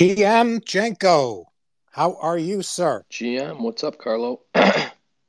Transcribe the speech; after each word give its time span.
GM 0.00 0.60
Jenko, 0.60 1.44
how 1.92 2.16
are 2.22 2.38
you, 2.38 2.62
sir? 2.62 3.04
GM, 3.12 3.60
what's 3.60 3.84
up, 3.84 3.98
Carlo? 3.98 4.40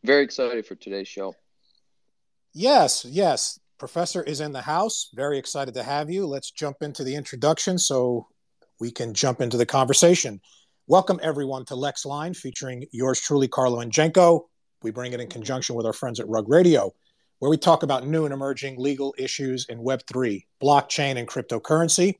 Very 0.05 0.23
excited 0.23 0.65
for 0.65 0.75
today's 0.75 1.09
show. 1.09 1.35
Yes, 2.53 3.03
yes. 3.03 3.59
Professor 3.77 4.23
is 4.23 4.39
in 4.39 4.53
the 4.53 4.61
house. 4.61 5.09
Very 5.13 5.37
excited 5.37 5.73
to 5.73 5.83
have 5.83 6.09
you. 6.09 6.25
Let's 6.25 6.51
jump 6.51 6.77
into 6.79 7.03
the 7.03 7.15
introduction 7.15 7.77
so 7.77 8.29
we 8.79 8.91
can 8.91 9.13
jump 9.13 9.41
into 9.41 9.57
the 9.57 9.65
conversation. 9.65 10.39
Welcome, 10.87 11.19
everyone, 11.21 11.65
to 11.65 11.73
LexLine 11.73 12.33
featuring 12.33 12.85
yours 12.93 13.19
truly, 13.19 13.49
Carlo 13.49 13.81
and 13.81 13.91
Jenko. 13.91 14.43
We 14.83 14.91
bring 14.91 15.11
it 15.11 15.19
in 15.19 15.27
conjunction 15.27 15.75
with 15.75 15.85
our 15.85 15.91
friends 15.91 16.21
at 16.21 16.29
Rug 16.29 16.47
Radio, 16.47 16.93
where 17.39 17.51
we 17.51 17.57
talk 17.57 17.83
about 17.83 18.07
new 18.07 18.23
and 18.23 18.33
emerging 18.33 18.79
legal 18.79 19.13
issues 19.17 19.65
in 19.67 19.79
Web3, 19.79 20.45
blockchain, 20.63 21.17
and 21.17 21.27
cryptocurrency. 21.27 22.19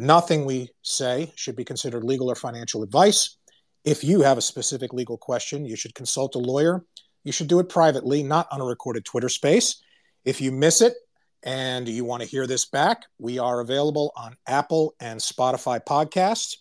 Nothing 0.00 0.46
we 0.46 0.70
say 0.80 1.30
should 1.36 1.56
be 1.56 1.64
considered 1.64 2.04
legal 2.04 2.30
or 2.30 2.34
financial 2.34 2.82
advice. 2.82 3.36
If 3.84 4.02
you 4.02 4.22
have 4.22 4.38
a 4.38 4.40
specific 4.42 4.94
legal 4.94 5.18
question, 5.18 5.66
you 5.66 5.76
should 5.76 5.94
consult 5.94 6.34
a 6.36 6.38
lawyer. 6.38 6.86
You 7.22 7.32
should 7.32 7.48
do 7.48 7.58
it 7.58 7.68
privately, 7.68 8.22
not 8.22 8.48
on 8.50 8.62
a 8.62 8.64
recorded 8.64 9.04
Twitter 9.04 9.28
space. 9.28 9.82
If 10.24 10.40
you 10.40 10.52
miss 10.52 10.80
it 10.80 10.94
and 11.42 11.86
you 11.86 12.06
want 12.06 12.22
to 12.22 12.28
hear 12.28 12.46
this 12.46 12.64
back, 12.64 13.02
we 13.18 13.38
are 13.38 13.60
available 13.60 14.14
on 14.16 14.38
Apple 14.46 14.94
and 15.00 15.20
Spotify 15.20 15.84
podcasts. 15.84 16.56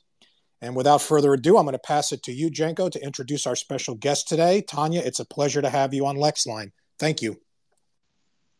And 0.61 0.75
without 0.75 1.01
further 1.01 1.33
ado, 1.33 1.57
I'm 1.57 1.63
going 1.63 1.71
to 1.71 1.79
pass 1.79 2.11
it 2.11 2.23
to 2.23 2.33
you, 2.33 2.51
Jenko, 2.51 2.91
to 2.91 3.01
introduce 3.01 3.47
our 3.47 3.55
special 3.55 3.95
guest 3.95 4.27
today. 4.27 4.65
Tonya, 4.67 4.99
it's 4.99 5.21
a 5.21 5.25
pleasure 5.25 5.61
to 5.61 5.69
have 5.69 5.93
you 5.93 6.05
on 6.07 6.17
LexLine. 6.17 6.73
Thank 6.99 7.21
you. 7.21 7.39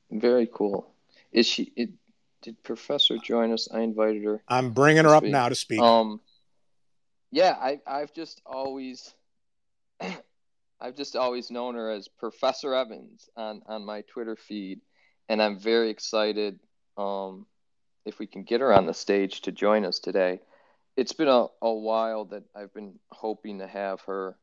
Very 0.09 0.47
cool. 0.49 0.89
Is 1.33 1.45
she? 1.45 1.73
Did 2.41 2.61
Professor 2.63 3.17
join 3.17 3.51
us? 3.51 3.67
I 3.71 3.81
invited 3.81 4.23
her. 4.23 4.43
I'm 4.47 4.71
bringing 4.71 5.05
her 5.05 5.15
up 5.15 5.23
speak. 5.23 5.31
now 5.31 5.49
to 5.49 5.55
speak. 5.55 5.81
Um, 5.81 6.21
yeah, 7.31 7.55
I 7.59 7.79
I've 7.85 8.13
just 8.13 8.41
always, 8.45 9.13
I've 10.81 10.95
just 10.95 11.15
always 11.15 11.51
known 11.51 11.75
her 11.75 11.91
as 11.91 12.07
Professor 12.07 12.73
Evans 12.73 13.29
on 13.35 13.61
on 13.65 13.85
my 13.85 14.01
Twitter 14.01 14.35
feed, 14.35 14.81
and 15.27 15.41
I'm 15.41 15.59
very 15.59 15.89
excited. 15.89 16.59
Um, 16.97 17.45
if 18.05 18.19
we 18.19 18.27
can 18.27 18.43
get 18.43 18.61
her 18.61 18.73
on 18.73 18.85
the 18.85 18.93
stage 18.93 19.41
to 19.41 19.51
join 19.51 19.85
us 19.85 19.99
today, 19.99 20.39
it's 20.97 21.13
been 21.13 21.27
a, 21.27 21.47
a 21.61 21.73
while 21.73 22.25
that 22.25 22.43
I've 22.55 22.73
been 22.73 22.99
hoping 23.11 23.59
to 23.59 23.67
have 23.67 24.01
her 24.01 24.37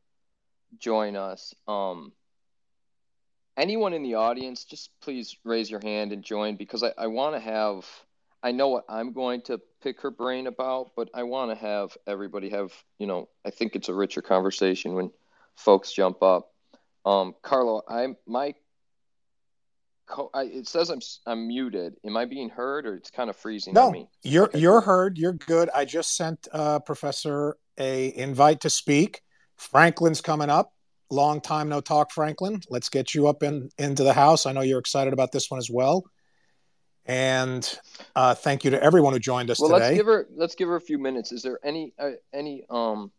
join 0.79 1.15
us. 1.15 1.53
Um, 1.67 2.13
anyone 3.57 3.93
in 3.93 4.03
the 4.03 4.15
audience, 4.15 4.63
just 4.63 4.91
please 5.01 5.35
raise 5.43 5.69
your 5.69 5.81
hand 5.81 6.13
and 6.13 6.23
join 6.23 6.55
because 6.55 6.83
I, 6.83 6.93
I 6.97 7.07
want 7.07 7.35
to 7.35 7.39
have, 7.39 7.85
I 8.43 8.51
know 8.51 8.69
what 8.69 8.85
I'm 8.87 9.11
going 9.11 9.41
to 9.43 9.59
pick 9.81 10.01
her 10.01 10.11
brain 10.11 10.47
about, 10.47 10.91
but 10.95 11.09
I 11.13 11.23
want 11.23 11.51
to 11.51 11.55
have 11.57 11.97
everybody 12.05 12.49
have, 12.49 12.71
you 12.99 13.07
know, 13.07 13.27
I 13.45 13.49
think 13.49 13.75
it's 13.75 13.89
a 13.89 13.93
richer 13.93 14.21
conversation 14.21 14.93
when 14.93 15.11
folks 15.55 15.91
jump 15.91 16.21
up. 16.21 16.53
Um, 17.05 17.33
Carlo, 17.41 17.81
I'm, 17.89 18.15
my, 18.27 18.53
co- 20.05 20.29
I, 20.33 20.43
it 20.43 20.67
says 20.67 20.89
I'm 20.89 20.99
I'm 21.25 21.47
muted. 21.47 21.95
Am 22.05 22.17
I 22.17 22.25
being 22.25 22.49
heard, 22.49 22.85
or 22.85 22.95
it's 22.95 23.11
kind 23.11 23.29
of 23.29 23.35
freezing 23.35 23.73
no, 23.73 23.91
me? 23.91 24.09
you're 24.23 24.45
okay. 24.45 24.59
you're 24.59 24.81
heard. 24.81 25.17
You're 25.17 25.33
good. 25.33 25.69
I 25.73 25.85
just 25.85 26.15
sent 26.15 26.47
uh, 26.51 26.79
Professor 26.79 27.57
a 27.77 28.13
invite 28.15 28.61
to 28.61 28.69
speak. 28.69 29.21
Franklin's 29.57 30.21
coming 30.21 30.49
up 30.49 30.73
long 31.09 31.41
time 31.41 31.69
no 31.69 31.81
talk, 31.81 32.11
Franklin. 32.11 32.61
Let's 32.69 32.89
get 32.89 33.13
you 33.13 33.27
up 33.27 33.43
in 33.43 33.69
into 33.77 34.03
the 34.03 34.13
house. 34.13 34.45
I 34.45 34.51
know 34.51 34.61
you're 34.61 34.79
excited 34.79 35.13
about 35.13 35.31
this 35.31 35.49
one 35.49 35.57
as 35.57 35.69
well. 35.69 36.05
And 37.05 37.79
uh, 38.15 38.35
thank 38.35 38.65
you 38.65 38.71
to 38.71 38.83
everyone 38.83 39.13
who 39.13 39.19
joined 39.19 39.49
us 39.49 39.59
well, 39.59 39.69
today. 39.69 39.85
let's 39.85 39.97
give 39.97 40.05
her 40.05 40.27
let's 40.35 40.55
give 40.55 40.67
her 40.67 40.75
a 40.75 40.81
few 40.81 40.97
minutes. 40.97 41.31
Is 41.31 41.41
there 41.41 41.59
any 41.63 41.93
uh, 41.97 42.11
any 42.33 42.65
um? 42.69 43.11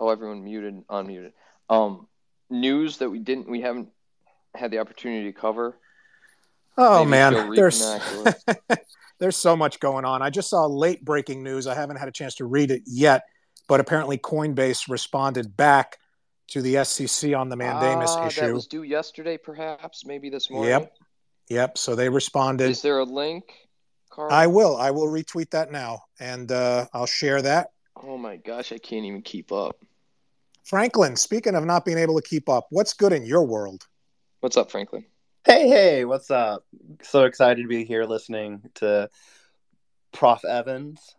Oh, 0.00 0.10
everyone 0.10 0.44
muted, 0.44 0.86
unmuted. 0.88 1.32
Um, 1.68 2.06
news 2.50 2.98
that 2.98 3.10
we 3.10 3.18
didn't, 3.18 3.48
we 3.48 3.60
haven't 3.60 3.88
had 4.54 4.70
the 4.70 4.78
opportunity 4.78 5.32
to 5.32 5.38
cover. 5.38 5.76
Oh 6.76 7.04
Maybe 7.04 7.10
man, 7.10 7.54
there's 7.54 7.84
there's 9.18 9.36
so 9.36 9.56
much 9.56 9.78
going 9.80 10.04
on. 10.04 10.22
I 10.22 10.30
just 10.30 10.50
saw 10.50 10.66
late 10.66 11.04
breaking 11.04 11.42
news. 11.42 11.66
I 11.66 11.74
haven't 11.74 11.96
had 11.96 12.08
a 12.08 12.12
chance 12.12 12.36
to 12.36 12.44
read 12.44 12.70
it 12.70 12.82
yet, 12.86 13.24
but 13.68 13.80
apparently 13.80 14.18
Coinbase 14.18 14.88
responded 14.88 15.56
back 15.56 15.98
to 16.48 16.62
the 16.62 16.84
SEC 16.84 17.34
on 17.34 17.48
the 17.48 17.56
mandamus 17.56 18.16
uh, 18.20 18.26
issue. 18.26 18.40
That 18.40 18.54
was 18.54 18.66
due 18.66 18.82
yesterday, 18.82 19.36
perhaps, 19.36 20.04
maybe 20.04 20.30
this 20.30 20.50
morning. 20.50 20.70
Yep, 20.70 20.92
yep. 21.48 21.78
So 21.78 21.94
they 21.94 22.08
responded. 22.08 22.70
Is 22.70 22.82
there 22.82 22.98
a 22.98 23.04
link? 23.04 23.44
Carl? 24.10 24.32
I 24.32 24.46
will. 24.46 24.76
I 24.76 24.90
will 24.90 25.06
retweet 25.06 25.50
that 25.50 25.70
now, 25.70 26.00
and 26.18 26.50
uh, 26.50 26.86
I'll 26.92 27.06
share 27.06 27.42
that. 27.42 27.68
Oh 28.02 28.16
my 28.16 28.36
gosh, 28.36 28.72
I 28.72 28.78
can't 28.78 29.04
even 29.04 29.22
keep 29.22 29.52
up. 29.52 29.76
Franklin, 30.64 31.16
speaking 31.16 31.54
of 31.54 31.64
not 31.64 31.84
being 31.84 31.98
able 31.98 32.20
to 32.20 32.26
keep 32.26 32.48
up, 32.48 32.66
what's 32.70 32.92
good 32.92 33.12
in 33.12 33.24
your 33.24 33.44
world? 33.44 33.86
What's 34.40 34.56
up, 34.56 34.70
Franklin? 34.70 35.04
Hey, 35.44 35.68
hey, 35.68 36.04
what's 36.04 36.30
up? 36.30 36.64
So 37.02 37.24
excited 37.24 37.62
to 37.62 37.68
be 37.68 37.84
here 37.84 38.04
listening 38.04 38.62
to 38.74 39.08
Prof. 40.12 40.44
Evans 40.44 41.16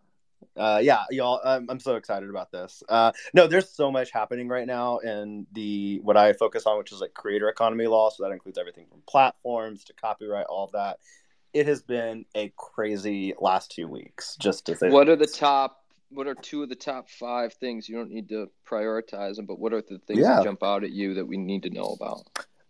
uh, 0.58 0.80
yeah, 0.82 1.04
y'all, 1.10 1.40
I'm, 1.44 1.70
I'm 1.70 1.80
so 1.80 1.96
excited 1.96 2.30
about 2.30 2.52
this. 2.52 2.84
Uh, 2.90 3.12
no, 3.34 3.48
there's 3.48 3.70
so 3.70 3.92
much 3.92 4.12
happening 4.12 4.48
right 4.48 4.68
now 4.68 4.98
in 5.00 5.48
the 5.54 6.00
what 6.04 6.18
I 6.18 6.34
focus 6.34 6.66
on, 6.66 6.78
which 6.78 6.92
is 6.92 7.00
like 7.00 7.14
creator 7.14 7.50
economy 7.50 7.88
law. 7.88 8.10
So 8.10 8.24
that 8.24 8.32
includes 8.32 8.58
everything 8.58 8.86
from 8.90 9.02
platforms 9.08 9.84
to 9.86 9.94
copyright, 9.94 10.46
all 10.48 10.66
of 10.66 10.72
that. 10.74 11.00
It 11.54 11.66
has 11.68 11.82
been 11.82 12.26
a 12.36 12.52
crazy 12.58 13.34
last 13.40 13.72
two 13.72 13.88
weeks, 13.88 14.36
just 14.38 14.66
to 14.68 14.76
say. 14.76 14.90
What 14.90 15.10
are 15.10 15.16
the 15.16 15.28
top? 15.28 15.84
What 16.12 16.28
are 16.28 16.36
two 16.36 16.64
of 16.64 16.70
the 16.70 16.76
top 16.76 17.10
five 17.10 17.54
things? 17.54 17.88
You 17.88 17.96
don't 17.96 18.12
need 18.12 18.30
to 18.30 18.50
prioritize 18.68 19.36
them, 19.36 19.46
but 19.46 19.60
what 19.60 19.74
are 19.74 19.82
the 19.82 20.00
things 20.00 20.20
yeah. 20.20 20.38
that 20.38 20.44
jump 20.44 20.64
out 20.64 20.84
at 20.84 20.92
you 20.92 21.14
that 21.16 21.26
we 21.26 21.38
need 21.38 21.64
to 21.64 21.70
know 21.70 21.96
about? 22.00 22.24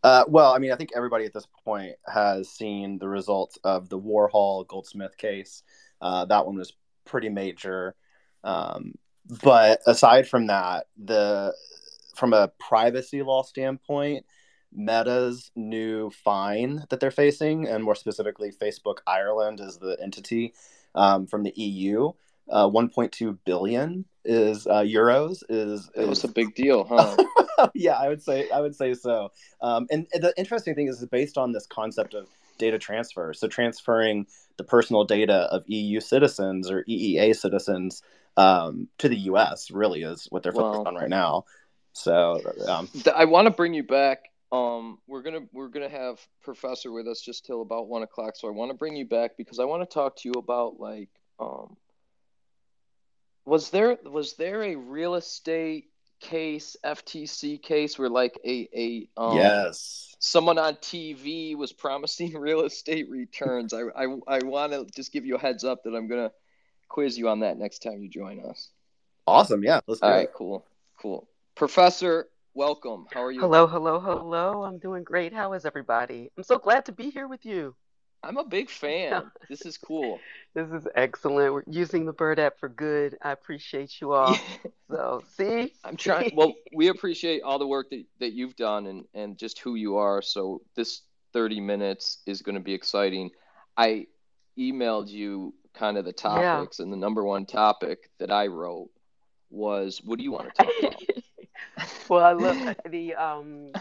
Uh, 0.04 0.24
well, 0.28 0.54
I 0.54 0.60
mean, 0.60 0.72
I 0.72 0.76
think 0.76 0.92
everybody 0.96 1.26
at 1.26 1.34
this 1.34 1.48
point 1.66 1.94
has 2.08 2.50
seen 2.50 3.00
the 3.00 3.08
results 3.08 3.58
of 3.64 3.90
the 3.90 4.00
Warhol 4.00 4.66
Goldsmith 4.68 5.18
case. 5.18 5.64
Uh, 6.02 6.26
that 6.26 6.46
one 6.46 6.56
was 6.56 6.74
pretty 7.10 7.30
major. 7.30 7.96
Um, 8.44 8.94
but 9.44 9.82
aside 9.86 10.28
from 10.28 10.48
that, 10.48 10.88
the 10.98 11.54
from 12.16 12.34
a 12.34 12.50
privacy 12.60 13.22
law 13.22 13.44
standpoint, 13.44 14.26
Meta's 14.72 15.52
new 15.56 16.10
fine 16.10 16.86
that 16.90 17.00
they're 17.00 17.12
facing, 17.12 17.68
and 17.68 17.84
more 17.84 17.96
specifically, 17.96 18.52
Facebook 18.52 18.98
Ireland 19.08 19.60
is 19.60 19.78
the 19.78 19.98
entity 20.02 20.54
um, 20.96 21.28
from 21.28 21.44
the 21.44 21.54
EU. 21.56 22.12
Uh, 22.50 22.68
1.2 22.68 23.38
billion 23.46 24.06
is 24.26 24.66
uh, 24.66 24.82
euros 24.82 25.44
is, 25.50 25.90
is 25.94 26.08
was 26.08 26.24
a 26.24 26.28
big 26.28 26.56
deal, 26.56 26.84
huh? 26.84 27.16
yeah, 27.76 27.94
I 27.94 28.08
would 28.10 28.24
say 28.24 28.50
I 28.50 28.60
would 28.60 28.76
say 28.76 28.94
so. 28.96 29.30
Um, 29.62 29.86
and, 29.92 30.08
and 30.14 30.24
the 30.24 30.34
interesting 30.38 30.74
thing 30.76 30.88
is, 30.88 31.06
based 31.06 31.38
on 31.38 31.52
this 31.52 31.68
concept 31.68 32.14
of 32.14 32.28
data 32.58 32.78
transfer. 32.78 33.34
So 33.34 33.48
transferring 33.48 34.28
the 34.60 34.64
personal 34.66 35.06
data 35.06 35.48
of 35.52 35.64
EU 35.68 36.02
citizens 36.02 36.70
or 36.70 36.84
EEA 36.84 37.34
citizens 37.34 38.04
um, 38.36 38.90
to 38.98 39.08
the 39.08 39.18
US 39.32 39.72
really 39.72 40.04
is 40.04 40.28
what 40.30 40.44
they're 40.44 40.52
focused 40.52 40.86
on 40.86 40.96
right 40.96 41.10
now. 41.10 41.46
So 41.94 42.42
um, 42.68 42.90
I 43.16 43.26
want 43.26 43.48
to 43.48 43.52
bring 43.52 43.74
you 43.74 43.84
back. 43.84 44.26
Um, 44.52 45.00
we're 45.08 45.22
gonna 45.22 45.46
we're 45.54 45.70
gonna 45.70 45.90
have 45.90 46.20
Professor 46.44 46.92
with 46.92 47.08
us 47.08 47.22
just 47.22 47.46
till 47.46 47.62
about 47.62 47.88
one 47.88 48.04
o'clock. 48.04 48.36
So 48.36 48.48
I 48.48 48.52
want 48.52 48.70
to 48.72 48.78
bring 48.78 48.96
you 48.96 49.06
back 49.06 49.38
because 49.38 49.60
I 49.60 49.66
want 49.66 49.82
to 49.82 49.94
talk 49.94 50.18
to 50.18 50.28
you 50.28 50.34
about 50.34 50.80
like 50.80 51.10
um, 51.40 51.78
was 53.46 53.70
there 53.70 53.98
was 54.04 54.36
there 54.36 54.62
a 54.64 54.76
real 54.76 55.16
estate 55.16 55.89
case, 56.20 56.76
FTC 56.84 57.62
case, 57.62 57.98
where 57.98 58.10
like 58.10 58.40
a 58.46 58.70
a 58.74 59.22
um, 59.22 59.38
yes 59.38 60.10
someone 60.20 60.58
on 60.58 60.76
TV 60.76 61.56
was 61.56 61.72
promising 61.74 62.34
real 62.38 62.62
estate 62.62 63.10
returns. 63.10 63.74
I 63.74 63.82
I, 63.96 64.06
I 64.28 64.40
want 64.44 64.74
to 64.74 64.86
just 64.96 65.12
give 65.12 65.26
you 65.26 65.36
a 65.36 65.40
heads 65.40 65.64
up 65.64 65.84
that 65.84 65.96
I'm 65.96 66.08
gonna 66.08 66.32
quiz 66.88 67.18
you 67.18 67.30
on 67.30 67.40
that 67.40 67.58
next 67.58 67.80
time 67.80 68.02
you 68.02 68.10
join 68.10 68.46
us. 68.46 68.70
Awesome, 69.26 69.64
yeah, 69.64 69.80
let's 69.88 70.02
All 70.02 70.10
right, 70.10 70.24
it. 70.24 70.34
cool, 70.34 70.66
cool. 70.98 71.28
Professor, 71.56 72.28
welcome. 72.54 73.06
How 73.12 73.24
are 73.24 73.32
you? 73.32 73.42
Hello, 73.42 73.68
hello, 73.68 74.00
hello. 74.00 74.64
I'm 74.64 74.78
doing 74.78 75.04
great. 75.04 75.34
How 75.34 75.54
is 75.54 75.66
everybody? 75.66 76.32
I'm 76.38 76.44
so 76.44 76.58
glad 76.58 76.86
to 76.86 76.92
be 76.92 77.10
here 77.10 77.28
with 77.28 77.46
you. 77.46 77.76
I'm 78.24 78.38
a 78.38 78.44
big 78.44 78.70
fan. 78.70 79.32
this 79.50 79.66
is 79.66 79.78
cool. 79.78 80.20
This 80.54 80.70
is 80.70 80.88
excellent. 80.96 81.54
We're 81.54 81.64
using 81.68 82.06
the 82.06 82.14
Bird 82.14 82.40
app 82.40 82.60
for 82.60 82.70
good. 82.70 83.18
I 83.22 83.32
appreciate 83.32 84.02
you 84.02 84.14
all. 84.14 84.38
so, 84.92 85.24
see? 85.38 85.74
I'm 85.84 85.96
trying. 85.96 86.32
Well, 86.36 86.54
we 86.74 86.88
appreciate 86.90 87.42
all 87.42 87.60
the 87.60 87.68
work 87.68 87.90
that, 87.92 88.04
that 88.20 88.34
you've 88.34 88.56
done 88.56 88.88
and, 88.88 89.06
and 89.14 89.38
just 89.38 89.60
who 89.60 89.76
you 89.76 89.98
are. 89.98 90.22
So, 90.22 90.62
this 90.76 91.02
30 91.34 91.62
minutes 91.62 92.20
is 92.26 92.42
going 92.42 92.56
to 92.56 92.62
be 92.62 92.74
exciting. 92.74 93.30
I 93.78 94.08
emailed 94.58 95.08
you 95.08 95.54
kind 95.74 95.98
of 95.98 96.06
the 96.06 96.12
topics, 96.12 96.80
yeah. 96.80 96.84
and 96.84 96.92
the 96.92 96.98
number 96.98 97.24
one 97.24 97.46
topic 97.46 98.10
that 98.20 98.32
I 98.32 98.48
wrote 98.48 98.90
was 99.50 100.02
what 100.04 100.18
do 100.18 100.24
you 100.24 100.32
want 100.32 100.54
to 100.54 100.64
talk 100.64 100.74
about? 100.80 101.90
well, 102.10 102.24
I 102.24 102.34
love 102.34 102.76
the 102.90 103.16
um 103.16 103.72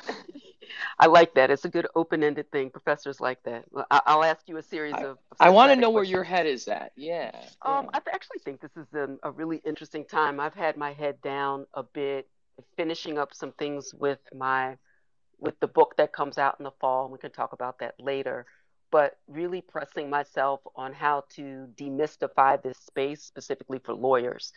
I 1.00 1.06
like 1.06 1.34
that. 1.34 1.50
It's 1.50 1.64
a 1.64 1.68
good 1.68 1.86
open-ended 1.94 2.50
thing. 2.50 2.70
Professors 2.70 3.20
like 3.20 3.42
that. 3.44 3.64
I- 3.90 4.16
will 4.16 4.24
ask 4.24 4.48
you 4.48 4.56
a 4.56 4.62
series 4.62 4.94
I, 4.94 5.04
of. 5.04 5.18
I 5.38 5.50
want 5.50 5.70
to 5.70 5.76
know 5.76 5.92
questions. 5.92 5.94
where 5.94 6.04
your 6.04 6.24
head 6.24 6.46
is 6.46 6.66
at. 6.66 6.92
Yeah. 6.96 7.30
Um, 7.62 7.84
yeah. 7.84 8.00
I 8.06 8.10
actually 8.12 8.40
think 8.44 8.60
this 8.60 8.76
is 8.76 8.86
a, 8.94 9.16
a 9.22 9.30
really 9.30 9.62
interesting 9.64 10.04
time. 10.04 10.40
I've 10.40 10.54
had 10.54 10.76
my 10.76 10.92
head 10.92 11.20
down 11.22 11.66
a 11.74 11.82
bit, 11.82 12.28
finishing 12.76 13.16
up 13.18 13.32
some 13.32 13.52
things 13.52 13.94
with 13.94 14.18
my 14.34 14.76
with 15.38 15.58
the 15.60 15.68
book 15.68 15.94
that 15.98 16.12
comes 16.12 16.36
out 16.36 16.56
in 16.58 16.64
the 16.64 16.72
fall. 16.80 17.08
We 17.08 17.18
can 17.18 17.30
talk 17.30 17.52
about 17.52 17.78
that 17.78 17.94
later. 18.00 18.46
But 18.90 19.18
really 19.28 19.60
pressing 19.60 20.08
myself 20.10 20.60
on 20.74 20.92
how 20.94 21.24
to 21.36 21.68
demystify 21.76 22.60
this 22.62 22.78
space 22.78 23.22
specifically 23.22 23.78
for 23.84 23.94
lawyers. 23.94 24.52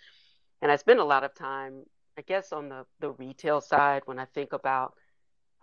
And 0.61 0.71
I 0.71 0.77
spend 0.77 0.99
a 0.99 1.03
lot 1.03 1.23
of 1.23 1.35
time, 1.35 1.83
I 2.17 2.21
guess, 2.21 2.53
on 2.53 2.69
the, 2.69 2.85
the 2.99 3.11
retail 3.11 3.59
side 3.61 4.03
when 4.05 4.19
I 4.19 4.25
think 4.25 4.53
about 4.53 4.94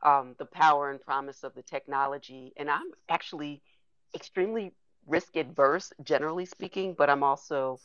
um, 0.03 0.35
the 0.39 0.45
power 0.45 0.91
and 0.91 1.01
promise 1.01 1.45
of 1.45 1.55
the 1.55 1.63
technology. 1.63 2.53
And 2.57 2.71
I'm 2.71 2.91
actually 3.09 3.63
extremely 4.15 4.73
risk 5.07 5.37
adverse, 5.37 5.93
generally 6.03 6.45
speaking, 6.45 6.95
but 6.97 7.11
I'm 7.11 7.23
also 7.23 7.79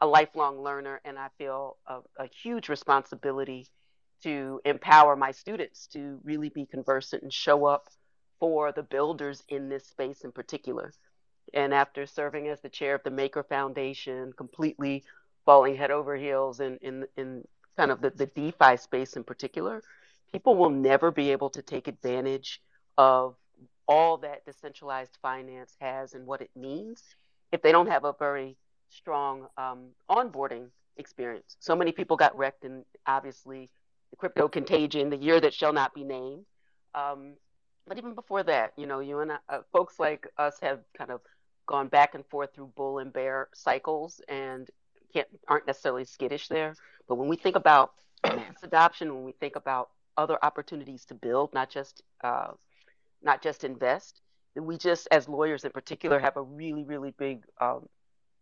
a 0.00 0.06
lifelong 0.06 0.62
learner 0.62 1.00
and 1.04 1.18
I 1.18 1.28
feel 1.38 1.76
a, 1.86 2.00
a 2.18 2.26
huge 2.26 2.68
responsibility 2.68 3.68
to 4.22 4.60
empower 4.64 5.16
my 5.16 5.30
students 5.30 5.86
to 5.88 6.18
really 6.24 6.48
be 6.48 6.66
conversant 6.66 7.22
and 7.22 7.32
show 7.32 7.66
up 7.66 7.88
for 8.40 8.72
the 8.72 8.82
builders 8.82 9.42
in 9.48 9.68
this 9.68 9.86
space 9.86 10.22
in 10.22 10.32
particular. 10.32 10.92
And 11.52 11.72
after 11.72 12.06
serving 12.06 12.48
as 12.48 12.60
the 12.60 12.68
chair 12.68 12.94
of 12.94 13.02
the 13.04 13.10
Maker 13.10 13.42
Foundation, 13.42 14.32
completely 14.32 15.04
falling 15.44 15.76
head 15.76 15.90
over 15.90 16.16
heels 16.16 16.60
in, 16.60 16.78
in, 16.82 17.04
in 17.16 17.44
kind 17.76 17.90
of 17.90 18.00
the, 18.00 18.10
the 18.10 18.26
DeFi 18.26 18.76
space 18.76 19.14
in 19.14 19.24
particular, 19.24 19.82
people 20.34 20.56
will 20.56 20.70
never 20.70 21.12
be 21.12 21.30
able 21.30 21.48
to 21.48 21.62
take 21.62 21.86
advantage 21.86 22.60
of 22.98 23.36
all 23.86 24.16
that 24.16 24.44
decentralized 24.44 25.16
finance 25.22 25.76
has 25.80 26.14
and 26.14 26.26
what 26.26 26.40
it 26.40 26.50
means 26.56 27.00
if 27.52 27.62
they 27.62 27.70
don't 27.70 27.86
have 27.86 28.02
a 28.02 28.12
very 28.18 28.56
strong 28.88 29.46
um, 29.56 29.90
onboarding 30.10 30.66
experience. 30.96 31.56
So 31.60 31.76
many 31.76 31.92
people 31.92 32.16
got 32.16 32.36
wrecked 32.36 32.64
in 32.64 32.84
obviously 33.06 33.70
the 34.10 34.16
crypto 34.16 34.48
contagion, 34.48 35.08
the 35.08 35.16
year 35.16 35.40
that 35.40 35.54
shall 35.54 35.72
not 35.72 35.94
be 35.94 36.02
named. 36.02 36.44
Um, 36.96 37.34
but 37.86 37.96
even 37.96 38.16
before 38.16 38.42
that, 38.42 38.72
you 38.76 38.86
know, 38.86 38.98
you 38.98 39.20
and 39.20 39.30
I, 39.30 39.36
uh, 39.48 39.60
folks 39.72 40.00
like 40.00 40.26
us 40.36 40.56
have 40.62 40.80
kind 40.98 41.12
of 41.12 41.20
gone 41.68 41.86
back 41.86 42.16
and 42.16 42.26
forth 42.26 42.52
through 42.52 42.72
bull 42.74 42.98
and 42.98 43.12
bear 43.12 43.50
cycles 43.54 44.20
and 44.28 44.68
can't 45.12 45.28
aren't 45.46 45.68
necessarily 45.68 46.04
skittish 46.04 46.48
there. 46.48 46.74
But 47.08 47.18
when 47.18 47.28
we 47.28 47.36
think 47.36 47.54
about 47.54 47.92
mass 48.24 48.64
adoption, 48.64 49.14
when 49.14 49.22
we 49.22 49.32
think 49.32 49.54
about 49.54 49.90
other 50.16 50.38
opportunities 50.42 51.04
to 51.06 51.14
build, 51.14 51.52
not 51.54 51.70
just 51.70 52.02
uh, 52.22 52.52
not 53.22 53.42
just 53.42 53.64
invest, 53.64 54.20
we 54.56 54.78
just, 54.78 55.08
as 55.10 55.28
lawyers 55.28 55.64
in 55.64 55.70
particular, 55.72 56.18
have 56.18 56.36
a 56.36 56.42
really, 56.42 56.84
really 56.84 57.12
big, 57.18 57.44
um, 57.60 57.88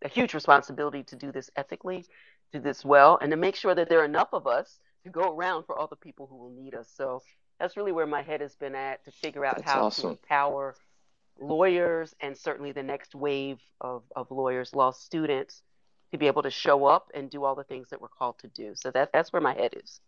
a 0.05 0.09
huge 0.09 0.35
responsibility 0.35 1.03
to 1.05 1.17
do 1.17 1.33
this 1.33 1.51
ethically, 1.57 2.05
do 2.53 2.61
this 2.61 2.85
well, 2.85 3.19
and 3.21 3.31
to 3.31 3.37
make 3.37 3.57
sure 3.57 3.75
that 3.75 3.89
there 3.89 4.01
are 4.01 4.05
enough 4.05 4.29
of 4.33 4.47
us 4.47 4.79
to 5.05 5.11
go 5.11 5.35
around 5.35 5.65
for 5.65 5.79
all 5.79 5.87
the 5.87 5.97
people 5.97 6.27
who 6.27 6.37
will 6.37 6.51
need 6.51 6.75
us. 6.75 6.91
So 6.95 7.23
that's 7.59 7.77
really 7.77 7.93
where 7.93 8.07
my 8.07 8.23
head 8.23 8.41
has 8.41 8.55
been 8.57 8.75
at 8.75 9.05
to 9.05 9.11
figure 9.11 9.45
out 9.45 9.57
That's 9.57 9.71
how 9.71 9.85
awesome. 9.85 10.03
to 10.03 10.09
empower 10.11 10.75
lawyers 11.41 12.15
and 12.21 12.37
certainly 12.37 12.73
the 12.73 12.83
next 12.83 13.15
wave 13.15 13.59
of, 13.81 14.03
of 14.15 14.31
lawyers, 14.31 14.75
law 14.75 14.91
students, 14.91 15.63
to 16.11 16.19
be 16.19 16.27
able 16.27 16.43
to 16.43 16.51
show 16.51 16.85
up 16.85 17.11
and 17.15 17.31
do 17.31 17.43
all 17.43 17.55
the 17.55 17.65
things 17.65 17.89
that 17.89 18.01
we're 18.01 18.09
called 18.09 18.39
to 18.41 18.49
do. 18.49 18.73
So 18.75 18.91
that, 18.91 19.11
that's 19.15 19.33
where 19.33 19.41
my 19.41 19.55
head 19.55 19.75
is. 19.83 20.01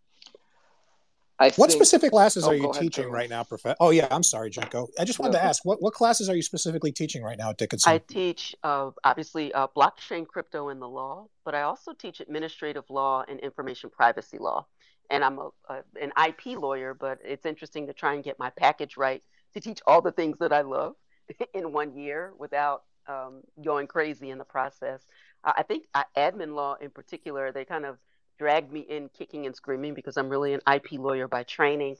I 1.45 1.51
What 1.57 1.71
think, 1.71 1.79
specific 1.79 2.11
classes 2.11 2.45
Oh, 2.45 2.51
are 2.51 2.55
you 2.55 2.63
go 2.63 2.71
ahead, 2.71 2.83
teaching 2.83 3.05
Carol. 3.05 3.15
right 3.15 3.29
now, 3.29 3.45
Prof? 3.45 3.67
Oh 3.79 3.91
yeah, 3.91 4.09
I'm 4.11 4.23
sorry, 4.23 4.51
Jenko. 4.51 4.89
I 4.99 5.05
just 5.05 5.19
wanted 5.19 5.35
No. 5.35 5.41
to 5.41 5.45
ask 5.45 5.65
what 5.65 5.83
what 5.83 5.93
classes 5.93 6.29
are 6.31 6.35
you 6.37 6.43
specifically 6.43 6.91
teaching 6.93 7.23
right 7.23 7.37
now 7.37 7.51
at 7.51 7.59
Dickinson? 7.59 7.93
I 7.93 7.99
teach 7.99 8.55
uh, 8.63 8.91
obviously 9.05 9.53
uh, 9.53 9.67
blockchain, 9.77 10.27
crypto, 10.27 10.71
and 10.71 10.81
the 10.81 10.89
law, 10.89 11.27
but 11.45 11.55
I 11.55 11.63
also 11.63 11.93
teach 11.93 12.21
administrative 12.21 12.85
law 12.89 13.25
and 13.29 13.39
information 13.41 13.91
privacy 13.91 14.39
law. 14.39 14.67
And 15.11 15.23
I'm 15.23 15.39
a, 15.39 15.51
a, 15.69 15.83
an 16.01 16.13
IP 16.27 16.59
lawyer, 16.59 16.95
but 16.95 17.19
it's 17.23 17.45
interesting 17.45 17.87
to 17.89 17.93
try 17.93 18.15
and 18.15 18.25
get 18.25 18.39
my 18.39 18.49
package 18.51 18.97
right 18.97 19.23
to 19.53 19.61
teach 19.61 19.81
all 19.87 20.01
the 20.01 20.13
things 20.13 20.39
that 20.39 20.53
I 20.53 20.63
love 20.63 20.95
in 21.55 21.73
one 21.73 21.95
year 21.95 22.33
without 22.39 22.85
um, 23.07 23.43
going 23.63 23.87
crazy 23.87 24.31
in 24.31 24.39
the 24.39 24.45
process. 24.45 25.07
Uh, 25.45 25.53
I 25.59 25.63
think 25.63 25.85
uh, 25.95 26.05
admin 26.17 26.55
law 26.55 26.77
in 26.81 26.89
particular, 26.91 27.53
they 27.53 27.67
kind 27.67 27.85
of 27.85 27.99
dragged 28.39 28.73
me 28.73 28.81
in 28.81 29.09
kicking 29.17 29.47
and 29.47 29.55
screaming 29.55 29.95
because 29.95 30.17
I'm 30.17 30.29
really 30.29 30.55
an 30.55 30.61
IP 30.73 30.93
lawyer 30.93 31.29
by 31.29 31.45
training. 31.45 31.97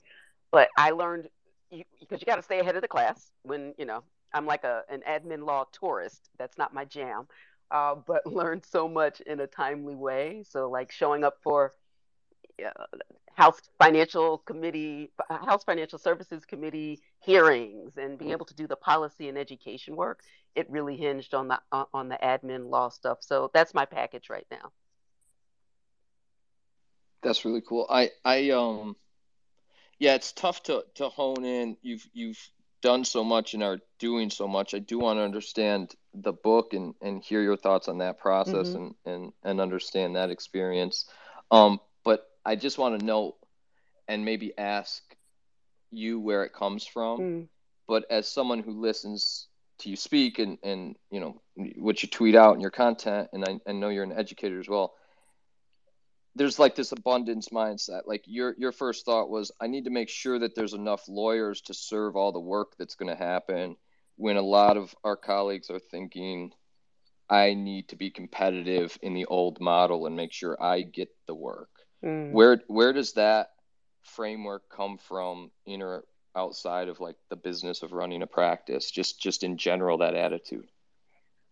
But 0.51 0.69
I 0.77 0.91
learned 0.91 1.29
because 1.99 2.21
you 2.21 2.25
got 2.25 2.35
to 2.37 2.43
stay 2.43 2.59
ahead 2.59 2.75
of 2.75 2.81
the 2.81 2.87
class 2.87 3.31
when 3.43 3.73
you 3.77 3.85
know 3.85 4.03
I'm 4.33 4.45
like 4.45 4.63
a 4.63 4.83
an 4.89 5.01
admin 5.07 5.45
law 5.45 5.65
tourist. 5.71 6.29
That's 6.37 6.57
not 6.57 6.73
my 6.73 6.85
jam, 6.85 7.27
uh, 7.71 7.95
but 7.95 8.25
learned 8.31 8.65
so 8.65 8.87
much 8.87 9.21
in 9.21 9.39
a 9.39 9.47
timely 9.47 9.95
way. 9.95 10.43
So 10.47 10.69
like 10.69 10.91
showing 10.91 11.23
up 11.23 11.37
for 11.43 11.73
uh, 12.63 12.69
House 13.33 13.59
Financial 13.79 14.37
Committee, 14.39 15.11
House 15.29 15.63
Financial 15.63 15.99
Services 15.99 16.45
Committee 16.45 17.01
hearings, 17.19 17.97
and 17.97 18.17
being 18.17 18.31
able 18.31 18.45
to 18.45 18.55
do 18.55 18.67
the 18.67 18.77
policy 18.77 19.27
and 19.27 19.37
education 19.37 19.95
work. 19.95 20.21
It 20.55 20.69
really 20.69 20.95
hinged 20.95 21.33
on 21.33 21.49
the 21.49 21.59
on 21.93 22.07
the 22.07 22.17
admin 22.23 22.69
law 22.69 22.89
stuff. 22.89 23.17
So 23.21 23.51
that's 23.53 23.73
my 23.73 23.85
package 23.85 24.29
right 24.29 24.47
now. 24.49 24.71
That's 27.25 27.43
really 27.43 27.61
cool. 27.61 27.87
I 27.89 28.11
I 28.23 28.51
um 28.51 28.95
yeah, 29.99 30.15
it's 30.15 30.31
tough 30.31 30.63
to 30.63 30.83
to 30.95 31.09
hone 31.09 31.43
in. 31.43 31.77
You've 31.81 32.07
you've 32.13 32.39
done 32.81 33.03
so 33.03 33.23
much 33.23 33.55
and 33.55 33.63
are 33.63 33.79
doing 33.99 34.29
so 34.29 34.47
much. 34.47 34.75
I 34.75 34.79
do 34.79 34.99
want 34.99 35.17
to 35.17 35.23
understand 35.23 35.91
the 36.13 36.33
book 36.33 36.73
and 36.73 36.93
and 37.01 37.23
hear 37.23 37.41
your 37.41 37.57
thoughts 37.57 37.87
on 37.87 37.97
that 37.97 38.19
process 38.19 38.69
Mhm. 38.69 38.75
and 38.75 38.95
and 39.05 39.33
and 39.43 39.61
understand 39.61 40.15
that 40.15 40.29
experience. 40.29 41.05
Um, 41.51 41.79
but 42.03 42.25
I 42.45 42.55
just 42.55 42.77
want 42.77 42.99
to 42.99 43.05
know 43.05 43.35
and 44.07 44.23
maybe 44.23 44.55
ask 44.57 45.01
you 45.91 46.19
where 46.19 46.43
it 46.43 46.53
comes 46.53 46.85
from. 46.85 47.19
Mm. 47.19 47.47
But 47.87 48.05
as 48.11 48.27
someone 48.27 48.59
who 48.59 48.81
listens 48.81 49.47
to 49.79 49.89
you 49.89 49.95
speak 49.95 50.37
and 50.39 50.59
and 50.63 50.95
you 51.09 51.19
know 51.19 51.41
what 51.77 52.03
you 52.03 52.09
tweet 52.09 52.35
out 52.35 52.53
and 52.53 52.61
your 52.61 52.71
content, 52.71 53.29
and 53.33 53.43
I, 53.43 53.59
I 53.67 53.71
know 53.73 53.89
you're 53.89 54.03
an 54.03 54.19
educator 54.19 54.59
as 54.59 54.69
well 54.69 54.93
there's 56.35 56.59
like 56.59 56.75
this 56.75 56.91
abundance 56.91 57.49
mindset. 57.49 58.01
Like 58.05 58.23
your 58.25 58.55
your 58.57 58.71
first 58.71 59.05
thought 59.05 59.29
was, 59.29 59.51
I 59.59 59.67
need 59.67 59.85
to 59.85 59.89
make 59.89 60.09
sure 60.09 60.39
that 60.39 60.53
there's 60.55 60.73
enough 60.73 61.07
lawyers 61.07 61.61
to 61.61 61.73
serve 61.73 62.15
all 62.15 62.31
the 62.31 62.39
work 62.39 62.73
that's 62.77 62.95
going 62.95 63.09
to 63.09 63.23
happen. 63.23 63.77
When 64.17 64.37
a 64.37 64.41
lot 64.41 64.77
of 64.77 64.95
our 65.03 65.17
colleagues 65.17 65.69
are 65.69 65.79
thinking, 65.79 66.51
I 67.29 67.53
need 67.53 67.89
to 67.89 67.95
be 67.95 68.11
competitive 68.11 68.97
in 69.01 69.13
the 69.13 69.25
old 69.25 69.59
model 69.59 70.05
and 70.05 70.15
make 70.15 70.31
sure 70.31 70.61
I 70.61 70.81
get 70.81 71.09
the 71.25 71.35
work. 71.35 71.69
Mm. 72.03 72.31
Where 72.31 72.61
where 72.67 72.93
does 72.93 73.13
that 73.13 73.51
framework 74.03 74.69
come 74.69 74.97
from 74.97 75.51
in 75.65 75.81
or 75.81 76.03
outside 76.35 76.89
of 76.89 76.99
like 76.99 77.15
the 77.29 77.35
business 77.35 77.81
of 77.81 77.93
running 77.93 78.21
a 78.21 78.27
practice? 78.27 78.91
Just 78.91 79.21
just 79.21 79.43
in 79.43 79.57
general, 79.57 79.99
that 79.99 80.15
attitude. 80.15 80.67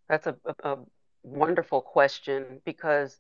That's 0.10 0.28
a, 0.28 0.36
a, 0.46 0.72
a 0.72 0.78
wonderful 1.24 1.82
question 1.82 2.62
because 2.66 3.18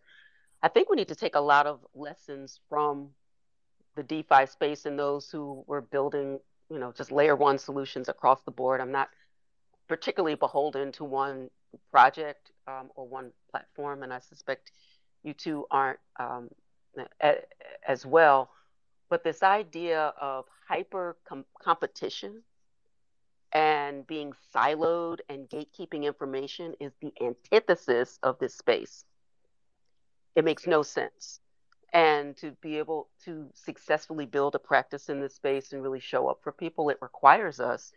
I 0.63 0.69
think 0.69 0.89
we 0.89 0.95
need 0.95 1.09
to 1.09 1.15
take 1.15 1.35
a 1.35 1.41
lot 1.41 1.67
of 1.67 1.85
lessons 1.93 2.61
from 2.69 3.09
the 3.95 4.03
DeFi 4.03 4.45
space 4.45 4.85
and 4.85 4.97
those 4.97 5.29
who 5.29 5.61
were 5.67 5.81
building, 5.81 6.39
you 6.71 6.79
know, 6.79 6.93
just 6.93 7.11
layer 7.11 7.35
one 7.35 7.57
solutions 7.57 8.07
across 8.07 8.41
the 8.43 8.51
board. 8.51 8.79
I'm 8.79 8.91
not 8.91 9.09
particularly 9.89 10.35
beholden 10.35 10.93
to 10.93 11.03
one 11.03 11.49
project 11.91 12.53
um, 12.65 12.91
or 12.95 13.05
one 13.05 13.31
platform, 13.51 14.03
and 14.03 14.13
I 14.13 14.19
suspect 14.19 14.71
you 15.23 15.33
two 15.33 15.65
aren't 15.69 15.99
um, 16.17 16.49
a, 17.21 17.35
as 17.85 18.05
well. 18.05 18.49
But 19.09 19.25
this 19.25 19.43
idea 19.43 20.13
of 20.19 20.45
hyper 20.65 21.17
com- 21.27 21.45
competition 21.61 22.41
and 23.51 24.07
being 24.07 24.31
siloed 24.55 25.19
and 25.27 25.49
gatekeeping 25.49 26.03
information 26.03 26.73
is 26.79 26.93
the 27.01 27.11
antithesis 27.21 28.17
of 28.23 28.39
this 28.39 28.55
space. 28.55 29.03
It 30.35 30.45
makes 30.45 30.67
no 30.67 30.81
sense. 30.81 31.39
And 31.91 32.35
to 32.37 32.51
be 32.61 32.79
able 32.79 33.09
to 33.25 33.49
successfully 33.53 34.25
build 34.25 34.55
a 34.55 34.59
practice 34.59 35.09
in 35.09 35.21
this 35.21 35.35
space 35.35 35.73
and 35.73 35.83
really 35.83 35.99
show 35.99 36.27
up 36.27 36.39
for 36.41 36.51
people, 36.51 36.89
it 36.89 36.97
requires 37.01 37.59
us 37.59 37.91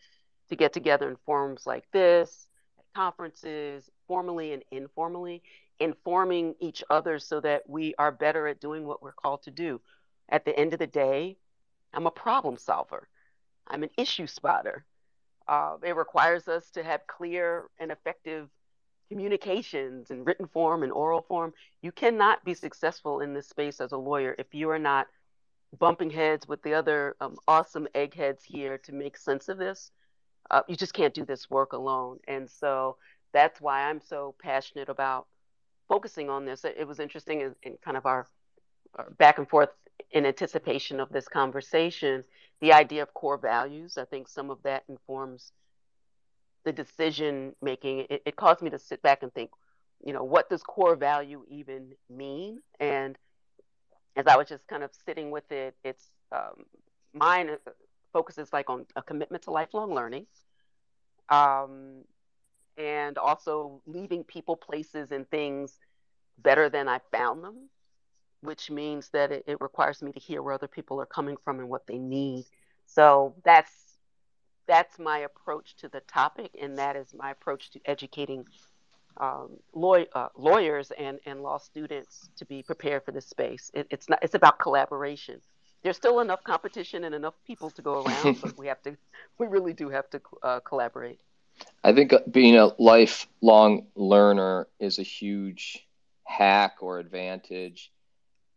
to 0.50 0.56
get 0.56 0.72
together 0.72 1.08
in 1.08 1.16
forums 1.24 1.66
like 1.66 1.90
this, 1.92 2.46
at 2.78 2.84
conferences, 2.94 3.90
formally 4.06 4.52
and 4.52 4.62
informally, 4.70 5.42
informing 5.80 6.54
each 6.60 6.84
other 6.90 7.18
so 7.18 7.40
that 7.40 7.68
we 7.68 7.94
are 7.98 8.12
better 8.12 8.46
at 8.46 8.60
doing 8.60 8.86
what 8.86 9.02
we're 9.02 9.12
called 9.12 9.42
to 9.42 9.50
do. 9.50 9.80
At 10.28 10.44
the 10.44 10.56
end 10.58 10.72
of 10.72 10.78
the 10.78 10.86
day, 10.86 11.38
I'm 11.94 12.06
a 12.06 12.10
problem 12.10 12.58
solver, 12.58 13.08
I'm 13.66 13.82
an 13.82 13.90
issue 13.96 14.26
spotter. 14.26 14.84
Uh, 15.48 15.76
it 15.82 15.96
requires 15.96 16.48
us 16.48 16.70
to 16.72 16.82
have 16.82 17.06
clear 17.06 17.70
and 17.78 17.92
effective 17.92 18.48
communications 19.08 20.10
in 20.10 20.25
written 20.25 20.46
form 20.46 20.82
and 20.82 20.92
oral 20.92 21.22
form. 21.22 21.52
You 21.82 21.92
cannot 21.92 22.44
be 22.44 22.54
successful 22.54 23.20
in 23.20 23.34
this 23.34 23.48
space 23.48 23.80
as 23.80 23.92
a 23.92 23.96
lawyer 23.96 24.34
if 24.38 24.54
you 24.54 24.70
are 24.70 24.78
not 24.78 25.06
bumping 25.78 26.10
heads 26.10 26.48
with 26.48 26.62
the 26.62 26.75
other 26.75 27.16
um, 27.20 27.36
awesome 27.46 27.86
eggheads 27.94 28.44
here 28.44 28.78
to 28.78 28.92
make 28.92 29.16
sense 29.16 29.48
of 29.48 29.58
this. 29.58 29.90
Uh, 30.50 30.62
you 30.68 30.76
just 30.76 30.94
can't 30.94 31.14
do 31.14 31.25
this 31.25 31.50
work 31.50 31.72
alone. 31.72 32.18
And 32.28 32.48
so 32.48 32.96
that's 33.32 33.60
why 33.60 33.82
I'm 33.88 34.00
so 34.00 34.34
passionate 34.40 34.88
about 34.88 35.26
focusing 35.88 36.30
on 36.30 36.44
this. 36.44 36.64
It 36.64 36.86
was 36.86 37.00
interesting 37.00 37.40
in, 37.40 37.54
in 37.62 37.76
kind 37.84 37.96
of 37.96 38.06
our, 38.06 38.26
our, 38.94 39.10
back 39.10 39.38
and 39.38 39.48
forth 39.48 39.70
in 40.10 40.26
anticipation 40.26 41.00
of 41.00 41.10
this 41.10 41.28
conversation, 41.28 42.25
the 42.60 42.72
idea 42.72 43.02
of 43.02 43.12
core 43.14 43.38
values. 43.38 43.98
I 43.98 44.04
think 44.04 44.28
some 44.28 44.50
of 44.50 44.62
that 44.62 44.84
informs 44.88 45.52
the 46.66 46.73
decision 46.73 47.54
making. 47.62 48.00
It, 48.11 48.23
it 48.26 48.37
caused 48.37 48.61
me 48.61 48.70
to 48.70 48.78
sit 48.78 49.00
back 49.00 49.23
and 49.23 49.32
think, 49.32 49.50
you 50.04 50.12
know, 50.12 50.25
what 50.25 50.50
does 50.50 50.62
core 50.62 50.96
value 50.96 51.44
even 51.49 51.92
mean? 52.11 52.58
And 52.80 53.16
as 54.16 54.26
I 54.26 54.37
was 54.37 54.49
just 54.49 54.66
kind 54.66 54.82
of 54.82 54.90
sitting 55.06 55.30
with 55.30 55.50
it, 55.52 55.76
it's 55.85 56.11
um, 56.32 56.64
mine 57.14 57.56
focuses 58.12 58.52
like 58.52 58.68
on 58.68 58.85
a 58.96 59.02
commitment 59.02 59.44
to 59.44 59.52
lifelong 59.52 59.94
learning, 59.94 60.26
um, 61.28 62.02
and 62.76 63.16
also 63.16 63.80
leaving 63.87 64.25
people, 64.25 64.56
places, 64.56 65.12
and 65.12 65.30
things 65.30 65.78
better 66.38 66.68
than 66.68 66.88
I 66.88 67.00
found 67.12 67.44
them, 67.44 67.70
which 68.40 68.70
means 68.70 69.08
that 69.11 69.30
it, 69.30 69.44
it 69.46 69.61
requires 69.61 70.02
me 70.02 70.12
to 70.12 70.20
hear 70.20 70.42
where 70.42 70.54
other 70.54 70.68
people 70.68 71.00
are 71.00 71.06
coming 71.06 71.37
from 71.44 71.61
and 71.61 71.68
what 71.68 71.87
they 71.87 71.99
need. 71.99 72.44
So 72.87 73.35
that's 73.44 73.95
that's 74.66 74.99
my 74.99 75.18
approach 75.18 75.76
to 75.76 75.88
the 75.88 76.00
topic, 76.00 76.50
and 76.61 76.78
that 76.78 76.96
is 76.96 77.14
my 77.14 77.30
approach 77.30 77.70
to 77.73 77.80
educating 77.85 78.44
um, 79.18 79.50
law, 79.75 79.96
uh, 80.14 80.28
lawyers 80.37 80.90
and, 80.99 81.18
and 81.26 81.42
law 81.42 81.58
students 81.58 82.28
to 82.37 82.44
be 82.44 82.62
prepared 82.62 83.04
for 83.04 83.12
this 83.12 83.26
space. 83.26 83.70
It, 83.75 83.87
it's 83.90 84.08
not. 84.08 84.18
It's 84.23 84.35
about 84.35 84.58
collaboration. 84.58 85.40
There's 85.82 85.96
still 85.96 86.20
enough 86.20 86.42
competition 86.42 87.04
and 87.04 87.14
enough 87.14 87.35
people 87.46 87.70
to 87.70 87.82
go 87.82 88.02
around, 88.02 88.40
but 88.40 88.58
we 88.58 88.66
have 88.66 88.82
to. 88.82 88.96
We 89.38 89.49
really 89.49 89.75
do 89.75 89.90
have 89.90 90.08
to 90.11 90.20
uh, 90.42 90.61
collaborate. 90.61 91.20
I 91.85 91.92
think 91.92 92.14
uh, 92.14 92.20
being 92.30 92.56
a 92.56 92.70
lifelong 92.78 93.87
learner 93.94 94.66
is 94.80 94.99
a 94.99 95.02
huge 95.02 95.87
hack 96.25 96.76
or 96.80 96.99
advantage. 96.99 97.92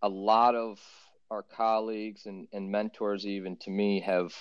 A 0.01 0.08
lot 0.08 0.56
of 0.56 0.80
our 1.30 1.44
colleagues 1.44 2.25
and, 2.25 2.48
and 2.54 2.72
mentors, 2.72 3.25
even 3.25 3.58
to 3.58 3.70
me, 3.70 4.00
have 4.01 4.34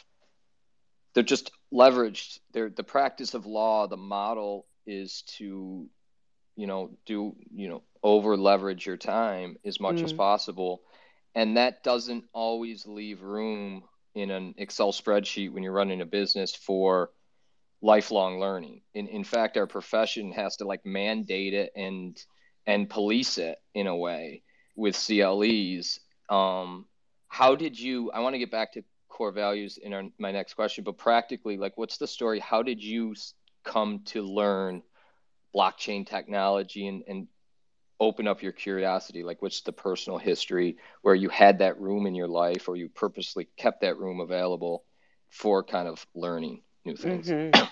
they're 1.19 1.25
just 1.25 1.51
leveraged. 1.75 2.39
They're 2.53 2.71
the 2.71 2.85
practice 2.85 3.35
of 3.35 3.45
law. 3.45 3.89
The 3.89 3.97
model 3.97 4.67
is 4.87 5.23
to 5.39 5.89
you 6.55 6.67
know 6.69 6.97
do 7.07 7.35
you 7.53 7.69
know 7.69 7.83
over 8.05 8.37
leverage 8.37 8.87
your 8.87 8.97
time 8.97 9.57
as 9.65 9.81
much 9.81 9.97
mm. 9.97 10.05
as 10.05 10.13
possible 10.13 10.83
and 11.35 11.57
that 11.57 11.83
doesn't 11.83 12.25
always 12.33 12.87
leave 12.87 13.21
room 13.21 13.83
in 14.15 14.31
an 14.31 14.55
excel 14.59 14.93
spreadsheet 14.93 15.53
when 15.53 15.65
you're 15.65 15.73
running 15.73 16.01
a 16.01 16.07
business 16.07 16.55
for 16.55 17.11
lifelong 17.83 18.41
learning 18.41 18.81
in, 18.95 19.09
in 19.09 19.25
fact 19.25 19.57
our 19.57 19.67
profession 19.67 20.33
has 20.33 20.57
to 20.57 20.65
like 20.65 20.87
mandate 20.87 21.53
it 21.53 21.71
and 21.77 22.17
and 22.67 22.89
police 22.89 23.39
it 23.39 23.59
in 23.75 23.89
a 23.89 23.97
way 23.97 24.43
with 24.75 24.97
CLEs 24.97 26.01
um, 26.31 26.87
how 27.29 27.57
did 27.57 27.79
you 27.79 28.11
i 28.13 28.21
want 28.21 28.35
to 28.35 28.39
get 28.39 28.51
back 28.51 28.73
to 28.73 28.83
core 29.19 29.33
values 29.33 29.79
in 29.83 29.93
our, 29.93 30.05
my 30.19 30.31
next 30.31 30.55
question 30.55 30.85
but 30.85 30.97
practically 30.97 31.57
like 31.57 31.77
what's 31.77 31.99
the 31.99 32.07
story? 32.07 32.39
How 32.39 32.63
did 32.63 32.81
you 32.81 33.17
come 33.65 34.03
to 34.07 34.23
learn 34.23 34.83
blockchain 35.55 36.07
technology 36.07 36.87
and, 36.87 37.03
and 37.09 37.27
open 37.99 38.29
up 38.29 38.45
your 38.45 38.53
curiosity? 38.53 39.25
Like 39.25 39.43
what's 39.43 39.63
the 39.63 39.73
personal 39.73 40.21
history 40.21 40.77
where 41.03 41.17
you 41.17 41.29
had 41.31 41.59
that 41.59 41.81
room 41.81 42.07
in 42.07 42.15
your 42.15 42.29
life 42.29 42.69
or 42.69 42.77
you 42.77 42.89
purposely 42.89 43.49
kept 43.57 43.81
that 43.81 43.99
room 43.99 44.21
available 44.21 44.85
for 45.31 45.65
kind 45.65 45.89
of 45.89 46.07
learning 46.15 46.63
new 46.85 46.95
things? 46.95 47.29
Mm-hmm. 47.29 47.65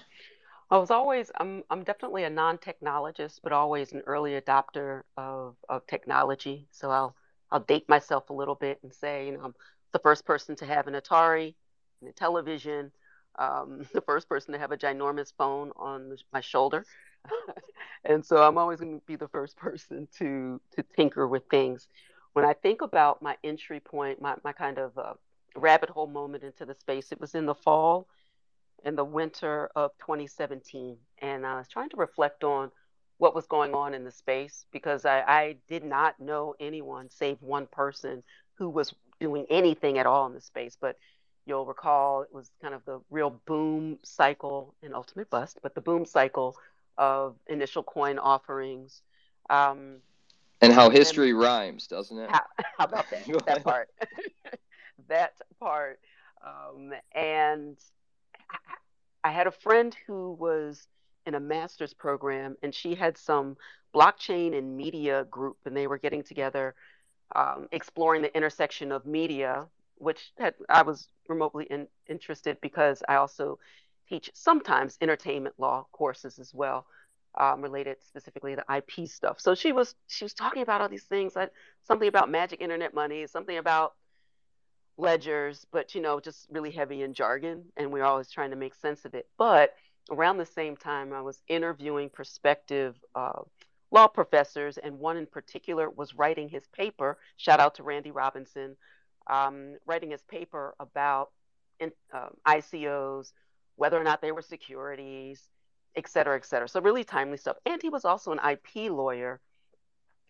i 0.72 0.76
was 0.76 0.90
always 0.90 1.30
i'm 1.38 1.62
i'm 1.70 1.84
definitely 1.84 2.24
a 2.24 2.30
non-technologist 2.30 3.38
but 3.44 3.52
always 3.52 3.92
an 3.92 4.02
early 4.04 4.32
adopter 4.32 5.02
of 5.16 5.54
of 5.68 5.86
technology. 5.86 6.66
So 6.72 6.90
i'll 6.90 7.14
i'll 7.52 7.60
date 7.60 7.88
myself 7.88 8.30
a 8.30 8.32
little 8.32 8.56
bit 8.56 8.80
and 8.82 8.92
say 8.92 9.26
you 9.26 9.32
know 9.34 9.44
i'm 9.44 9.54
the 9.92 9.98
first 9.98 10.24
person 10.24 10.56
to 10.56 10.66
have 10.66 10.86
an 10.86 10.94
atari 10.94 11.54
and 12.00 12.10
a 12.10 12.12
television 12.12 12.92
um, 13.38 13.86
the 13.94 14.00
first 14.00 14.28
person 14.28 14.52
to 14.52 14.58
have 14.58 14.72
a 14.72 14.76
ginormous 14.76 15.32
phone 15.36 15.72
on 15.76 16.16
my 16.32 16.40
shoulder 16.40 16.84
and 18.04 18.24
so 18.24 18.42
I'm 18.42 18.58
always 18.58 18.80
going 18.80 19.00
to 19.00 19.06
be 19.06 19.16
the 19.16 19.28
first 19.28 19.56
person 19.56 20.08
to 20.18 20.60
to 20.76 20.84
tinker 20.96 21.26
with 21.26 21.44
things. 21.50 21.88
When 22.32 22.44
I 22.44 22.52
think 22.52 22.82
about 22.82 23.22
my 23.22 23.36
entry 23.44 23.80
point, 23.80 24.20
my 24.20 24.36
my 24.44 24.52
kind 24.52 24.78
of 24.78 24.96
uh, 24.98 25.14
rabbit 25.54 25.90
hole 25.90 26.06
moment 26.06 26.44
into 26.44 26.64
the 26.64 26.74
space, 26.74 27.12
it 27.12 27.20
was 27.20 27.34
in 27.34 27.46
the 27.46 27.54
fall 27.54 28.08
and 28.84 28.96
the 28.96 29.04
winter 29.04 29.70
of 29.74 29.90
2017, 29.98 30.96
and 31.18 31.46
I 31.46 31.56
was 31.58 31.68
trying 31.68 31.88
to 31.90 31.96
reflect 31.96 32.44
on 32.44 32.70
what 33.18 33.34
was 33.34 33.46
going 33.46 33.74
on 33.74 33.94
in 33.94 34.04
the 34.04 34.10
space 34.10 34.66
because 34.70 35.06
I, 35.06 35.22
I 35.22 35.56
did 35.68 35.82
not 35.82 36.20
know 36.20 36.54
anyone 36.60 37.08
save 37.08 37.40
one 37.40 37.66
person 37.66 38.22
who 38.58 38.68
was 38.68 38.94
doing 39.20 39.46
anything 39.50 39.98
at 39.98 40.06
all 40.06 40.26
in 40.26 40.34
the 40.34 40.40
space. 40.40 40.76
But 40.80 40.96
you'll 41.46 41.66
recall 41.66 42.22
it 42.22 42.32
was 42.32 42.50
kind 42.60 42.74
of 42.74 42.84
the 42.84 43.00
real 43.10 43.40
boom 43.46 43.98
cycle 44.02 44.74
and 44.82 44.94
ultimate 44.94 45.30
bust, 45.30 45.58
but 45.62 45.74
the 45.74 45.80
boom 45.80 46.04
cycle 46.04 46.56
of 46.98 47.36
initial 47.46 47.82
coin 47.82 48.18
offerings. 48.18 49.02
Um, 49.48 49.96
and 50.60 50.72
how 50.72 50.90
history 50.90 51.30
and, 51.30 51.38
rhymes, 51.38 51.86
doesn't 51.86 52.18
it? 52.18 52.30
How, 52.30 52.42
how 52.78 52.84
about 52.84 53.06
that? 53.10 53.26
that 53.46 53.64
part. 53.64 53.90
that 55.08 55.34
part. 55.60 56.00
Um, 56.44 56.92
and 57.12 57.76
I, 58.50 59.28
I 59.28 59.30
had 59.30 59.46
a 59.46 59.52
friend 59.52 59.94
who 60.06 60.32
was 60.32 60.88
in 61.26 61.34
a 61.34 61.40
master's 61.40 61.92
program, 61.92 62.56
and 62.62 62.74
she 62.74 62.94
had 62.94 63.18
some 63.18 63.56
blockchain 63.94 64.56
and 64.56 64.76
media 64.76 65.24
group, 65.30 65.58
and 65.64 65.76
they 65.76 65.86
were 65.86 65.98
getting 65.98 66.22
together, 66.22 66.74
um, 67.34 67.68
exploring 67.72 68.22
the 68.22 68.34
intersection 68.36 68.92
of 68.92 69.06
media, 69.06 69.66
which 69.98 70.32
had, 70.38 70.54
I 70.68 70.82
was 70.82 71.08
remotely 71.28 71.66
in, 71.70 71.88
interested 72.08 72.58
because 72.60 73.02
I 73.08 73.16
also 73.16 73.58
teach 74.08 74.30
sometimes 74.34 74.96
entertainment 75.00 75.54
law 75.58 75.86
courses 75.92 76.38
as 76.38 76.54
well, 76.54 76.86
um, 77.38 77.60
related 77.60 77.96
specifically 78.06 78.54
to 78.54 78.64
IP 78.74 79.08
stuff. 79.08 79.40
So 79.40 79.54
she 79.54 79.72
was 79.72 79.94
she 80.06 80.24
was 80.24 80.34
talking 80.34 80.62
about 80.62 80.80
all 80.80 80.88
these 80.88 81.04
things, 81.04 81.34
that, 81.34 81.52
something 81.82 82.08
about 82.08 82.30
magic 82.30 82.60
internet 82.60 82.94
money, 82.94 83.26
something 83.26 83.58
about 83.58 83.94
ledgers, 84.96 85.66
but 85.72 85.94
you 85.94 86.00
know, 86.00 86.20
just 86.20 86.46
really 86.50 86.70
heavy 86.70 87.02
in 87.02 87.12
jargon, 87.12 87.64
and 87.76 87.92
we 87.92 88.00
are 88.00 88.06
always 88.06 88.30
trying 88.30 88.50
to 88.50 88.56
make 88.56 88.74
sense 88.74 89.04
of 89.04 89.14
it. 89.14 89.26
But 89.36 89.74
around 90.10 90.38
the 90.38 90.46
same 90.46 90.76
time, 90.76 91.12
I 91.12 91.20
was 91.20 91.42
interviewing 91.48 92.10
prospective 92.10 92.96
uh, 93.14 93.42
law 93.90 94.06
professors, 94.08 94.78
and 94.78 94.98
one 94.98 95.16
in 95.16 95.26
particular 95.26 95.88
was 95.88 96.14
writing 96.14 96.48
his 96.48 96.66
paper. 96.68 97.18
Shout 97.36 97.60
out 97.60 97.76
to 97.76 97.82
Randy 97.82 98.10
Robinson, 98.10 98.76
um, 99.26 99.76
writing 99.86 100.10
his 100.10 100.22
paper 100.22 100.74
about 100.80 101.30
in, 101.78 101.92
um, 102.12 102.36
ICOs, 102.46 103.32
whether 103.76 104.00
or 104.00 104.04
not 104.04 104.20
they 104.20 104.32
were 104.32 104.42
securities, 104.42 105.48
et 105.94 106.08
cetera, 106.08 106.36
et 106.36 106.44
cetera. 106.44 106.68
So 106.68 106.80
really 106.80 107.04
timely 107.04 107.36
stuff. 107.36 107.56
And 107.64 107.80
he 107.80 107.88
was 107.88 108.04
also 108.04 108.32
an 108.32 108.40
IP 108.40 108.90
lawyer. 108.90 109.40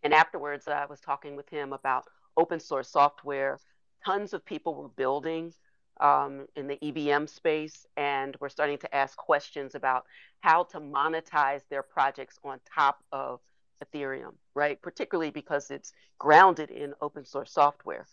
And 0.03 0.13
afterwards, 0.13 0.69
I 0.69 0.87
was 0.87 1.01
talking 1.01 1.37
with 1.37 1.49
him 1.49 1.73
about 1.73 2.05
open 2.37 2.61
source 2.61 2.91
software. 2.91 3.59
Tons 4.05 4.33
of 4.35 4.45
people 4.45 4.75
were 4.75 4.89
building 4.89 5.53
um, 6.01 6.47
in 6.57 6.67
the 6.67 6.79
EVM 6.85 7.27
space, 7.27 7.87
and 7.97 8.37
we're 8.41 8.49
starting 8.49 8.79
to 8.79 8.95
ask 8.95 9.17
questions 9.17 9.75
about 9.75 10.05
how 10.41 10.65
to 10.65 10.81
monetize 10.81 11.63
their 11.71 11.83
projects 11.83 12.39
on 12.45 12.61
top 12.75 13.03
of 13.13 13.41
Ethereum, 13.85 14.35
right? 14.55 14.81
Particularly 14.81 15.31
because 15.31 15.71
it's 15.71 15.93
grounded 16.19 16.71
in 16.71 16.95
open 17.01 17.25
source 17.25 17.53
software. 17.53 18.07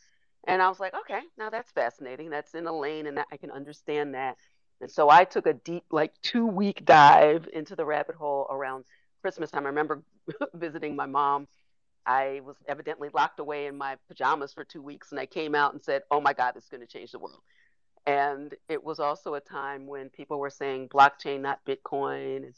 And 0.48 0.62
I 0.62 0.68
was 0.68 0.80
like, 0.80 0.94
okay, 0.94 1.22
now 1.38 1.50
that's 1.50 1.72
fascinating. 1.72 2.30
That's 2.30 2.54
in 2.54 2.68
a 2.68 2.78
lane, 2.78 3.08
and 3.08 3.20
I 3.20 3.38
can 3.38 3.52
understand 3.52 4.14
that. 4.16 4.38
And 4.82 4.92
so 4.92 5.10
I 5.10 5.24
took 5.24 5.48
a 5.48 5.54
deep, 5.54 5.86
like 5.92 6.12
two 6.22 6.46
week 6.46 6.84
dive 6.84 7.48
into 7.54 7.76
the 7.76 7.86
rabbit 7.86 8.16
hole 8.16 8.48
around 8.50 8.86
Christmas 9.22 9.52
time. 9.52 9.66
I 9.66 9.70
remember 9.70 10.04
visiting 10.54 10.96
my 10.96 11.06
mom. 11.06 11.48
I 12.06 12.42
was 12.44 12.58
evidently 12.68 13.10
locked 13.14 13.40
away 13.40 13.68
in 13.68 13.78
my 13.78 13.96
pajamas 14.10 14.54
for 14.54 14.66
two 14.66 14.82
weeks, 14.82 15.12
and 15.12 15.20
I 15.20 15.26
came 15.26 15.56
out 15.56 15.74
and 15.74 15.82
said, 15.82 16.02
Oh 16.12 16.20
my 16.20 16.34
God, 16.34 16.54
this 16.54 16.66
is 16.66 16.70
going 16.70 16.82
to 16.82 16.88
change 16.88 17.12
the 17.12 17.20
world. 17.20 17.40
And 18.06 18.54
it 18.68 18.84
was 18.84 19.00
also 19.00 19.36
a 19.36 19.40
time 19.40 19.88
when 19.88 20.10
people 20.10 20.40
were 20.40 20.50
saying 20.50 20.90
blockchain, 20.90 21.42
not 21.42 21.64
Bitcoin. 21.66 22.38
And, 22.38 22.56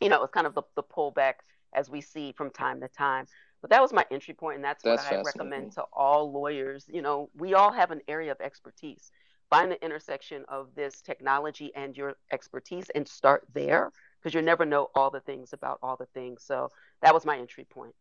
you 0.00 0.08
know, 0.08 0.16
it 0.16 0.22
was 0.22 0.30
kind 0.32 0.46
of 0.46 0.54
the, 0.54 0.62
the 0.74 0.82
pullback 0.82 1.34
as 1.72 1.88
we 1.88 2.00
see 2.00 2.32
from 2.32 2.50
time 2.50 2.80
to 2.80 2.88
time. 2.88 3.26
But 3.60 3.70
that 3.70 3.80
was 3.80 3.92
my 3.92 4.04
entry 4.10 4.34
point, 4.34 4.56
and 4.56 4.64
that's, 4.64 4.82
that's 4.82 5.04
what 5.04 5.12
I 5.12 5.22
recommend 5.22 5.72
to 5.72 5.84
all 5.92 6.32
lawyers. 6.32 6.84
You 6.92 7.00
know, 7.00 7.30
we 7.36 7.54
all 7.54 7.70
have 7.70 7.92
an 7.92 8.00
area 8.08 8.32
of 8.32 8.40
expertise 8.40 9.12
find 9.52 9.70
the 9.70 9.84
intersection 9.84 10.46
of 10.48 10.68
this 10.74 11.02
technology 11.02 11.70
and 11.76 11.94
your 11.94 12.16
expertise 12.32 12.86
and 12.94 13.06
start 13.06 13.46
there 13.52 13.92
because 14.18 14.34
you 14.34 14.40
never 14.40 14.64
know 14.64 14.88
all 14.94 15.10
the 15.10 15.20
things 15.20 15.52
about 15.52 15.78
all 15.82 15.94
the 15.94 16.06
things. 16.14 16.42
So 16.42 16.70
that 17.02 17.12
was 17.12 17.26
my 17.26 17.36
entry 17.36 17.66
point. 17.68 17.94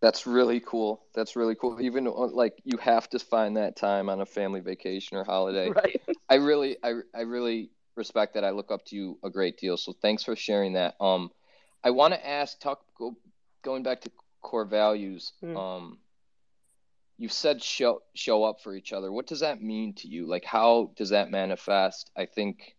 That's 0.00 0.26
really 0.26 0.60
cool. 0.60 1.04
That's 1.14 1.36
really 1.36 1.54
cool. 1.54 1.80
Even 1.80 2.06
uh, 2.06 2.26
like 2.26 2.60
you 2.64 2.76
have 2.78 3.08
to 3.10 3.18
find 3.18 3.56
that 3.56 3.76
time 3.76 4.08
on 4.08 4.20
a 4.20 4.26
family 4.26 4.60
vacation 4.60 5.16
or 5.16 5.24
holiday. 5.24 5.70
Right. 5.74 6.00
I 6.28 6.34
really, 6.36 6.76
I, 6.82 7.00
I 7.14 7.22
really 7.22 7.70
respect 7.96 8.34
that. 8.34 8.44
I 8.44 8.50
look 8.50 8.70
up 8.70 8.84
to 8.86 8.96
you 8.96 9.18
a 9.22 9.30
great 9.30 9.58
deal. 9.58 9.76
So 9.76 9.92
thanks 9.92 10.22
for 10.22 10.36
sharing 10.36 10.74
that. 10.74 10.94
Um, 11.00 11.30
I 11.82 11.90
want 11.90 12.14
to 12.14 12.26
ask, 12.26 12.60
talk, 12.60 12.80
go, 12.98 13.16
going 13.62 13.82
back 13.82 14.02
to 14.02 14.10
core 14.42 14.64
values. 14.64 15.32
Mm. 15.42 15.56
Um, 15.56 15.98
you 17.16 17.28
said 17.28 17.62
show 17.62 18.02
show 18.14 18.44
up 18.44 18.60
for 18.60 18.74
each 18.74 18.92
other. 18.92 19.12
What 19.12 19.26
does 19.26 19.40
that 19.40 19.62
mean 19.62 19.94
to 19.94 20.08
you? 20.08 20.26
Like, 20.26 20.44
how 20.44 20.92
does 20.96 21.10
that 21.10 21.30
manifest? 21.30 22.10
I 22.16 22.26
think 22.26 22.76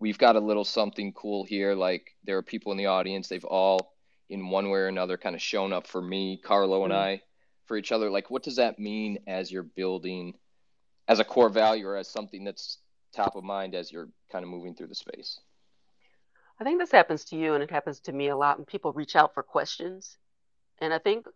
we've 0.00 0.18
got 0.18 0.36
a 0.36 0.40
little 0.40 0.64
something 0.64 1.12
cool 1.12 1.44
here. 1.44 1.74
Like, 1.74 2.16
there 2.24 2.36
are 2.38 2.42
people 2.42 2.72
in 2.72 2.78
the 2.78 2.86
audience. 2.86 3.28
They've 3.28 3.44
all 3.44 3.94
in 4.28 4.50
one 4.50 4.70
way 4.70 4.80
or 4.80 4.88
another 4.88 5.16
kind 5.16 5.34
of 5.34 5.42
shown 5.42 5.72
up 5.72 5.86
for 5.86 6.00
me, 6.00 6.36
Carlo 6.42 6.84
and 6.84 6.92
mm. 6.92 6.96
I, 6.96 7.22
for 7.66 7.76
each 7.76 7.92
other. 7.92 8.10
Like, 8.10 8.30
what 8.30 8.42
does 8.42 8.56
that 8.56 8.78
mean 8.78 9.18
as 9.26 9.50
you're 9.50 9.62
building 9.62 10.34
as 11.06 11.20
a 11.20 11.24
core 11.24 11.48
value 11.48 11.86
or 11.86 11.96
as 11.96 12.08
something 12.08 12.44
that's 12.44 12.78
top 13.14 13.36
of 13.36 13.44
mind 13.44 13.74
as 13.74 13.90
you're 13.90 14.08
kind 14.30 14.44
of 14.44 14.50
moving 14.50 14.74
through 14.74 14.88
the 14.88 14.94
space? 14.94 15.40
I 16.60 16.64
think 16.64 16.80
this 16.80 16.90
happens 16.90 17.24
to 17.26 17.36
you 17.36 17.54
and 17.54 17.62
it 17.62 17.70
happens 17.70 18.00
to 18.00 18.12
me 18.12 18.28
a 18.28 18.36
lot 18.36 18.58
when 18.58 18.66
people 18.66 18.92
reach 18.92 19.16
out 19.16 19.32
for 19.32 19.42
questions. 19.42 20.18
And 20.80 20.92
I 20.92 20.98
think, 20.98 21.26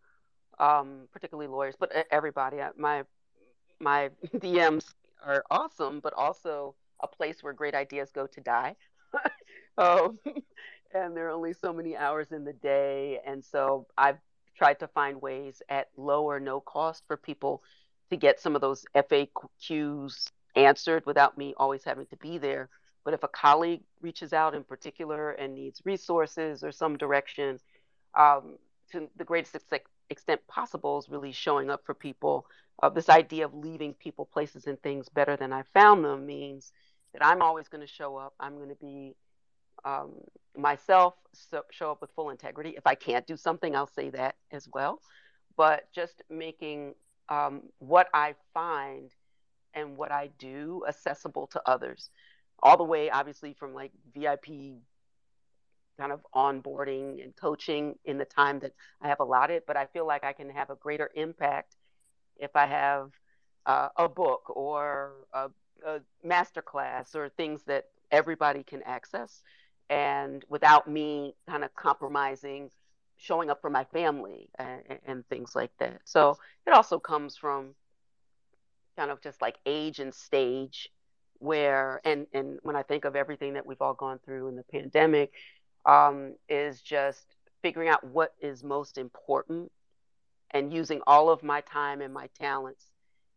um, 0.59 1.09
particularly 1.13 1.49
lawyers, 1.49 1.75
but 1.79 1.93
everybody, 2.11 2.59
my 2.77 3.05
my 3.81 4.11
DMs 4.37 4.85
are 5.25 5.45
awesome, 5.51 6.01
but 6.01 6.13
also 6.15 6.75
a 7.01 7.09
place 7.09 7.43
where 7.43 7.53
great 7.53 7.75
ideas 7.75 8.11
go 8.13 8.27
to 8.27 8.41
die. 8.41 8.77
um, 9.79 10.19
and 10.95 11.17
there 11.17 11.29
are 11.29 11.31
only 11.31 11.53
so 11.53 11.73
many 11.73 11.97
hours 11.97 12.33
in 12.33 12.45
the 12.45 12.53
day. 12.53 13.21
And 13.27 13.45
so 13.45 13.87
I've 13.97 14.19
tried 14.57 14.81
to 14.81 14.89
find 14.89 15.21
ways 15.21 15.63
at 15.69 15.89
low 15.97 16.25
or 16.25 16.41
no 16.41 16.61
cost 16.61 17.05
for 17.07 17.17
people 17.17 17.63
to 18.11 18.17
get 18.17 18.41
some 18.41 18.55
of 18.55 18.61
those 18.61 18.85
FAQs 18.95 20.31
answered 20.55 21.07
without 21.07 21.39
me 21.39 21.55
always 21.57 21.85
having 21.85 22.07
to 22.07 22.17
be 22.17 22.39
there. 22.39 22.69
But 23.05 23.15
if 23.15 23.23
a 23.23 23.29
colleague 23.29 23.83
reaches 24.01 24.33
out 24.33 24.55
in 24.55 24.63
particular 24.65 25.33
and 25.33 25.55
needs 25.55 25.81
resources 25.85 26.63
or 26.63 26.71
some 26.71 26.97
direction, 26.97 27.59
um, 28.15 28.59
to 28.93 29.09
the 29.17 29.25
greatest 29.25 29.57
extent 30.11 30.41
possible 30.47 30.99
is 30.99 31.09
really 31.09 31.33
showing 31.33 31.71
up 31.71 31.83
for 31.85 31.95
people. 31.95 32.47
Uh, 32.83 32.89
this 32.89 33.09
idea 33.09 33.45
of 33.45 33.55
leaving 33.55 33.95
people, 33.95 34.27
places, 34.27 34.67
and 34.67 34.81
things 34.83 35.09
better 35.09 35.37
than 35.37 35.53
I 35.53 35.63
found 35.75 36.05
them 36.05 36.27
means 36.27 36.73
that 37.13 37.25
I'm 37.25 37.43
always 37.43 37.69
going 37.69 37.81
to 37.81 37.93
show 37.93 38.17
up. 38.17 38.35
I'm 38.39 38.57
going 38.57 38.69
to 38.69 38.75
be 38.75 39.15
um, 39.85 40.13
myself, 40.57 41.15
so 41.33 41.63
show 41.71 41.91
up 41.91 42.01
with 42.01 42.11
full 42.13 42.31
integrity. 42.31 42.75
If 42.77 42.87
I 42.87 42.95
can't 42.95 43.27
do 43.27 43.37
something, 43.37 43.75
I'll 43.75 43.87
say 43.87 44.11
that 44.11 44.37
as 44.51 44.69
well. 44.73 45.01
But 45.57 45.89
just 45.95 46.23
making 46.31 46.95
um, 47.29 47.63
what 47.79 48.09
I 48.15 48.35
find 48.55 49.11
and 49.75 49.97
what 49.97 50.13
I 50.13 50.31
do 50.39 50.85
accessible 50.89 51.47
to 51.49 51.63
others, 51.67 52.11
all 52.63 52.77
the 52.77 52.85
way, 52.85 53.11
obviously, 53.11 53.55
from 53.55 53.75
like 53.75 53.93
VIP 54.15 54.77
kind 55.99 56.13
of 56.13 56.25
onboarding 56.35 57.23
and 57.23 57.35
coaching 57.37 57.99
in 58.05 58.19
the 58.19 58.25
time 58.25 58.61
that 58.61 58.73
I 59.01 59.09
have 59.09 59.21
allotted. 59.21 59.63
But 59.67 59.77
I 59.77 59.87
feel 59.87 60.07
like 60.07 60.25
I 60.25 60.33
can 60.33 60.51
have 60.51 60.71
a 60.71 60.77
greater 60.77 61.11
impact 61.15 61.77
if 62.37 62.55
I 62.57 62.67
have 62.67 63.11
uh, 63.67 63.89
a 63.97 64.09
book 64.09 64.45
or 64.49 65.13
a, 65.33 65.51
a 65.87 66.01
master 66.23 66.63
class 66.63 67.15
or 67.15 67.29
things 67.29 67.63
that 67.65 67.87
everybody 68.11 68.63
can 68.63 68.83
access 68.83 69.43
and 69.91 70.45
without 70.49 70.89
me 70.89 71.35
kind 71.49 71.65
of 71.65 71.75
compromising 71.75 72.71
showing 73.17 73.51
up 73.51 73.61
for 73.61 73.71
my 73.71 73.85
family 73.85 74.49
and, 74.59 74.83
and, 75.07 75.29
things 75.29 75.55
like 75.55 75.71
that. 75.79 76.01
So 76.05 76.37
it 76.67 76.73
also 76.73 76.99
comes 76.99 77.37
from 77.37 77.75
kind 78.97 79.13
of 79.13 79.21
just 79.21 79.41
like 79.41 79.57
age 79.65 80.01
and 80.01 80.13
stage 80.13 80.91
where 81.39 82.01
and 82.05 82.27
and 82.33 82.59
when 82.63 82.77
I 82.77 82.83
think 82.83 83.05
of 83.05 83.17
everything 83.17 83.55
that 83.55 83.67
we've 83.67 83.81
all 83.81 83.95
gone 83.95 84.21
through 84.25 84.49
in 84.49 84.57
the 84.57 84.65
pandemic 84.65 85.33
um, 85.87 86.35
is 86.49 86.81
just 86.81 87.37
figuring 87.63 87.89
out 87.89 88.05
what 88.05 88.35
is 88.41 88.63
most 88.63 88.99
important 88.99 89.71
and 90.51 90.73
using 90.73 91.01
all 91.07 91.31
of 91.31 91.43
my 91.43 91.61
time 91.63 92.01
and 92.01 92.13
my 92.13 92.29
talents 92.39 92.87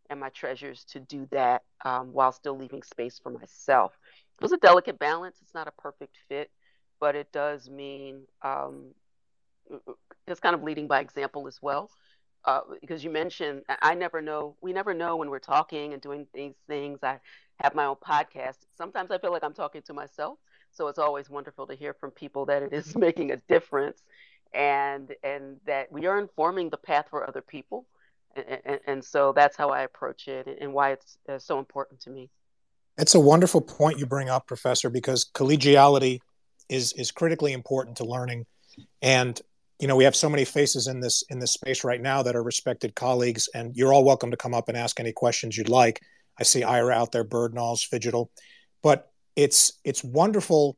and 0.10 0.20
my 0.20 0.30
treasures 0.30 0.84
to 0.86 1.00
do 1.00 1.28
that 1.32 1.64
um, 1.84 2.12
while 2.14 2.32
still 2.32 2.58
leaving 2.58 2.84
space 2.84 3.20
for 3.22 3.32
myself 3.32 3.98
it 4.40 4.44
was 4.44 4.52
a 4.52 4.58
delicate 4.58 5.00
balance. 5.00 5.38
It's 5.42 5.54
not 5.54 5.68
a 5.68 5.72
perfect 5.72 6.18
fit, 6.30 6.52
but 7.00 7.16
it 7.16 7.32
does 7.32 7.70
mean 7.70 8.24
um, 8.44 8.94
just 10.28 10.42
kind 10.42 10.56
of 10.56 10.64
leading 10.64 10.88
by 10.88 11.00
example 11.00 11.48
as 11.48 11.60
well. 11.62 11.90
Uh, 12.46 12.62
because 12.80 13.04
you 13.04 13.10
mentioned, 13.10 13.64
I 13.82 13.96
never 13.96 14.22
know, 14.22 14.56
we 14.62 14.72
never 14.72 14.94
know 14.94 15.16
when 15.16 15.30
we're 15.32 15.40
talking 15.40 15.94
and 15.94 16.02
doing 16.02 16.28
these 16.34 16.54
things. 16.68 17.00
I 17.02 17.20
have 17.60 17.74
my 17.74 17.86
own 17.86 17.96
podcast. 17.96 18.58
Sometimes 18.78 19.10
I 19.10 19.18
feel 19.18 19.32
like 19.32 19.44
I'm 19.44 19.54
talking 19.54 19.82
to 19.84 19.94
myself. 19.94 20.38
So 20.72 20.88
it's 20.88 21.00
always 21.00 21.30
wonderful 21.30 21.66
to 21.68 21.74
hear 21.76 21.94
from 21.96 22.12
people 22.12 22.46
that 22.46 22.62
it 22.62 22.72
is 22.72 22.96
making 22.98 23.32
a 23.32 23.38
difference 23.50 24.04
and 24.54 25.14
and 25.24 25.58
that 25.66 25.92
we 25.92 26.06
are 26.06 26.20
informing 26.20 26.70
the 26.70 26.78
path 26.78 27.08
for 27.10 27.28
other 27.28 27.42
people. 27.42 27.88
And, 28.36 28.60
and, 28.66 28.80
and 28.86 29.06
so 29.06 29.34
that's 29.34 29.58
how 29.58 29.70
I 29.70 29.82
approach 29.82 30.28
it 30.28 30.48
and, 30.62 30.74
why 30.74 30.92
it's 30.92 31.18
uh, 31.30 31.40
so 31.40 31.58
important 31.58 32.02
to 32.02 32.10
me. 32.12 32.30
It's 32.98 33.16
a 33.16 33.20
wonderful 33.20 33.62
point 33.62 34.00
you 34.00 34.06
bring 34.06 34.30
up, 34.30 34.48
Professor, 34.48 34.90
because 34.90 35.26
collegiality 35.34 36.20
is 36.70 36.94
is 36.94 37.12
critically 37.12 37.54
important 37.54 37.98
to 37.98 38.06
learning. 38.06 38.46
And 39.02 39.40
you 39.80 39.88
know, 39.88 39.98
we 39.98 40.06
have 40.06 40.16
so 40.16 40.30
many 40.30 40.46
faces 40.46 40.88
in 40.88 41.02
this 41.02 41.24
in 41.30 41.40
this 41.40 41.52
space 41.52 41.84
right 41.84 42.02
now 42.02 42.24
that 42.24 42.36
are 42.36 42.44
respected 42.44 42.96
colleagues, 42.96 43.50
and 43.54 43.76
you're 43.76 43.94
all 43.94 44.06
welcome 44.06 44.32
to 44.32 44.38
come 44.38 44.54
up 44.54 44.70
and 44.70 44.78
ask 44.78 45.00
any 45.00 45.12
questions 45.12 45.58
you'd 45.58 45.70
like. 45.70 46.02
I 46.40 46.44
see 46.44 46.64
Ira 46.64 46.94
out 46.94 47.12
there, 47.12 47.26
Birdnalls, 47.26 47.82
Fidgetal, 47.88 48.28
but 48.82 49.12
it's 49.36 49.74
it's 49.84 50.04
wonderful 50.04 50.78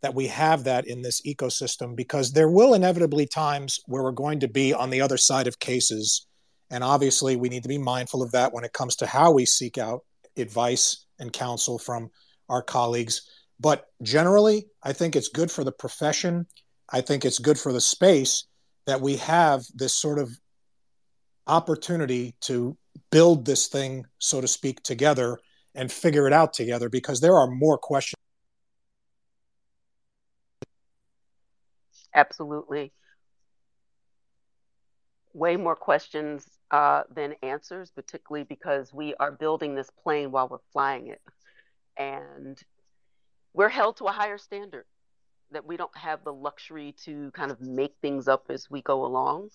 that 0.00 0.14
we 0.14 0.28
have 0.28 0.64
that 0.64 0.86
in 0.86 1.02
this 1.02 1.20
ecosystem 1.22 1.96
because 1.96 2.32
there 2.32 2.48
will 2.48 2.72
inevitably 2.72 3.26
times 3.26 3.80
where 3.86 4.02
we're 4.02 4.12
going 4.12 4.40
to 4.40 4.48
be 4.48 4.72
on 4.72 4.90
the 4.90 5.02
other 5.02 5.18
side 5.18 5.46
of 5.46 5.58
cases, 5.58 6.26
and 6.70 6.82
obviously 6.82 7.36
we 7.36 7.50
need 7.50 7.64
to 7.64 7.68
be 7.68 7.78
mindful 7.78 8.22
of 8.22 8.32
that 8.32 8.54
when 8.54 8.64
it 8.64 8.72
comes 8.72 8.96
to 8.96 9.06
how 9.06 9.30
we 9.30 9.44
seek 9.44 9.76
out 9.76 10.04
advice 10.38 11.04
and 11.18 11.32
counsel 11.32 11.78
from 11.78 12.10
our 12.48 12.62
colleagues. 12.62 13.28
But 13.60 13.86
generally, 14.02 14.66
I 14.82 14.92
think 14.92 15.16
it's 15.16 15.28
good 15.28 15.50
for 15.50 15.64
the 15.64 15.72
profession. 15.72 16.46
I 16.90 17.00
think 17.00 17.24
it's 17.24 17.38
good 17.38 17.58
for 17.58 17.72
the 17.72 17.80
space 17.80 18.44
that 18.86 19.00
we 19.00 19.16
have 19.16 19.64
this 19.74 19.96
sort 19.96 20.18
of 20.18 20.30
opportunity 21.46 22.34
to 22.42 22.76
build 23.10 23.44
this 23.44 23.68
thing, 23.68 24.06
so 24.18 24.40
to 24.40 24.48
speak, 24.48 24.82
together 24.82 25.38
and 25.74 25.90
figure 25.90 26.26
it 26.26 26.32
out 26.32 26.52
together 26.52 26.88
because 26.88 27.20
there 27.20 27.36
are 27.36 27.48
more 27.48 27.78
questions. 27.78 28.14
Absolutely. 32.14 32.92
Way 35.38 35.56
more 35.56 35.76
questions 35.76 36.44
uh, 36.72 37.04
than 37.14 37.34
answers, 37.44 37.92
particularly 37.92 38.44
because 38.44 38.92
we 38.92 39.14
are 39.20 39.30
building 39.30 39.76
this 39.76 39.88
plane 40.02 40.32
while 40.32 40.48
we're 40.48 40.58
flying 40.72 41.06
it. 41.06 41.20
And 41.96 42.60
we're 43.54 43.68
held 43.68 43.98
to 43.98 44.06
a 44.06 44.12
higher 44.12 44.36
standard 44.36 44.84
that 45.52 45.64
we 45.64 45.76
don't 45.76 45.96
have 45.96 46.24
the 46.24 46.32
luxury 46.32 46.92
to 47.04 47.30
kind 47.30 47.52
of 47.52 47.60
make 47.60 47.94
things 48.02 48.26
up 48.26 48.46
as 48.48 48.68
we 48.68 48.82
go 48.82 49.06
along. 49.06 49.50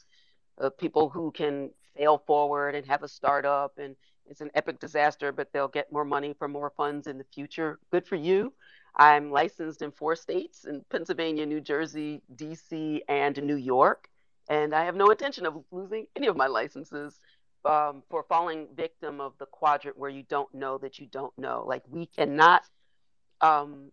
Uh, 0.58 0.70
people 0.70 1.10
who 1.10 1.32
can 1.32 1.70
fail 1.98 2.24
forward 2.26 2.76
and 2.76 2.86
have 2.88 3.04
a 3.04 3.08
startup 3.10 3.78
and 3.78 3.98
it's 4.26 4.40
an 4.40 4.52
epic 4.56 4.80
disaster, 4.80 5.34
but 5.34 5.52
they'll 5.52 5.68
get 5.68 5.92
more 5.92 6.06
money 6.06 6.34
for 6.40 6.48
more 6.48 6.72
funds 6.78 7.08
in 7.08 7.18
the 7.18 7.26
future. 7.26 7.78
Good 7.92 8.08
for 8.08 8.16
you. 8.16 8.54
I'm 8.96 9.32
licensed 9.32 9.82
in 9.82 9.92
four 9.92 10.16
states 10.16 10.64
in 10.64 10.86
Pennsylvania, 10.90 11.46
New 11.46 11.60
Jersey, 11.60 12.22
DC, 12.38 13.02
and 13.10 13.44
New 13.44 13.58
York 13.58 14.08
and 14.50 14.74
I 14.74 14.86
have 14.86 14.96
no 14.96 15.10
intention 15.10 15.46
of 15.46 15.64
losing 15.72 16.08
any 16.16 16.28
of 16.28 16.36
my 16.36 16.48
licenses 16.48 17.20
um, 17.66 18.04
for 18.10 18.24
falling 18.28 18.68
victim 18.76 19.22
of 19.22 19.34
the 19.40 19.46
quadrant 19.46 19.98
where 19.98 20.10
you 20.10 20.24
don't 20.24 20.54
know 20.54 20.78
that 20.80 21.00
you 21.00 21.08
don't 21.08 21.38
know. 21.38 21.64
Like 21.66 21.84
we 21.90 22.06
cannot 22.06 22.64
um, 23.42 23.92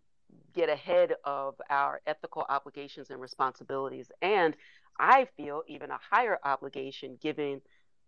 get 0.54 0.68
ahead 0.68 1.14
of 1.24 1.54
our 1.70 2.00
ethical 2.06 2.44
obligations 2.48 3.10
and 3.10 3.20
responsibilities, 3.20 4.10
and 4.22 4.56
I 4.98 5.28
feel 5.36 5.62
even 5.66 5.90
a 5.90 5.98
higher 6.10 6.38
obligation 6.44 7.18
given 7.22 7.60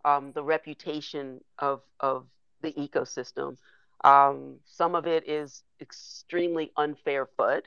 um, 0.04 0.32
the 0.32 0.42
reputation 0.42 1.40
of 1.58 1.82
of 2.00 2.26
the 2.62 2.72
ecosystem. 2.72 3.56
Um, 4.04 4.56
some 4.64 4.94
of 4.94 5.06
it 5.06 5.28
is 5.28 5.62
extremely 5.80 6.72
unfair 6.76 7.28
FUD. 7.38 7.62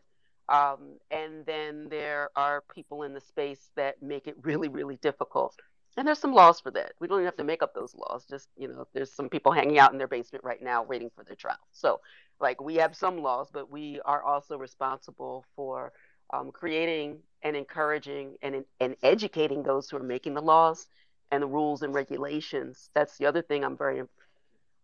Um, 0.49 0.97
and 1.11 1.45
then 1.45 1.87
there 1.89 2.29
are 2.35 2.63
people 2.73 3.03
in 3.03 3.13
the 3.13 3.21
space 3.21 3.71
that 3.75 4.01
make 4.01 4.27
it 4.27 4.35
really, 4.41 4.67
really 4.67 4.97
difficult. 4.97 5.55
And 5.97 6.07
there's 6.07 6.19
some 6.19 6.33
laws 6.33 6.59
for 6.59 6.71
that. 6.71 6.93
We 6.99 7.07
don't 7.07 7.19
even 7.19 7.25
have 7.25 7.37
to 7.37 7.43
make 7.43 7.63
up 7.63 7.73
those 7.73 7.95
laws. 7.95 8.25
Just, 8.29 8.49
you 8.57 8.67
know, 8.67 8.85
there's 8.93 9.11
some 9.11 9.29
people 9.29 9.51
hanging 9.51 9.79
out 9.79 9.93
in 9.93 9.97
their 9.97 10.07
basement 10.07 10.43
right 10.43 10.61
now 10.61 10.83
waiting 10.83 11.09
for 11.15 11.23
their 11.23 11.37
trial. 11.37 11.57
So, 11.71 12.01
like, 12.39 12.61
we 12.61 12.75
have 12.75 12.95
some 12.95 13.21
laws, 13.21 13.49
but 13.51 13.71
we 13.71 14.01
are 14.05 14.21
also 14.21 14.57
responsible 14.57 15.45
for 15.55 15.93
um, 16.33 16.51
creating 16.51 17.19
and 17.43 17.55
encouraging 17.55 18.35
and, 18.41 18.65
and 18.79 18.95
educating 19.03 19.63
those 19.63 19.89
who 19.89 19.97
are 19.97 20.03
making 20.03 20.33
the 20.33 20.41
laws 20.41 20.87
and 21.31 21.41
the 21.41 21.47
rules 21.47 21.81
and 21.81 21.93
regulations. 21.93 22.89
That's 22.93 23.17
the 23.17 23.25
other 23.25 23.41
thing 23.41 23.63
I'm 23.63 23.77
very 23.77 24.03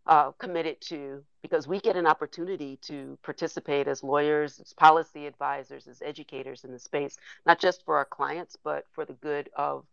uh, 0.07 0.31
committed 0.31 0.81
to 0.81 1.23
because 1.41 1.67
we 1.67 1.79
get 1.79 1.95
an 1.95 2.07
opportunity 2.07 2.77
to 2.77 3.17
participate 3.23 3.87
as 3.87 4.03
lawyers, 4.03 4.59
as 4.59 4.73
policy 4.73 5.25
advisors, 5.25 5.87
as 5.87 6.01
educators 6.01 6.63
in 6.63 6.71
the 6.71 6.79
space, 6.79 7.17
not 7.45 7.59
just 7.59 7.83
for 7.85 7.97
our 7.97 8.05
clients, 8.05 8.57
but 8.63 8.85
for 8.91 9.05
the 9.05 9.13
good 9.13 9.49
of 9.55 9.85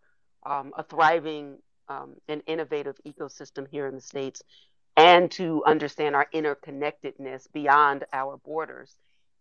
um, 0.44 0.72
a 0.76 0.82
thriving 0.82 1.58
um, 1.88 2.14
and 2.28 2.42
innovative 2.46 2.98
ecosystem 3.06 3.66
here 3.68 3.86
in 3.86 3.94
the 3.94 4.00
States, 4.00 4.42
and 4.96 5.30
to 5.30 5.62
understand 5.64 6.14
our 6.14 6.26
interconnectedness 6.34 7.50
beyond 7.52 8.04
our 8.12 8.36
borders 8.38 8.96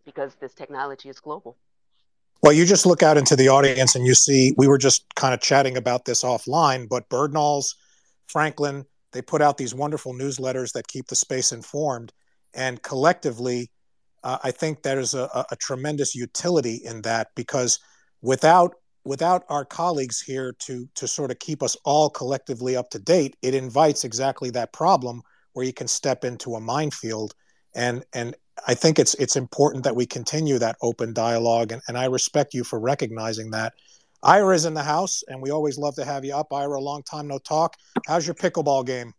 because 0.05 0.35
this 0.35 0.53
technology 0.53 1.09
is 1.09 1.19
global. 1.19 1.57
Well, 2.43 2.53
you 2.53 2.65
just 2.65 2.85
look 2.85 3.03
out 3.03 3.17
into 3.17 3.35
the 3.35 3.49
audience 3.49 3.95
and 3.95 4.05
you 4.05 4.13
see 4.13 4.53
we 4.57 4.67
were 4.67 4.77
just 4.77 5.03
kind 5.15 5.33
of 5.33 5.41
chatting 5.41 5.75
about 5.75 6.05
this 6.05 6.23
offline, 6.23 6.87
but 6.87 7.09
Birdnalls, 7.09 7.75
Franklin, 8.27 8.85
they 9.17 9.23
put 9.23 9.41
out 9.41 9.57
these 9.57 9.73
wonderful 9.73 10.13
newsletters 10.13 10.73
that 10.73 10.87
keep 10.87 11.07
the 11.07 11.15
space 11.15 11.51
informed. 11.51 12.13
And 12.53 12.79
collectively, 12.83 13.71
uh, 14.23 14.37
I 14.43 14.51
think 14.51 14.83
there's 14.83 15.15
a, 15.15 15.45
a, 15.49 15.55
tremendous 15.55 16.13
utility 16.13 16.81
in 16.85 17.01
that 17.01 17.29
because 17.35 17.79
without 18.21 18.75
without 19.05 19.43
our 19.49 19.65
colleagues 19.65 20.21
here 20.21 20.53
to 20.59 20.87
to 20.93 21.07
sort 21.07 21.31
of 21.31 21.39
keep 21.39 21.63
us 21.63 21.75
all 21.83 22.11
collectively 22.11 22.75
up 22.75 22.91
to 22.91 22.99
date, 22.99 23.35
it 23.41 23.55
invites 23.55 24.03
exactly 24.03 24.51
that 24.51 24.71
problem 24.71 25.23
where 25.53 25.65
you 25.65 25.73
can 25.73 25.87
step 25.87 26.23
into 26.23 26.53
a 26.53 26.61
minefield. 26.61 27.33
And 27.73 28.05
and 28.13 28.35
I 28.67 28.75
think 28.75 28.99
it's 28.99 29.15
it's 29.15 29.35
important 29.35 29.83
that 29.85 29.95
we 29.95 30.05
continue 30.05 30.59
that 30.59 30.77
open 30.83 31.11
dialogue. 31.11 31.71
And, 31.71 31.81
and 31.87 31.97
I 31.97 32.05
respect 32.05 32.53
you 32.53 32.63
for 32.63 32.79
recognizing 32.79 33.49
that. 33.49 33.73
Ira 34.23 34.55
is 34.55 34.65
in 34.65 34.73
the 34.73 34.83
house, 34.83 35.23
and 35.27 35.41
we 35.41 35.51
always 35.51 35.77
love 35.77 35.95
to 35.95 36.05
have 36.05 36.25
you 36.25 36.35
up. 36.35 36.51
Ira, 36.51 36.77
a 36.77 36.81
long 36.81 37.03
time 37.03 37.27
no 37.27 37.37
talk. 37.39 37.75
How's 38.07 38.25
your 38.25 38.35
pickleball 38.35 38.85
game? 38.85 39.13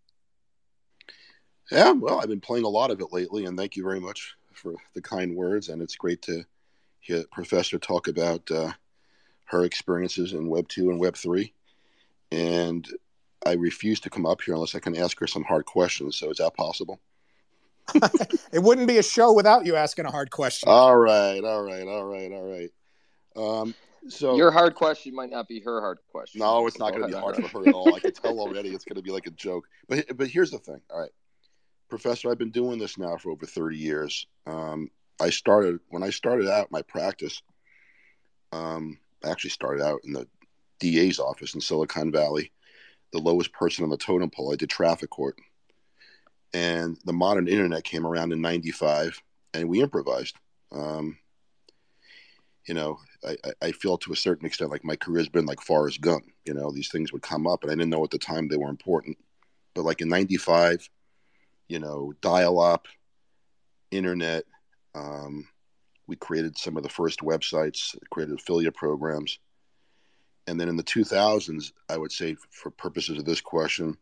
Yeah, 1.71 1.93
well, 1.93 2.21
I've 2.21 2.29
been 2.29 2.41
playing 2.41 2.65
a 2.65 2.69
lot 2.69 2.91
of 2.91 3.01
it 3.01 3.13
lately, 3.13 3.45
and 3.45 3.57
thank 3.57 3.77
you 3.77 3.85
very 3.85 4.01
much 4.01 4.35
for 4.53 4.75
the 4.95 5.03
kind 5.03 5.37
words. 5.37 5.69
And 5.69 5.83
it's 5.83 5.97
great 5.97 6.23
to 6.23 6.45
hear 7.01 7.25
Professor 7.31 7.79
talk 7.79 8.09
about 8.09 8.51
uh, 8.51 8.73
her 9.45 9.65
experiences 9.65 10.33
in 10.33 10.49
Web 10.49 10.69
2 10.69 10.91
and 10.91 10.99
Web 10.99 11.17
3. 11.17 11.53
And 12.33 12.89
I 13.47 13.53
refuse 13.53 14.01
to 14.01 14.11
come 14.11 14.27
up 14.27 14.43
here 14.43 14.55
unless 14.55 14.75
I 14.75 14.81
can 14.81 14.97
ask 14.97 15.19
her 15.21 15.27
some 15.27 15.45
hard 15.45 15.65
questions. 15.65 16.17
So 16.17 16.31
is 16.31 16.39
that 16.39 16.55
possible? 16.55 17.01
it 18.53 18.63
wouldn't 18.63 18.89
be 18.89 18.99
a 18.99 19.03
show 19.03 19.33
without 19.33 19.65
you 19.65 19.77
asking 19.77 20.07
a 20.07 20.11
hard 20.11 20.31
question. 20.31 20.69
All 20.69 20.97
right, 20.97 21.43
all 21.43 21.63
right, 21.63 21.87
all 21.87 22.05
right, 22.05 22.33
all 22.33 22.43
right. 22.43 22.71
Um, 23.37 23.75
so 24.09 24.37
your 24.37 24.51
hard 24.51 24.75
question 24.75 25.15
might 25.15 25.31
not 25.31 25.49
be 25.49 25.61
her 25.61 25.81
hard 25.81 25.99
question. 26.11 26.41
No, 26.41 26.67
it's 26.67 26.79
not 26.79 26.91
going 26.91 27.03
to 27.03 27.09
be 27.09 27.15
hard 27.15 27.37
for 27.37 27.61
her 27.61 27.69
at 27.69 27.75
all. 27.75 27.95
I 27.95 28.01
can 28.01 28.13
tell 28.13 28.39
already. 28.39 28.69
It's 28.75 28.85
going 28.85 28.97
to 28.97 29.03
be 29.03 29.11
like 29.11 29.27
a 29.27 29.33
joke. 29.33 29.67
But 29.89 30.17
but 30.17 30.29
here's 30.29 30.51
the 30.51 30.59
thing. 30.59 30.81
All 30.91 31.01
right, 31.01 31.11
Professor, 31.89 32.31
I've 32.31 32.39
been 32.39 32.51
doing 32.51 32.79
this 32.79 32.99
now 32.99 33.17
for 33.17 33.31
over 33.31 33.47
30 33.47 33.77
years. 33.77 34.27
Um, 34.47 34.91
I 35.21 35.31
started 35.31 35.81
when 35.89 36.03
I 36.03 36.11
started 36.11 36.49
out 36.49 36.71
my 36.71 36.83
practice. 36.83 37.43
Um, 38.53 38.99
I 39.25 39.31
actually 39.31 39.51
started 39.51 39.83
out 39.83 40.01
in 40.05 40.13
the 40.13 40.27
DA's 40.79 41.19
office 41.19 41.55
in 41.55 41.61
Silicon 41.61 42.13
Valley, 42.13 42.53
the 43.13 43.19
lowest 43.19 43.53
person 43.53 43.85
on 43.85 43.91
the 43.91 43.97
totem 43.97 44.31
pole. 44.31 44.53
I 44.53 44.57
did 44.57 44.71
traffic 44.71 45.11
court, 45.11 45.37
and 46.55 46.97
the 47.05 47.13
modern 47.13 47.49
internet 47.49 47.85
came 47.85 48.07
around 48.07 48.33
in 48.33 48.41
'95, 48.41 49.21
and 49.55 49.69
we 49.69 49.83
improvised. 49.83 50.37
Um, 50.71 51.19
you 52.69 52.75
know, 52.75 52.99
I, 53.27 53.37
I 53.63 53.73
feel 53.73 53.97
to 53.99 54.13
a 54.13 54.17
certain 54.17 54.47
extent 54.47 54.71
like 54.71 54.85
my 54.85 54.95
career's 54.95 55.29
been 55.29 55.47
like 55.47 55.63
Forrest 55.63 56.03
Gump. 56.03 56.25
You 56.45 56.53
know, 56.53 56.71
these 56.71 56.91
things 56.91 57.13
would 57.13 57.23
come 57.23 57.47
up, 57.47 57.63
and 57.63 57.73
I 57.73 57.75
didn't 57.75 57.91
know 57.91 58.05
at 58.05 58.11
the 58.11 58.19
time 58.19 58.47
they 58.47 58.59
were 58.59 58.69
important. 58.69 59.17
But 59.75 59.85
like 59.85 60.03
in 60.03 60.09
'95, 60.09 60.89
you 61.69 61.79
know, 61.79 62.13
dial-up, 62.21 62.87
internet. 63.91 64.45
Um, 64.95 65.49
we 66.07 66.17
created 66.17 66.59
some 66.59 66.77
of 66.77 66.83
the 66.83 66.89
first 66.89 67.21
websites, 67.21 67.97
created 68.11 68.39
affiliate 68.39 68.75
programs, 68.75 69.39
and 70.47 70.59
then 70.59 70.69
in 70.69 70.77
the 70.77 70.83
2000s, 70.83 71.73
I 71.89 71.97
would 71.97 72.13
say, 72.13 72.37
for 72.51 72.71
purposes 72.71 73.19
of 73.19 73.25
this 73.25 73.43
question, 73.43 73.97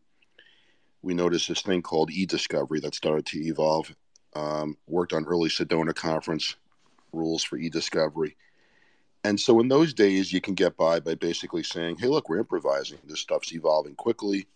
we 1.01 1.13
noticed 1.13 1.49
this 1.49 1.61
thing 1.61 1.81
called 1.81 2.11
e-discovery 2.11 2.79
that 2.81 2.95
started 2.95 3.25
to 3.27 3.39
evolve. 3.39 3.93
Um, 4.35 4.77
worked 4.87 5.13
on 5.13 5.25
early 5.25 5.49
Sedona 5.49 5.95
conference 5.95 6.55
rules 7.11 7.43
for 7.43 7.57
e-discovery 7.57 8.35
and 9.27 9.37
so 9.37 9.59
in 9.59 9.67
those 9.67 9.93
days, 9.93 10.31
you 10.31 10.39
can 10.39 10.53
get 10.53 10.77
by 10.77 11.01
by 11.01 11.13
basically 11.13 11.61
saying, 11.61 11.97
hey, 11.97 12.07
look, 12.07 12.29
we're 12.29 12.39
improvising. 12.39 12.99
This 13.03 13.19
stuff's 13.19 13.53
evolving 13.53 13.95
quickly. 13.95 14.47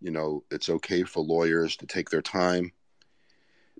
You 0.00 0.12
know, 0.12 0.44
it's 0.52 0.68
okay 0.68 1.02
for 1.02 1.24
lawyers 1.24 1.76
to 1.78 1.86
take 1.86 2.08
their 2.08 2.22
time. 2.22 2.70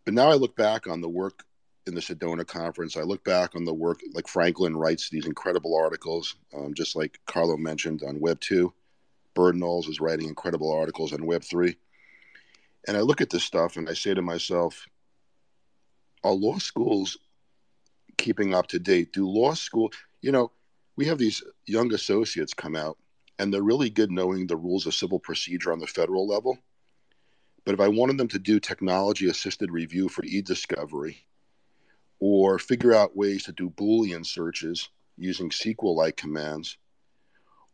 But 0.04 0.14
now 0.14 0.28
I 0.28 0.34
look 0.34 0.56
back 0.56 0.88
on 0.88 1.00
the 1.00 1.08
work 1.08 1.44
in 1.86 1.94
the 1.94 2.00
Sedona 2.00 2.44
conference. 2.44 2.96
I 2.96 3.02
look 3.02 3.22
back 3.22 3.54
on 3.54 3.64
the 3.64 3.72
work, 3.72 4.00
like 4.12 4.26
Franklin 4.26 4.76
writes 4.76 5.08
these 5.08 5.26
incredible 5.26 5.76
articles, 5.76 6.34
um, 6.52 6.74
just 6.74 6.96
like 6.96 7.20
Carlo 7.26 7.56
mentioned 7.56 8.02
on 8.02 8.18
Web 8.18 8.40
2. 8.40 8.72
Bird 9.34 9.54
Knowles 9.54 9.86
is 9.86 10.00
writing 10.00 10.26
incredible 10.26 10.72
articles 10.72 11.12
on 11.12 11.26
Web 11.26 11.44
3. 11.44 11.76
And 12.88 12.96
I 12.96 13.02
look 13.02 13.20
at 13.20 13.30
this 13.30 13.44
stuff 13.44 13.76
and 13.76 13.88
I 13.88 13.94
say 13.94 14.14
to 14.14 14.22
myself, 14.22 14.84
are 16.24 16.32
law 16.32 16.58
schools 16.58 17.18
keeping 18.16 18.52
up 18.52 18.66
to 18.66 18.78
date? 18.78 19.12
Do 19.12 19.28
law 19.28 19.54
school, 19.54 19.92
you 20.20 20.32
know, 20.32 20.50
we 20.96 21.06
have 21.06 21.18
these 21.18 21.42
young 21.66 21.92
associates 21.94 22.54
come 22.54 22.74
out 22.74 22.98
and 23.38 23.52
they're 23.52 23.62
really 23.62 23.90
good 23.90 24.10
knowing 24.10 24.46
the 24.46 24.56
rules 24.56 24.86
of 24.86 24.94
civil 24.94 25.20
procedure 25.20 25.72
on 25.72 25.78
the 25.78 25.86
federal 25.86 26.26
level. 26.26 26.58
But 27.64 27.74
if 27.74 27.80
I 27.80 27.88
wanted 27.88 28.18
them 28.18 28.28
to 28.28 28.38
do 28.38 28.58
technology 28.58 29.28
assisted 29.28 29.70
review 29.70 30.08
for 30.08 30.24
e 30.24 30.42
discovery 30.42 31.24
or 32.18 32.58
figure 32.58 32.94
out 32.94 33.16
ways 33.16 33.44
to 33.44 33.52
do 33.52 33.70
Boolean 33.70 34.26
searches 34.26 34.88
using 35.16 35.50
SQL 35.50 35.94
like 35.94 36.16
commands, 36.16 36.78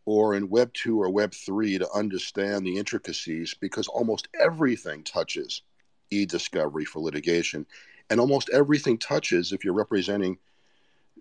or 0.06 0.34
in 0.34 0.50
Web 0.50 0.72
2 0.74 1.00
or 1.00 1.10
Web 1.10 1.32
3 1.32 1.78
to 1.78 1.90
understand 1.92 2.66
the 2.66 2.76
intricacies, 2.76 3.54
because 3.54 3.88
almost 3.88 4.28
everything 4.38 5.02
touches 5.02 5.62
e 6.10 6.26
discovery 6.26 6.84
for 6.84 7.00
litigation. 7.00 7.64
And 8.10 8.20
almost 8.20 8.50
everything 8.50 8.98
touches, 8.98 9.52
if 9.52 9.64
you're 9.64 9.72
representing 9.72 10.38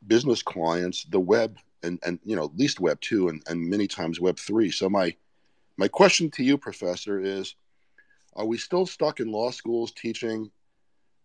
business 0.08 0.42
clients 0.42 1.06
the 1.06 1.20
web 1.20 1.58
and 1.82 2.00
and 2.06 2.20
you 2.24 2.36
know 2.36 2.46
at 2.46 2.58
least 2.58 2.80
web 2.80 3.00
2 3.02 3.30
and, 3.30 3.44
and 3.48 3.70
many 3.70 3.88
times 3.88 4.20
web 4.20 4.38
3 4.38 4.72
so 4.72 4.90
my 4.90 5.16
my 5.78 5.88
question 5.88 6.30
to 6.32 6.44
you 6.44 6.58
professor 6.58 7.20
is 7.20 7.56
are 8.36 8.46
we 8.46 8.58
still 8.58 8.86
stuck 8.86 9.20
in 9.20 9.32
law 9.32 9.52
schools 9.52 9.92
teaching 9.92 10.52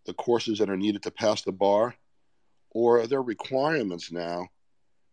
the 0.05 0.15
courses 0.15 0.59
that 0.59 0.71
are 0.71 0.77
needed 0.77 1.03
to 1.03 1.11
pass 1.11 1.43
the 1.43 1.53
bar? 1.53 1.95
Or 2.71 3.01
are 3.01 3.07
there 3.07 3.23
requirements 3.23 4.13
now 4.13 4.49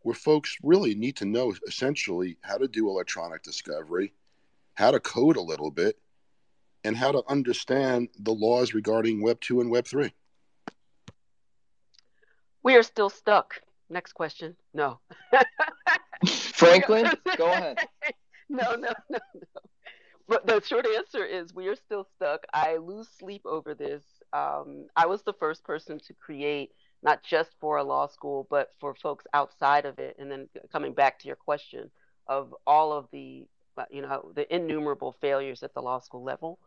where 0.01 0.15
folks 0.15 0.57
really 0.61 0.95
need 0.95 1.15
to 1.17 1.25
know 1.25 1.53
essentially 1.67 2.37
how 2.41 2.57
to 2.57 2.67
do 2.67 2.89
electronic 2.89 3.43
discovery 3.43 4.13
how 4.75 4.91
to 4.91 4.99
code 4.99 5.37
a 5.37 5.41
little 5.41 5.71
bit 5.71 5.97
and 6.83 6.97
how 6.97 7.09
to 7.09 7.23
understand 7.29 8.09
the 8.19 8.33
laws 8.33 8.73
regarding 8.73 9.21
web 9.21 9.39
2 9.39 9.61
and 9.61 9.71
web 9.71 9.87
3 9.87 10.13
we 12.65 12.75
are 12.75 12.83
still 12.83 13.09
stuck. 13.09 13.61
Next 13.89 14.13
question. 14.13 14.57
No. 14.73 14.99
Franklin, 16.27 17.11
go 17.37 17.45
ahead. 17.45 17.77
No, 18.47 18.75
no, 18.75 18.93
no, 19.09 19.17
no. 19.33 19.61
But 20.27 20.45
the 20.45 20.61
short 20.61 20.85
answer 20.85 21.25
is 21.25 21.55
we 21.55 21.67
are 21.67 21.75
still 21.75 22.05
stuck. 22.15 22.45
I 22.53 22.77
lose 22.77 23.07
sleep 23.17 23.41
over 23.43 23.73
this. 23.73 24.03
Um, 24.33 24.85
I 24.95 25.07
was 25.07 25.23
the 25.23 25.33
first 25.33 25.63
person 25.63 25.97
to 26.05 26.13
create 26.13 26.69
not 27.01 27.23
just 27.23 27.49
for 27.59 27.77
a 27.77 27.83
law 27.83 28.05
school, 28.05 28.45
but 28.51 28.69
for 28.79 28.93
folks 28.93 29.25
outside 29.33 29.87
of 29.87 29.97
it. 29.97 30.17
And 30.19 30.29
then 30.31 30.47
coming 30.71 30.93
back 30.93 31.17
to 31.19 31.27
your 31.27 31.35
question 31.35 31.89
of 32.27 32.53
all 32.67 32.93
of 32.93 33.07
the, 33.11 33.47
you 33.89 34.03
know, 34.03 34.31
the 34.35 34.45
innumerable 34.55 35.15
failures 35.19 35.63
at 35.63 35.73
the 35.73 35.81
law 35.81 35.99
school 35.99 36.23
level 36.23 36.59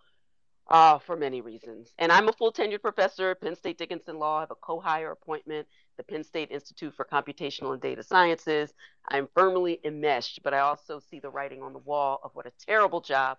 uh, 0.69 0.99
for 0.99 1.17
many 1.17 1.41
reasons. 1.41 1.95
And 1.99 2.13
I'm 2.13 2.29
a 2.29 2.33
full 2.33 2.53
tenured 2.53 2.83
professor 2.83 3.31
at 3.31 3.41
Penn 3.41 3.57
State 3.57 3.79
Dickinson 3.79 4.19
Law. 4.19 4.39
I 4.39 4.41
have 4.41 4.51
a 4.51 4.57
co 4.57 4.81
hire 4.81 5.13
appointment, 5.13 5.67
the 5.97 6.03
Penn 6.03 6.25
State 6.25 6.51
Institute 6.51 6.95
for 6.95 7.05
Computational 7.05 7.73
and 7.73 7.81
Data 7.81 8.03
Sciences. 8.03 8.75
I'm 9.09 9.29
firmly 9.35 9.81
enmeshed, 9.85 10.41
but 10.43 10.53
I 10.53 10.61
also 10.61 11.01
see 11.11 11.21
the 11.21 11.31
writing 11.31 11.63
on 11.63 11.73
the 11.73 11.79
wall 11.79 12.21
of 12.23 12.33
what 12.35 12.47
a 12.47 12.53
terrible 12.67 13.01
job 13.01 13.39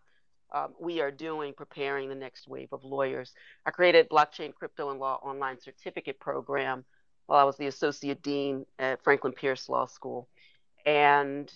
um, 0.52 0.74
we 0.80 1.00
are 1.02 1.12
doing 1.12 1.54
preparing 1.54 2.10
the 2.10 2.16
next 2.16 2.48
wave 2.48 2.70
of 2.72 2.84
lawyers. 2.84 3.34
I 3.66 3.72
created 3.72 4.10
Blockchain, 4.10 4.54
Crypto, 4.56 4.90
and 4.90 5.00
Law 5.00 5.20
online 5.24 5.60
certificate 5.60 6.20
program 6.20 6.86
while 7.28 7.40
I 7.40 7.44
was 7.44 7.58
the 7.58 7.68
associate 7.68 8.24
dean 8.24 8.66
at 8.80 9.04
Franklin 9.04 9.34
Pierce 9.34 9.70
Law 9.70 9.86
School. 9.86 10.28
And 10.88 11.52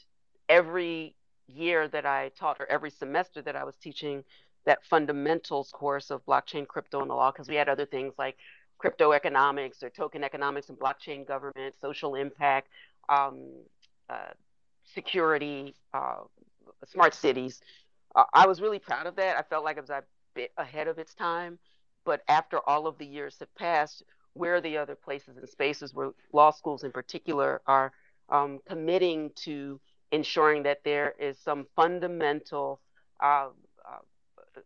every 0.48 1.16
year 1.48 1.88
that 1.88 2.06
I 2.06 2.30
taught, 2.38 2.58
or 2.60 2.68
every 2.68 2.92
semester 2.92 3.42
that 3.42 3.56
I 3.56 3.64
was 3.64 3.74
teaching, 3.82 4.24
that 4.65 4.86
fundamentals 4.86 5.71
course 5.71 6.12
of 6.12 6.26
blockchain, 6.26 6.67
crypto, 6.67 7.02
and 7.02 7.10
the 7.10 7.15
law, 7.15 7.32
because 7.32 7.47
we 7.47 7.56
had 7.56 7.69
other 7.69 7.86
things 7.86 8.13
like 8.17 8.38
crypto 8.78 9.12
economics 9.12 9.84
or 9.84 9.89
token 9.89 10.23
economics 10.23 10.69
and 10.69 10.78
blockchain 10.78 11.26
government, 11.26 11.73
social 11.80 12.15
impact, 12.15 12.67
um, 13.10 13.45
uh, 14.10 14.34
security, 14.86 15.76
uh, 15.93 16.17
smart 16.86 17.13
cities. 17.13 17.62
uh, 18.15 18.23
I 18.34 18.47
was 18.47 18.62
really 18.62 18.80
proud 18.80 19.08
of 19.08 19.15
that. 19.15 19.38
I 19.38 19.41
felt 19.41 19.63
like 19.63 19.78
I 19.78 19.82
was 19.82 19.89
a 19.89 20.04
bit 20.34 20.52
ahead 20.58 20.88
of 20.88 20.97
its 20.99 21.13
time. 21.13 21.60
But 22.06 22.21
after 22.28 22.60
all 22.67 22.88
of 22.88 22.97
the 22.97 23.06
years 23.06 23.38
have 23.39 23.54
passed, 23.56 24.04
where 24.34 24.56
are 24.56 24.62
the 24.62 24.78
other 24.78 24.95
places 24.95 25.38
and 25.38 25.47
spaces 25.47 25.93
where 25.93 26.12
law 26.34 26.52
schools 26.52 26.84
in 26.84 26.91
particular 26.91 27.62
are 27.67 27.93
um, 28.30 28.60
committing 28.67 29.32
to 29.36 29.80
ensuring 30.12 30.63
that 30.63 30.84
there 30.84 31.13
is 31.19 31.38
some 31.39 31.65
fundamental 31.76 32.80
uh, 33.21 33.49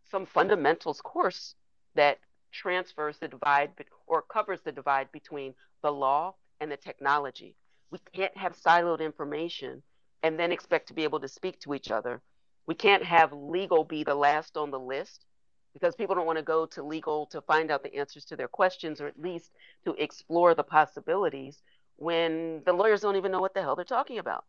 some 0.09 0.25
fundamentals 0.25 1.01
course 1.01 1.55
that 1.95 2.19
transfers 2.51 3.17
the 3.17 3.27
divide 3.27 3.71
or 4.07 4.21
covers 4.21 4.61
the 4.61 4.71
divide 4.71 5.11
between 5.11 5.53
the 5.83 5.91
law 5.91 6.33
and 6.59 6.71
the 6.71 6.77
technology. 6.77 7.55
We 7.91 7.99
can't 8.13 8.35
have 8.37 8.55
siloed 8.55 8.99
information 8.99 9.83
and 10.23 10.39
then 10.39 10.51
expect 10.51 10.87
to 10.87 10.93
be 10.93 11.03
able 11.03 11.19
to 11.19 11.27
speak 11.27 11.59
to 11.61 11.73
each 11.73 11.91
other. 11.91 12.21
We 12.65 12.75
can't 12.75 13.03
have 13.03 13.31
legal 13.31 13.83
be 13.83 14.03
the 14.03 14.15
last 14.15 14.57
on 14.57 14.71
the 14.71 14.79
list 14.79 15.25
because 15.73 15.95
people 15.95 16.15
don't 16.15 16.25
want 16.25 16.39
to 16.39 16.43
go 16.43 16.65
to 16.65 16.83
legal 16.83 17.27
to 17.27 17.41
find 17.41 17.71
out 17.71 17.83
the 17.83 17.95
answers 17.95 18.25
to 18.25 18.35
their 18.35 18.47
questions 18.47 18.99
or 18.99 19.07
at 19.07 19.19
least 19.19 19.51
to 19.85 19.93
explore 19.93 20.55
the 20.55 20.63
possibilities 20.63 21.61
when 21.97 22.61
the 22.65 22.73
lawyers 22.73 23.01
don't 23.01 23.15
even 23.15 23.31
know 23.31 23.39
what 23.39 23.53
the 23.53 23.61
hell 23.61 23.75
they're 23.75 23.85
talking 23.85 24.19
about. 24.19 24.45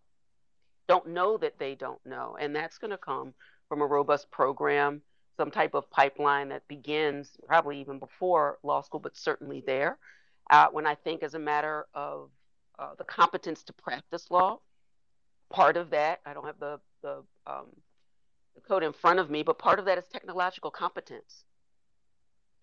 Don't 0.89 1.09
know 1.09 1.37
that 1.37 1.59
they 1.59 1.75
don't 1.75 2.05
know. 2.07 2.37
And 2.41 2.57
that's 2.57 2.79
going 2.79 2.91
to 2.91 2.99
come 2.99 3.35
from 3.69 3.83
a 3.83 3.87
robust 3.87 4.31
program, 4.31 5.03
some 5.39 5.51
type 5.51 5.75
of 5.75 5.89
pipeline 5.91 6.49
that 6.49 6.67
begins 6.69 7.31
probably 7.47 7.81
even 7.81 7.99
before 7.99 8.59
law 8.65 8.83
school, 8.83 9.01
but 9.01 9.17
certainly 9.17 9.63
there. 9.65 9.97
Uh, 10.51 10.67
when 10.73 10.87
I 10.87 10.97
think 10.97 11.23
as 11.23 11.35
a 11.35 11.39
matter 11.39 11.87
of 11.95 12.31
uh, 12.79 12.91
the 12.99 13.05
competence 13.05 13.63
to 13.65 13.73
practice 13.73 14.31
law, 14.31 14.59
part 15.49 15.77
of 15.77 15.91
that, 15.91 16.21
I 16.27 16.35
don't 16.35 16.45
have 16.45 16.59
the, 16.59 16.81
the 17.03 17.23
um, 17.47 17.67
the 18.57 18.61
code 18.61 18.83
in 18.83 18.93
front 18.93 19.21
of 19.21 19.31
me, 19.31 19.45
but 19.45 19.59
part 19.59 19.79
of 19.79 19.85
that 19.85 19.97
is 19.99 20.05
technological 20.13 20.73
competence. 20.73 21.45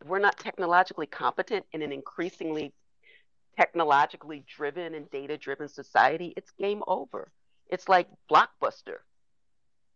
If 0.02 0.08
we're 0.08 0.20
not 0.20 0.38
technologically 0.38 1.08
competent 1.08 1.66
in 1.72 1.82
an 1.82 1.94
increasingly 1.94 2.74
technologically 3.58 4.44
driven 4.46 4.94
and 4.94 5.10
data 5.10 5.38
driven 5.38 5.70
society, 5.70 6.34
it's 6.36 6.52
game 6.52 6.84
over. 6.88 7.32
It's 7.68 7.88
like 7.88 8.10
blockbuster. 8.30 8.98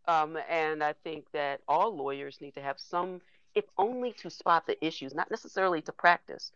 Um, 0.08 0.38
and 0.50 0.84
I 0.84 0.94
think 1.04 1.26
that 1.34 1.62
all 1.68 1.96
lawyers 1.96 2.40
need 2.42 2.56
to 2.56 2.62
have 2.62 2.80
some, 2.80 3.22
if 3.54 3.66
only 3.78 4.14
to 4.14 4.30
spot 4.30 4.66
the 4.66 4.84
issues, 4.86 5.14
not 5.14 5.30
necessarily 5.30 5.82
to 5.84 5.92
practice, 5.92 6.52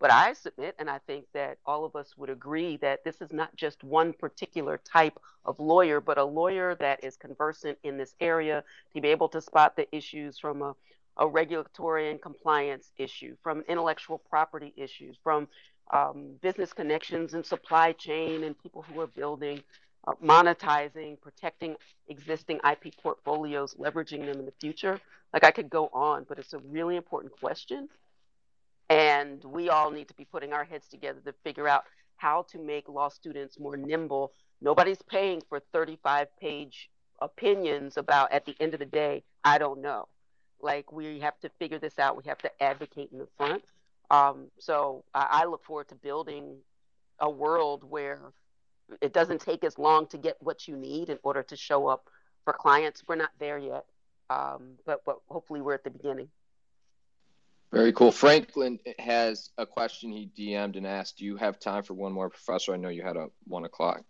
but 0.00 0.10
I 0.10 0.32
submit, 0.32 0.74
and 0.78 0.90
I 0.90 0.98
think 1.06 1.26
that 1.34 1.58
all 1.64 1.84
of 1.84 1.96
us 1.96 2.16
would 2.16 2.30
agree, 2.30 2.76
that 2.78 3.04
this 3.04 3.20
is 3.20 3.32
not 3.32 3.54
just 3.56 3.84
one 3.84 4.12
particular 4.12 4.78
type 4.78 5.18
of 5.44 5.58
lawyer, 5.60 6.00
but 6.00 6.18
a 6.18 6.24
lawyer 6.24 6.74
that 6.76 7.04
is 7.04 7.16
conversant 7.16 7.78
in 7.84 7.96
this 7.96 8.14
area 8.20 8.64
to 8.94 9.00
be 9.00 9.08
able 9.08 9.28
to 9.30 9.40
spot 9.40 9.76
the 9.76 9.86
issues 9.94 10.38
from 10.38 10.62
a, 10.62 10.74
a 11.18 11.26
regulatory 11.26 12.10
and 12.10 12.20
compliance 12.20 12.90
issue, 12.98 13.36
from 13.42 13.62
intellectual 13.68 14.18
property 14.18 14.72
issues, 14.76 15.16
from 15.22 15.48
um, 15.92 16.34
business 16.42 16.72
connections 16.72 17.34
and 17.34 17.44
supply 17.44 17.92
chain 17.92 18.44
and 18.44 18.60
people 18.62 18.82
who 18.82 19.00
are 19.00 19.06
building, 19.06 19.62
uh, 20.06 20.12
monetizing, 20.22 21.20
protecting 21.20 21.76
existing 22.08 22.60
IP 22.70 22.94
portfolios, 23.02 23.74
leveraging 23.74 24.26
them 24.26 24.38
in 24.38 24.46
the 24.46 24.54
future. 24.60 25.00
Like 25.32 25.44
I 25.44 25.50
could 25.50 25.70
go 25.70 25.88
on, 25.92 26.24
but 26.28 26.38
it's 26.38 26.52
a 26.52 26.58
really 26.58 26.96
important 26.96 27.32
question 27.40 27.88
and 28.90 29.42
we 29.44 29.68
all 29.68 29.90
need 29.90 30.08
to 30.08 30.14
be 30.14 30.24
putting 30.24 30.52
our 30.52 30.64
heads 30.64 30.88
together 30.88 31.20
to 31.24 31.32
figure 31.44 31.68
out 31.68 31.84
how 32.16 32.42
to 32.42 32.58
make 32.58 32.88
law 32.88 33.08
students 33.08 33.58
more 33.58 33.76
nimble. 33.76 34.32
Nobody's 34.60 35.02
paying 35.02 35.42
for 35.48 35.60
35 35.72 36.28
page 36.38 36.90
opinions 37.20 37.96
about 37.96 38.32
at 38.32 38.44
the 38.44 38.54
end 38.60 38.74
of 38.74 38.80
the 38.80 38.86
day, 38.86 39.24
I 39.42 39.58
don't 39.58 39.80
know. 39.80 40.08
Like 40.60 40.92
we 40.92 41.20
have 41.20 41.38
to 41.40 41.50
figure 41.58 41.78
this 41.78 41.98
out. 41.98 42.16
We 42.16 42.24
have 42.28 42.38
to 42.38 42.62
advocate 42.62 43.10
in 43.12 43.18
the 43.18 43.28
front. 43.36 43.64
Um, 44.10 44.46
so 44.58 45.04
I, 45.14 45.42
I 45.42 45.44
look 45.46 45.64
forward 45.64 45.88
to 45.88 45.94
building 45.94 46.56
a 47.18 47.28
world 47.28 47.84
where 47.88 48.20
it 49.00 49.12
doesn't 49.12 49.40
take 49.40 49.64
as 49.64 49.78
long 49.78 50.06
to 50.08 50.18
get 50.18 50.36
what 50.40 50.68
you 50.68 50.76
need 50.76 51.10
in 51.10 51.18
order 51.22 51.42
to 51.42 51.56
show 51.56 51.86
up 51.86 52.08
for 52.44 52.52
clients. 52.52 53.02
We're 53.06 53.16
not 53.16 53.30
there 53.38 53.58
yet, 53.58 53.86
um, 54.30 54.74
but, 54.86 55.02
but 55.04 55.18
hopefully 55.28 55.60
we're 55.60 55.74
at 55.74 55.84
the 55.84 55.90
beginning. 55.90 56.28
Very 57.72 57.92
cool. 57.92 58.12
Franklin 58.12 58.78
has 59.00 59.50
a 59.58 59.66
question 59.66 60.12
he 60.12 60.30
DM'd 60.38 60.76
and 60.76 60.86
asked, 60.86 61.18
"Do 61.18 61.24
you 61.24 61.36
have 61.36 61.58
time 61.58 61.82
for 61.82 61.94
one 61.94 62.12
more, 62.12 62.30
Professor? 62.30 62.72
I 62.72 62.76
know 62.76 62.88
you 62.88 63.02
had 63.02 63.16
a 63.16 63.28
one 63.48 63.64
o'clock." 63.64 64.04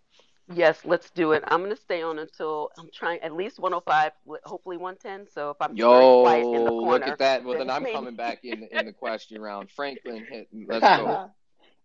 Yes, 0.52 0.80
let's 0.84 1.08
do 1.10 1.32
it. 1.32 1.42
I'm 1.46 1.60
going 1.60 1.74
to 1.74 1.80
stay 1.80 2.02
on 2.02 2.18
until 2.18 2.70
I'm 2.78 2.90
trying 2.92 3.20
at 3.20 3.32
least 3.32 3.58
105, 3.58 4.12
hopefully 4.44 4.76
110. 4.76 5.32
So 5.32 5.50
if 5.50 5.56
I'm 5.60 5.74
yo, 5.74 6.22
quiet 6.22 6.44
in 6.44 6.64
the 6.64 6.70
corner, 6.70 6.92
look 6.92 7.08
at 7.08 7.18
that. 7.18 7.42
Well, 7.42 7.56
then, 7.56 7.68
then 7.68 7.76
I'm 7.76 7.82
maybe. 7.84 7.94
coming 7.94 8.14
back 8.14 8.44
in 8.44 8.68
in 8.70 8.84
the 8.84 8.92
question 8.92 9.40
round. 9.40 9.70
Franklin, 9.70 10.26
hit, 10.28 10.48
let's 10.66 10.82
go. 10.82 11.30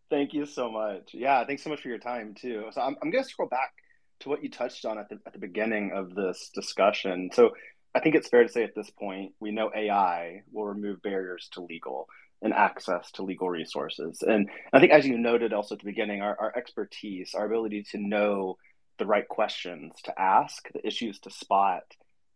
Thank 0.10 0.34
you 0.34 0.46
so 0.46 0.72
much. 0.72 1.12
Yeah, 1.14 1.46
thanks 1.46 1.64
so 1.64 1.70
much 1.70 1.82
for 1.82 1.90
your 1.90 2.00
time 2.00 2.34
too. 2.34 2.66
So 2.72 2.82
I'm 2.82 2.96
I'm 3.02 3.12
going 3.12 3.24
to 3.24 3.30
scroll 3.30 3.48
back 3.48 3.74
to 4.22 4.30
what 4.30 4.44
you 4.44 4.50
touched 4.50 4.86
on 4.86 4.98
at 4.98 5.10
the 5.10 5.20
at 5.26 5.34
the 5.34 5.40
beginning 5.40 5.92
of 5.94 6.16
this 6.16 6.50
discussion. 6.54 7.30
So 7.34 7.52
I 7.94 8.00
think 8.00 8.16
it's 8.16 8.28
fair 8.28 8.44
to 8.44 8.50
say 8.50 8.64
at 8.64 8.76
this 8.76 8.90
point, 8.90 9.34
we 9.40 9.52
know 9.52 9.72
AI 9.76 10.44
will 10.52 10.66
remove 10.66 11.02
barriers 11.02 11.50
to 11.54 11.62
legal 11.62 12.08
and 12.42 12.54
access 12.54 13.12
to 13.12 13.24
legal 13.24 13.50
resources. 13.50 14.24
And 14.26 14.50
I 14.72 14.80
think, 14.80 14.92
as 14.92 15.06
you 15.06 15.18
noted 15.18 15.54
also 15.54 15.76
at 15.76 15.80
the 15.80 15.86
beginning, 15.86 16.22
our, 16.22 16.38
our 16.40 16.54
expertise, 16.56 17.34
our 17.36 17.46
ability 17.46 17.84
to 17.92 17.98
know 17.98 18.58
the 18.98 19.06
right 19.06 19.28
questions 19.28 19.94
to 20.04 20.20
ask, 20.20 20.72
the 20.72 20.86
issues 20.86 21.20
to 21.20 21.32
spot 21.32 21.84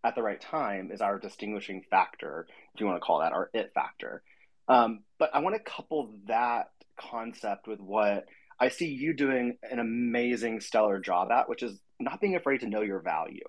at 0.03 0.15
the 0.15 0.23
right 0.23 0.41
time 0.41 0.91
is 0.91 1.01
our 1.01 1.19
distinguishing 1.19 1.83
factor, 1.89 2.47
if 2.73 2.81
you 2.81 2.85
want 2.85 2.97
to 2.97 3.05
call 3.05 3.19
that 3.19 3.31
our 3.31 3.49
it 3.53 3.71
factor. 3.73 4.23
Um, 4.67 5.03
but 5.19 5.29
I 5.33 5.39
want 5.39 5.55
to 5.55 5.61
couple 5.61 6.15
that 6.27 6.69
concept 6.97 7.67
with 7.67 7.79
what 7.79 8.25
I 8.59 8.69
see 8.69 8.87
you 8.87 9.13
doing 9.13 9.57
an 9.63 9.79
amazing, 9.79 10.61
stellar 10.61 10.99
job 10.99 11.31
at, 11.31 11.49
which 11.49 11.63
is 11.63 11.79
not 11.99 12.21
being 12.21 12.35
afraid 12.35 12.61
to 12.61 12.69
know 12.69 12.81
your 12.81 13.01
value 13.01 13.43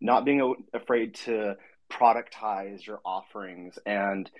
not 0.00 0.24
being 0.24 0.54
afraid 0.72 1.14
to 1.14 1.56
productize 1.90 2.86
your 2.86 3.00
offerings 3.04 3.78
and 3.86 4.30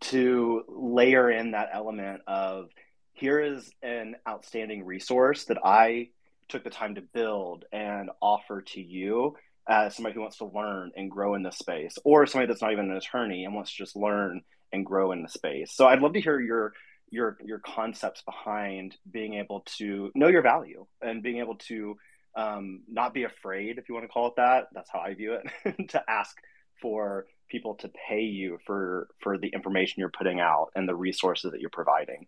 to 0.00 0.62
layer 0.68 1.30
in 1.30 1.52
that 1.52 1.70
element 1.72 2.22
of 2.26 2.68
here 3.12 3.40
is 3.40 3.70
an 3.82 4.16
outstanding 4.28 4.84
resource 4.84 5.44
that 5.44 5.58
I 5.64 6.08
took 6.48 6.64
the 6.64 6.70
time 6.70 6.96
to 6.96 7.02
build 7.02 7.64
and 7.72 8.10
offer 8.20 8.62
to 8.62 8.80
you 8.80 9.36
as 9.68 9.94
somebody 9.94 10.14
who 10.14 10.22
wants 10.22 10.38
to 10.38 10.46
learn 10.46 10.90
and 10.96 11.10
grow 11.10 11.34
in 11.34 11.42
the 11.42 11.52
space, 11.52 11.96
or 12.04 12.26
somebody 12.26 12.48
that's 12.48 12.62
not 12.62 12.72
even 12.72 12.90
an 12.90 12.96
attorney 12.96 13.44
and 13.44 13.54
wants 13.54 13.70
to 13.70 13.76
just 13.76 13.94
learn 13.94 14.42
and 14.72 14.84
grow 14.84 15.12
in 15.12 15.22
the 15.22 15.28
space. 15.28 15.72
So 15.72 15.86
I'd 15.86 16.00
love 16.00 16.14
to 16.14 16.20
hear 16.20 16.40
your 16.40 16.72
your 17.12 17.36
your 17.44 17.58
concepts 17.58 18.22
behind 18.22 18.96
being 19.10 19.34
able 19.34 19.60
to 19.78 20.10
know 20.14 20.28
your 20.28 20.42
value 20.42 20.86
and 21.02 21.22
being 21.22 21.38
able 21.38 21.56
to 21.56 21.96
um, 22.34 22.80
not 22.88 23.12
be 23.12 23.24
afraid, 23.24 23.78
if 23.78 23.88
you 23.88 23.94
want 23.94 24.04
to 24.04 24.08
call 24.08 24.28
it 24.28 24.36
that. 24.36 24.68
That's 24.72 24.90
how 24.90 25.00
I 25.00 25.14
view 25.14 25.34
it. 25.34 25.88
to 25.90 26.02
ask 26.10 26.34
for 26.80 27.26
people 27.50 27.74
to 27.76 27.90
pay 28.08 28.22
you 28.22 28.58
for 28.66 29.08
for 29.20 29.36
the 29.36 29.48
information 29.48 30.00
you're 30.00 30.08
putting 30.08 30.40
out 30.40 30.70
and 30.74 30.88
the 30.88 30.94
resources 30.94 31.52
that 31.52 31.60
you're 31.60 31.70
providing. 31.70 32.26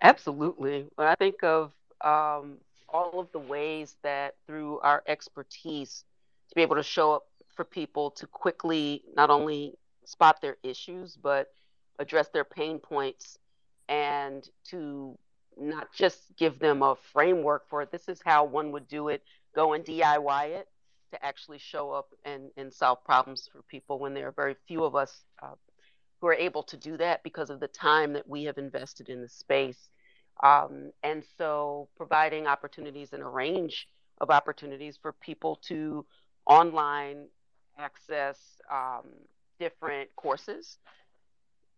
Absolutely. 0.00 0.86
When 0.94 1.08
I 1.08 1.16
think 1.16 1.42
of 1.42 1.72
um, 2.00 2.58
all 2.88 3.18
of 3.18 3.32
the 3.32 3.40
ways 3.40 3.96
that 4.02 4.36
through 4.46 4.78
our 4.80 5.02
expertise 5.08 6.04
to 6.48 6.54
be 6.54 6.62
able 6.62 6.76
to 6.76 6.82
show 6.82 7.12
up 7.12 7.24
for 7.56 7.64
people 7.64 8.10
to 8.12 8.26
quickly 8.28 9.02
not 9.16 9.30
only 9.30 9.74
spot 10.04 10.40
their 10.42 10.56
issues 10.62 11.16
but 11.16 11.48
address 11.98 12.28
their 12.28 12.44
pain 12.44 12.78
points 12.78 13.38
and 13.88 14.48
to 14.70 15.18
not 15.56 15.92
just 15.92 16.18
give 16.36 16.58
them 16.58 16.82
a 16.82 16.96
framework 17.12 17.68
for 17.68 17.82
it. 17.82 17.92
This 17.92 18.08
is 18.08 18.20
how 18.24 18.44
one 18.44 18.72
would 18.72 18.88
do 18.88 19.08
it. 19.08 19.22
Go 19.54 19.72
and 19.72 19.84
DIY 19.84 20.48
it 20.48 20.68
to 21.12 21.24
actually 21.24 21.58
show 21.58 21.92
up 21.92 22.08
and, 22.24 22.50
and 22.56 22.72
solve 22.72 23.04
problems 23.04 23.48
for 23.50 23.62
people 23.62 23.98
when 23.98 24.14
there 24.14 24.28
are 24.28 24.32
very 24.32 24.56
few 24.66 24.84
of 24.84 24.96
us 24.96 25.24
uh, 25.42 25.54
who 26.20 26.26
are 26.26 26.34
able 26.34 26.62
to 26.64 26.76
do 26.76 26.96
that 26.96 27.22
because 27.22 27.50
of 27.50 27.60
the 27.60 27.68
time 27.68 28.12
that 28.14 28.28
we 28.28 28.44
have 28.44 28.58
invested 28.58 29.08
in 29.08 29.20
the 29.20 29.28
space. 29.28 29.88
Um, 30.42 30.90
and 31.02 31.22
so 31.38 31.88
providing 31.96 32.46
opportunities 32.46 33.12
and 33.12 33.22
a 33.22 33.26
range 33.26 33.88
of 34.20 34.30
opportunities 34.30 34.98
for 35.00 35.12
people 35.12 35.56
to 35.68 36.04
online 36.46 37.26
access 37.78 38.38
um, 38.72 39.04
different 39.58 40.08
courses 40.16 40.78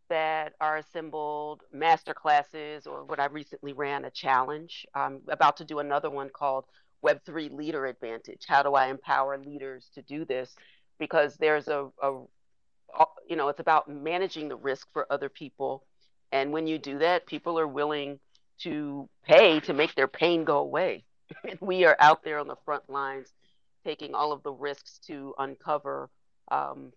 that 0.09 0.55
are 0.61 0.79
assembled, 0.79 1.63
master 1.73 2.15
classes, 2.15 2.87
or 2.87 3.05
what 3.05 3.21
I 3.21 3.27
recently 3.27 3.73
ran 3.73 4.05
a 4.05 4.11
challenge. 4.11 4.87
I'm 4.95 5.21
about 5.29 5.57
to 5.59 5.65
do 5.65 5.79
another 5.79 6.11
one 6.11 6.31
called 6.31 6.65
Web3 7.05 7.53
Leader 7.53 7.87
Advantage. 7.87 8.45
How 8.47 8.63
do 8.63 8.75
I 8.75 8.89
empower 8.89 9.39
leaders 9.39 9.91
to 9.95 10.03
do 10.03 10.25
this? 10.25 10.55
Because 10.99 11.37
there's 11.37 11.69
a, 11.69 11.89
a 12.03 12.23
you 13.29 13.37
know, 13.37 13.49
it's 13.49 13.61
about 13.61 13.89
managing 13.89 14.49
the 14.49 14.57
risk 14.57 14.89
for 14.93 15.11
other 15.11 15.29
people. 15.29 15.85
And 16.33 16.53
when 16.53 16.67
you 16.67 16.79
do 16.79 16.99
that, 16.99 17.27
people 17.27 17.59
are 17.59 17.67
willing 17.67 18.19
to 18.59 19.09
pay 19.25 19.61
to 19.61 19.75
make 19.75 19.95
their 19.95 20.09
pain 20.09 20.45
go 20.45 20.59
away. 20.59 21.05
we 21.61 21.85
are 21.85 21.97
out 22.01 22.25
there 22.25 22.39
on 22.39 22.49
the 22.49 22.57
front 22.65 22.89
lines 22.89 23.33
taking 23.85 24.15
all 24.15 24.33
of 24.33 24.43
the 24.43 24.53
risks 24.53 24.99
to 25.07 25.35
uncover 25.39 26.11
um, 26.51 26.93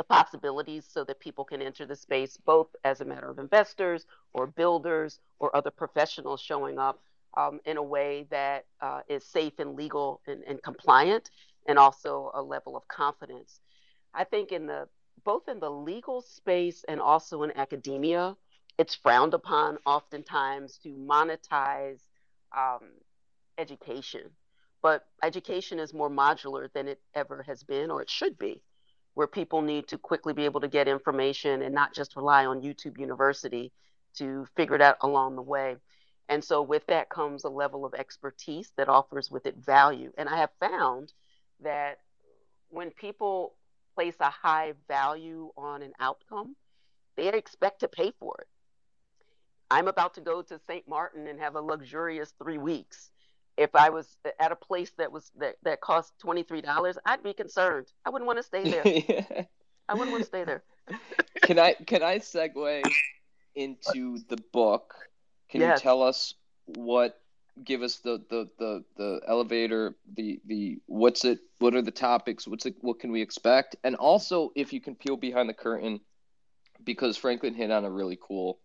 the 0.00 0.04
possibilities 0.04 0.86
so 0.90 1.04
that 1.04 1.20
people 1.20 1.44
can 1.44 1.60
enter 1.60 1.84
the 1.84 1.94
space 1.94 2.38
both 2.46 2.68
as 2.84 3.02
a 3.02 3.04
matter 3.04 3.28
of 3.28 3.38
investors 3.38 4.06
or 4.32 4.46
builders 4.46 5.20
or 5.40 5.54
other 5.54 5.70
professionals 5.70 6.40
showing 6.40 6.78
up 6.78 7.02
um, 7.36 7.60
in 7.66 7.76
a 7.76 7.82
way 7.82 8.26
that 8.30 8.64
uh, 8.80 9.00
is 9.10 9.22
safe 9.22 9.52
and 9.58 9.76
legal 9.76 10.22
and, 10.26 10.42
and 10.44 10.62
compliant 10.62 11.28
and 11.68 11.78
also 11.78 12.30
a 12.32 12.40
level 12.40 12.78
of 12.78 12.88
confidence. 12.88 13.60
I 14.14 14.24
think 14.24 14.52
in 14.52 14.66
the 14.66 14.88
both 15.22 15.50
in 15.50 15.60
the 15.60 15.70
legal 15.70 16.22
space 16.22 16.82
and 16.88 16.98
also 16.98 17.42
in 17.42 17.52
academia, 17.58 18.34
it's 18.78 18.94
frowned 18.94 19.34
upon 19.34 19.76
oftentimes 19.84 20.78
to 20.82 20.88
monetize 20.88 22.00
um, 22.56 22.88
education. 23.58 24.30
But 24.80 25.04
education 25.22 25.78
is 25.78 25.92
more 25.92 26.08
modular 26.08 26.72
than 26.72 26.88
it 26.88 27.00
ever 27.14 27.42
has 27.42 27.62
been, 27.62 27.90
or 27.90 28.00
it 28.00 28.08
should 28.08 28.38
be, 28.38 28.62
where 29.14 29.26
people 29.26 29.62
need 29.62 29.88
to 29.88 29.98
quickly 29.98 30.32
be 30.32 30.44
able 30.44 30.60
to 30.60 30.68
get 30.68 30.88
information 30.88 31.62
and 31.62 31.74
not 31.74 31.94
just 31.94 32.16
rely 32.16 32.46
on 32.46 32.62
YouTube 32.62 32.98
University 32.98 33.72
to 34.14 34.46
figure 34.56 34.74
it 34.74 34.82
out 34.82 34.96
along 35.02 35.36
the 35.36 35.42
way. 35.42 35.76
And 36.28 36.44
so, 36.44 36.62
with 36.62 36.86
that 36.86 37.08
comes 37.10 37.44
a 37.44 37.48
level 37.48 37.84
of 37.84 37.94
expertise 37.94 38.72
that 38.76 38.88
offers 38.88 39.30
with 39.30 39.46
it 39.46 39.56
value. 39.56 40.12
And 40.16 40.28
I 40.28 40.36
have 40.38 40.50
found 40.60 41.12
that 41.60 41.98
when 42.68 42.90
people 42.92 43.54
place 43.96 44.14
a 44.20 44.30
high 44.30 44.74
value 44.86 45.50
on 45.56 45.82
an 45.82 45.92
outcome, 45.98 46.54
they 47.16 47.28
expect 47.28 47.80
to 47.80 47.88
pay 47.88 48.12
for 48.18 48.36
it. 48.40 48.48
I'm 49.70 49.88
about 49.88 50.14
to 50.14 50.20
go 50.20 50.42
to 50.42 50.60
St. 50.66 50.88
Martin 50.88 51.26
and 51.26 51.38
have 51.40 51.54
a 51.54 51.60
luxurious 51.60 52.32
three 52.42 52.58
weeks. 52.58 53.10
If 53.60 53.74
I 53.74 53.90
was 53.90 54.16
at 54.40 54.52
a 54.52 54.56
place 54.56 54.90
that 54.96 55.12
was 55.12 55.30
that, 55.38 55.56
that 55.64 55.82
cost 55.82 56.14
twenty 56.18 56.42
three 56.42 56.62
dollars, 56.62 56.96
I'd 57.04 57.22
be 57.22 57.34
concerned. 57.34 57.88
I 58.06 58.10
wouldn't 58.10 58.26
want 58.26 58.38
to 58.38 58.42
stay 58.42 58.62
there. 58.64 59.46
I 59.88 59.92
wouldn't 59.92 60.12
want 60.12 60.22
to 60.22 60.26
stay 60.26 60.44
there. 60.44 60.62
can 61.42 61.58
I 61.58 61.74
can 61.74 62.02
I 62.02 62.20
segue 62.20 62.82
into 63.54 64.18
the 64.28 64.38
book? 64.54 64.94
Can 65.50 65.60
yes. 65.60 65.78
you 65.78 65.82
tell 65.82 66.02
us 66.02 66.32
what 66.64 67.20
give 67.64 67.82
us 67.82 67.98
the, 67.98 68.22
the 68.30 68.48
the 68.58 68.84
the 68.96 69.20
elevator 69.28 69.94
the 70.16 70.40
the 70.46 70.78
what's 70.86 71.26
it 71.26 71.40
what 71.58 71.74
are 71.74 71.82
the 71.82 71.90
topics 71.90 72.48
what's 72.48 72.64
it 72.64 72.74
what 72.80 72.98
can 72.98 73.12
we 73.12 73.20
expect 73.20 73.76
and 73.84 73.96
also 73.96 74.50
if 74.54 74.72
you 74.72 74.80
can 74.80 74.94
peel 74.94 75.16
behind 75.16 75.48
the 75.48 75.54
curtain 75.54 76.00
because 76.84 77.16
franklin 77.16 77.52
hit 77.52 77.70
on 77.70 77.84
a 77.84 77.90
really 77.90 78.18
cool 78.22 78.58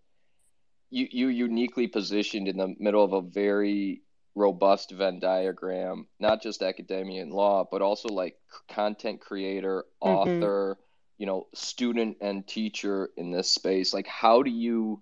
you 0.90 1.08
you 1.12 1.28
uniquely 1.28 1.88
positioned 1.88 2.48
in 2.48 2.58
the 2.58 2.74
middle 2.80 3.04
of 3.04 3.14
a 3.14 3.22
very 3.22 4.02
robust 4.36 4.92
Venn 4.92 5.20
diagram, 5.20 6.08
not 6.20 6.42
just 6.42 6.62
academia 6.62 7.22
and 7.22 7.34
law, 7.34 7.66
but 7.70 7.82
also 7.82 8.10
like 8.10 8.36
content 8.70 9.22
creator, 9.22 9.86
mm-hmm. 10.04 10.16
author, 10.16 10.78
you 11.18 11.26
know, 11.26 11.48
student 11.54 12.18
and 12.22 12.46
teacher 12.46 13.10
in 13.16 13.32
this 13.32 13.50
space. 13.50 13.94
Like, 13.94 14.08
how 14.08 14.44
do 14.44 14.52
you 14.52 15.02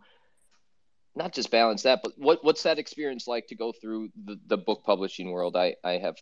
not 1.15 1.33
just 1.33 1.51
balance 1.51 1.83
that, 1.83 2.01
but 2.03 2.13
what 2.17 2.43
what's 2.43 2.63
that 2.63 2.79
experience 2.79 3.27
like 3.27 3.47
to 3.47 3.55
go 3.55 3.71
through 3.71 4.09
the, 4.23 4.39
the 4.47 4.57
book 4.57 4.83
publishing 4.85 5.31
world? 5.31 5.55
I 5.55 5.75
I 5.83 5.93
have 5.93 6.15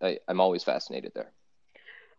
I, 0.00 0.18
I'm 0.28 0.40
always 0.40 0.64
fascinated 0.64 1.12
there. 1.14 1.32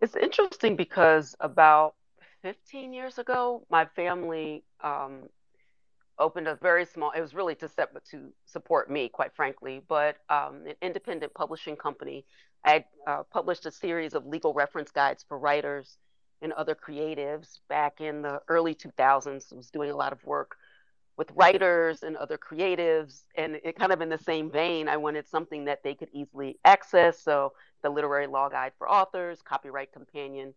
It's 0.02 0.16
interesting 0.16 0.76
because 0.76 1.36
about 1.40 1.96
15 2.42 2.92
years 2.94 3.20
ago, 3.20 3.66
my 3.70 3.86
family 3.86 4.66
um, 4.84 5.30
opened 6.20 6.48
a 6.48 6.56
very 6.56 6.86
small 6.86 7.12
it 7.12 7.22
was 7.22 7.34
really 7.34 7.56
to 7.56 7.68
set 7.68 7.90
to 8.06 8.32
support 8.46 8.90
me 8.90 9.10
quite 9.10 9.34
frankly 9.36 9.82
but 9.88 10.18
um, 10.30 10.62
an 10.68 10.76
independent 10.82 11.34
publishing 11.34 11.76
company. 11.76 12.26
I 12.66 12.86
uh, 13.06 13.24
published 13.24 13.66
a 13.66 13.72
series 13.72 14.14
of 14.14 14.26
legal 14.26 14.54
reference 14.54 14.92
guides 14.92 15.26
for 15.28 15.38
writers 15.38 15.98
and 16.42 16.54
other 16.54 16.76
creatives 16.76 17.60
back 17.68 18.00
in 18.00 18.22
the 18.22 18.42
early 18.48 18.76
2000s 18.76 19.52
I 19.52 19.56
was 19.56 19.70
doing 19.70 19.92
a 19.92 19.96
lot 19.96 20.14
of 20.14 20.24
work 20.26 20.56
with 21.18 21.30
writers 21.36 22.04
and 22.04 22.16
other 22.18 22.38
creatives 22.38 23.24
and 23.36 23.56
it 23.64 23.78
kind 23.78 23.92
of 23.92 24.02
in 24.02 24.10
the 24.10 24.18
same 24.18 24.50
vein 24.50 24.88
i 24.88 24.98
wanted 24.98 25.28
something 25.28 25.66
that 25.66 25.84
they 25.84 25.94
could 25.94 26.10
easily 26.14 26.58
access. 26.66 27.20
So 27.22 27.54
the 27.82 27.90
literary 27.90 28.28
law 28.28 28.50
guide 28.50 28.72
for 28.78 28.90
authors 28.90 29.42
copyright 29.42 29.92
companion 29.92 30.54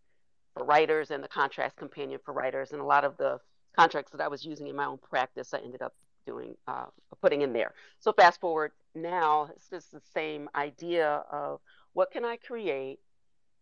for 0.54 0.64
writers 0.64 1.10
and 1.10 1.22
the 1.22 1.28
contracts 1.28 1.78
companion 1.78 2.20
for 2.24 2.32
writers 2.32 2.72
and 2.72 2.80
a 2.80 2.84
lot 2.84 3.04
of 3.04 3.16
the 3.16 3.38
contracts 3.76 4.12
that 4.12 4.20
I 4.20 4.28
was 4.28 4.44
using 4.44 4.66
in 4.66 4.76
my 4.76 4.86
own 4.86 4.98
practice, 4.98 5.52
I 5.54 5.58
ended 5.58 5.82
up 5.82 5.94
doing 6.26 6.56
uh, 6.66 6.86
putting 7.22 7.42
in 7.42 7.52
there. 7.52 7.72
So 8.00 8.12
fast 8.12 8.40
forward 8.40 8.72
now, 8.94 9.48
it's 9.54 9.68
just 9.68 9.92
the 9.92 10.00
same 10.14 10.48
idea 10.54 11.22
of 11.30 11.60
what 11.92 12.10
can 12.10 12.24
I 12.24 12.36
create 12.36 12.98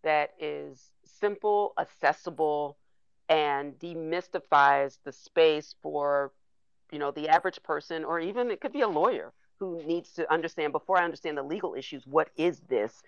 that 0.02 0.30
is 0.40 0.90
simple, 1.04 1.74
accessible, 1.78 2.76
and 3.28 3.74
demystifies 3.78 4.98
the 5.04 5.12
space 5.12 5.74
for 5.82 6.32
you 6.92 6.98
know 6.98 7.10
the 7.10 7.28
average 7.28 7.62
person, 7.62 8.04
or 8.04 8.20
even 8.20 8.50
it 8.50 8.60
could 8.60 8.72
be 8.72 8.82
a 8.82 8.88
lawyer 8.88 9.32
who 9.58 9.82
needs 9.84 10.12
to 10.12 10.30
understand 10.32 10.72
before 10.72 10.98
I 10.98 11.04
understand 11.04 11.38
the 11.38 11.42
legal 11.42 11.74
issues. 11.74 12.06
What 12.06 12.30
is 12.36 12.60
this? 12.68 13.02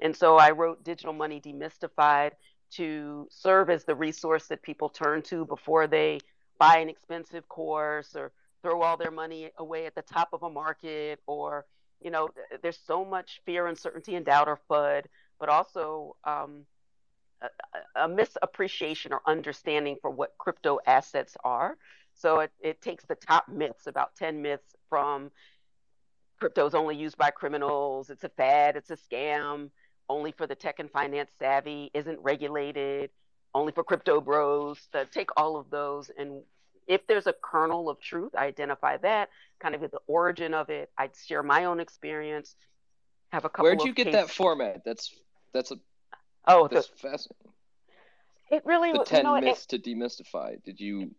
And 0.00 0.16
so 0.16 0.36
I 0.36 0.50
wrote 0.50 0.84
Digital 0.84 1.12
Money 1.12 1.40
Demystified 1.40 2.32
to 2.72 3.28
serve 3.30 3.70
as 3.70 3.84
the 3.84 3.94
resource 3.94 4.46
that 4.48 4.62
people 4.62 4.88
turn 4.88 5.22
to 5.22 5.44
before 5.44 5.86
they 5.86 6.20
buy 6.58 6.78
an 6.78 6.88
expensive 6.88 7.48
course 7.48 8.14
or 8.14 8.32
throw 8.62 8.82
all 8.82 8.96
their 8.96 9.10
money 9.10 9.50
away 9.58 9.86
at 9.86 9.94
the 9.94 10.02
top 10.02 10.28
of 10.32 10.42
a 10.42 10.50
market 10.50 11.20
or 11.26 11.66
you 12.00 12.10
know 12.10 12.28
there's 12.62 12.78
so 12.86 13.04
much 13.04 13.40
fear 13.44 13.66
uncertainty 13.66 14.14
and 14.14 14.26
doubt 14.26 14.48
or 14.48 14.58
fud 14.70 15.04
but 15.38 15.48
also 15.48 16.16
um, 16.24 16.64
a, 17.42 18.04
a, 18.04 18.08
misappreciation 18.08 19.10
or 19.10 19.20
understanding 19.26 19.96
for 20.00 20.08
what 20.08 20.38
crypto 20.38 20.78
assets 20.86 21.36
are. 21.42 21.76
So 22.14 22.40
it, 22.40 22.52
it 22.60 22.80
takes 22.80 23.04
the 23.04 23.16
top 23.16 23.48
myths 23.48 23.88
about 23.88 24.14
10 24.14 24.40
myths 24.40 24.76
from 24.88 25.30
crypto 26.38 26.66
is 26.66 26.74
only 26.74 26.96
used 26.96 27.16
by 27.16 27.30
criminals 27.30 28.10
it's 28.10 28.24
a 28.24 28.28
fad 28.28 28.76
it's 28.76 28.90
a 28.90 28.96
scam 28.96 29.70
only 30.08 30.32
for 30.32 30.44
the 30.44 30.56
tech 30.56 30.80
and 30.80 30.90
finance 30.90 31.30
savvy 31.38 31.88
isn't 31.94 32.18
regulated 32.20 33.10
only 33.54 33.72
for 33.72 33.84
crypto 33.84 34.20
bros 34.20 34.78
to 34.92 35.06
take 35.06 35.30
all 35.36 35.56
of 35.56 35.70
those. 35.70 36.10
And 36.16 36.42
if 36.86 37.06
there's 37.06 37.26
a 37.26 37.32
kernel 37.32 37.88
of 37.88 38.00
truth 38.00 38.34
i 38.36 38.46
identify 38.46 38.96
that 38.98 39.30
kind 39.60 39.74
of 39.74 39.82
at 39.82 39.92
the 39.92 40.00
origin 40.06 40.54
of 40.54 40.70
it. 40.70 40.90
I'd 40.98 41.12
share 41.14 41.42
my 41.42 41.64
own 41.66 41.80
experience 41.80 42.56
have 43.32 43.44
a 43.44 43.48
couple 43.48 43.64
where'd 43.64 43.82
you 43.82 43.94
get 43.94 44.04
case... 44.04 44.14
that 44.14 44.30
format? 44.30 44.82
That's 44.84 45.14
that's 45.54 45.70
a 45.70 45.76
oh 46.46 46.68
that's 46.68 46.88
the, 46.88 46.96
fascinating. 46.96 47.52
It 48.50 48.62
really 48.66 48.92
the 48.92 49.04
10 49.04 49.18
you 49.18 49.22
know, 49.24 49.40
myths 49.40 49.66
it, 49.72 49.82
to 49.82 49.90
demystify. 49.90 50.62
Did 50.62 50.80
you 50.80 51.12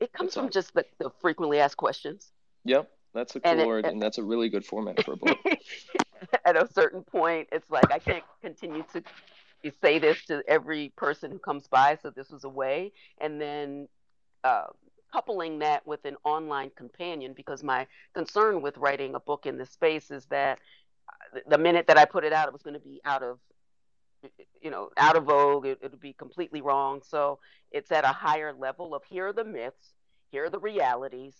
it 0.00 0.12
comes 0.12 0.34
from 0.34 0.50
just 0.50 0.74
the, 0.74 0.84
the, 0.98 1.10
frequently 1.20 1.60
asked 1.60 1.76
questions. 1.76 2.32
Yep 2.64 2.90
that's 3.14 3.36
a 3.36 3.40
cool 3.40 3.52
and 3.52 3.66
word 3.66 3.84
and 3.84 4.00
that's 4.00 4.18
a 4.18 4.22
really 4.22 4.48
good 4.48 4.64
format 4.64 5.04
for 5.04 5.12
a 5.12 5.16
book. 5.16 5.38
At 6.44 6.56
a 6.56 6.66
certain 6.72 7.02
point 7.02 7.48
it's 7.52 7.70
like 7.70 7.90
i 7.92 7.98
can't 7.98 8.24
continue 8.40 8.84
to 8.92 9.02
say 9.70 9.98
this 9.98 10.24
to 10.26 10.42
every 10.48 10.92
person 10.96 11.30
who 11.30 11.38
comes 11.38 11.68
by. 11.68 11.98
So 12.02 12.10
this 12.10 12.30
was 12.30 12.44
a 12.44 12.48
way. 12.48 12.92
And 13.20 13.40
then 13.40 13.88
uh, 14.44 14.66
coupling 15.12 15.60
that 15.60 15.86
with 15.86 16.04
an 16.04 16.16
online 16.24 16.70
companion, 16.76 17.32
because 17.34 17.62
my 17.62 17.86
concern 18.14 18.62
with 18.62 18.76
writing 18.78 19.14
a 19.14 19.20
book 19.20 19.46
in 19.46 19.58
this 19.58 19.70
space 19.70 20.10
is 20.10 20.26
that 20.26 20.58
uh, 21.08 21.40
the 21.48 21.58
minute 21.58 21.86
that 21.86 21.98
I 21.98 22.04
put 22.04 22.24
it 22.24 22.32
out, 22.32 22.48
it 22.48 22.52
was 22.52 22.62
going 22.62 22.74
to 22.74 22.80
be 22.80 23.00
out 23.04 23.22
of 23.22 23.38
you 24.60 24.70
know 24.70 24.90
out 24.96 25.16
of 25.16 25.24
vogue 25.24 25.66
it, 25.66 25.82
would 25.82 25.98
be 26.00 26.12
completely 26.12 26.60
wrong 26.60 27.02
so 27.04 27.38
it's 27.70 27.90
at 27.90 28.04
a 28.04 28.08
higher 28.08 28.52
level 28.52 28.94
of 28.94 29.02
here 29.08 29.28
are 29.28 29.32
the 29.32 29.44
myths 29.44 29.94
here 30.30 30.44
are 30.44 30.50
the 30.50 30.58
realities 30.60 31.34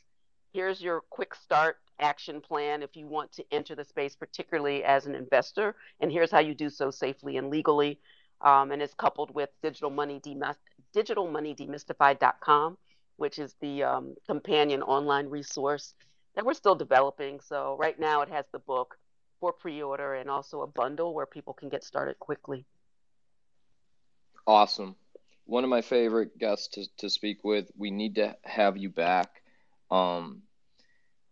here's 0.52 0.82
your 0.82 1.02
quick 1.10 1.34
start 1.34 1.76
action 2.00 2.40
plan 2.40 2.82
if 2.82 2.96
you 2.96 3.06
want 3.06 3.32
to 3.32 3.44
enter 3.50 3.74
the 3.74 3.84
space, 3.84 4.16
particularly 4.16 4.84
as 4.84 5.06
an 5.06 5.14
investor. 5.14 5.74
And 6.00 6.10
here's 6.10 6.30
how 6.30 6.40
you 6.40 6.54
do 6.54 6.70
so 6.70 6.90
safely 6.90 7.36
and 7.36 7.50
legally. 7.50 8.00
Um, 8.40 8.72
and 8.72 8.82
it's 8.82 8.94
coupled 8.94 9.34
with 9.34 9.50
digital 9.62 9.90
money, 9.90 10.20
digitalmoneydemystified.com, 10.94 12.78
which 13.16 13.38
is 13.38 13.54
the 13.60 13.82
um, 13.84 14.14
companion 14.26 14.82
online 14.82 15.28
resource 15.28 15.94
that 16.34 16.44
we're 16.44 16.54
still 16.54 16.74
developing. 16.74 17.40
So 17.40 17.76
right 17.78 17.98
now 17.98 18.22
it 18.22 18.28
has 18.30 18.46
the 18.52 18.58
book 18.58 18.98
for 19.40 19.52
pre-order 19.52 20.14
and 20.14 20.30
also 20.30 20.62
a 20.62 20.66
bundle 20.66 21.14
where 21.14 21.26
people 21.26 21.52
can 21.52 21.68
get 21.68 21.84
started 21.84 22.18
quickly. 22.18 22.64
Awesome. 24.46 24.96
One 25.44 25.64
of 25.64 25.70
my 25.70 25.82
favorite 25.82 26.38
guests 26.38 26.68
to, 26.68 26.84
to 26.98 27.10
speak 27.10 27.44
with. 27.44 27.70
We 27.76 27.90
need 27.90 28.16
to 28.16 28.36
have 28.42 28.76
you 28.76 28.88
back. 28.88 29.42
Um, 29.90 30.42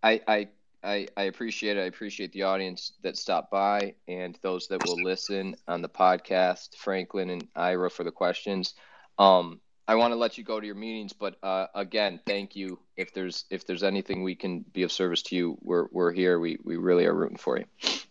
I, 0.03 0.21
I 0.27 0.49
I, 0.83 1.09
I 1.17 1.25
appreciate 1.25 1.77
it. 1.77 1.81
I 1.81 1.85
appreciate 1.85 2.33
the 2.33 2.45
audience 2.45 2.93
that 3.03 3.17
stopped 3.17 3.51
by 3.51 3.95
and 4.09 4.39
those 4.43 4.69
that 4.69 4.85
will 4.87 5.03
listen 5.03 5.55
on 5.69 5.83
the 5.83 5.89
podcast, 5.89 6.77
Franklin 6.77 7.31
and 7.31 7.47
Ira 7.55 7.91
for 7.91 8.05
the 8.05 8.11
questions. 8.11 8.75
Um, 9.19 9.61
I 9.87 9.97
want 9.97 10.13
to 10.13 10.17
let 10.17 10.39
you 10.39 10.45
go 10.45 10.61
to 10.61 10.65
your 10.65 10.77
meetings, 10.77 11.13
but 11.13 11.37
uh, 11.43 11.67
again, 11.75 12.21
thank 12.25 12.55
you. 12.55 12.79
If 12.97 13.13
there's 13.13 13.45
if 13.51 13.67
there's 13.67 13.83
anything 13.83 14.23
we 14.23 14.37
can 14.37 14.61
be 14.61 14.85
of 14.85 14.93
service 14.93 15.21
to 15.23 15.37
you, 15.37 15.59
we're 15.63 15.89
we're 15.91 16.13
here. 16.13 16.39
We 16.39 16.59
we 16.63 16.77
really 16.77 17.07
are 17.07 17.15
rooting 17.15 17.37
for 17.37 17.59
you. 17.59 17.65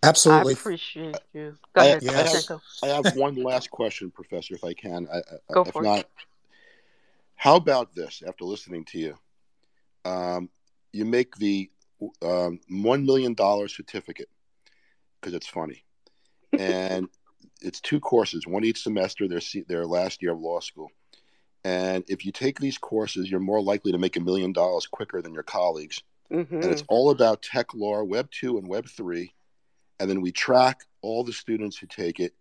Absolutely. 0.04 0.54
I 0.56 0.60
appreciate 0.60 1.18
you. 1.34 1.56
Go 1.74 1.82
I, 1.82 1.86
ahead, 1.86 2.08
I 2.08 2.12
have, 2.12 2.26
Yes. 2.26 2.52
I 2.84 2.88
have 2.88 3.16
one 3.16 3.36
last 3.36 3.72
question, 3.72 4.12
Professor, 4.12 4.56
if 4.56 4.64
I 4.64 4.74
can. 4.74 5.08
I, 5.12 5.20
I, 5.20 5.54
Go 5.54 5.62
if 5.62 5.72
for 5.72 5.82
it. 5.82 5.86
not, 5.86 6.06
how 7.36 7.56
about 7.56 7.96
this? 7.96 8.22
After 8.28 8.44
listening 8.44 8.84
to 8.86 9.00
you, 9.00 9.18
um, 10.04 10.50
you 10.92 11.06
make 11.06 11.36
the 11.38 11.70
um, 12.22 12.60
one 12.70 13.06
million 13.06 13.34
dollar 13.34 13.68
certificate 13.68 14.30
because 15.20 15.34
it's 15.34 15.48
funny, 15.48 15.84
and 16.58 17.08
it's 17.62 17.82
two 17.82 18.00
courses, 18.00 18.48
one 18.48 18.64
each 18.64 18.82
semester. 18.84 19.28
Their 19.28 19.42
their 19.68 19.86
last 19.86 20.22
year 20.22 20.32
of 20.34 20.40
law 20.40 20.60
school, 20.60 20.92
and 21.64 22.04
if 22.08 22.26
you 22.26 22.32
take 22.32 22.60
these 22.60 22.78
courses, 22.78 23.30
you're 23.30 23.40
more 23.40 23.62
likely 23.62 23.92
to 23.92 23.98
make 23.98 24.16
a 24.16 24.22
million 24.22 24.54
dollars 24.54 24.88
quicker 24.88 25.22
than 25.22 25.34
your 25.34 25.44
colleagues. 25.44 26.02
And 26.62 26.72
it's 26.72 26.84
all 26.88 27.10
about 27.10 27.42
tech 27.42 27.74
law, 27.74 28.04
Web 28.04 28.30
two 28.32 28.58
and 28.58 28.68
Web 28.68 28.88
three, 28.88 29.34
and 30.00 30.10
then 30.10 30.22
we 30.22 30.32
track 30.32 30.82
all 31.02 31.24
the 31.24 31.34
students 31.34 31.78
who 31.78 31.88
take 31.88 32.20
it. 32.20 32.34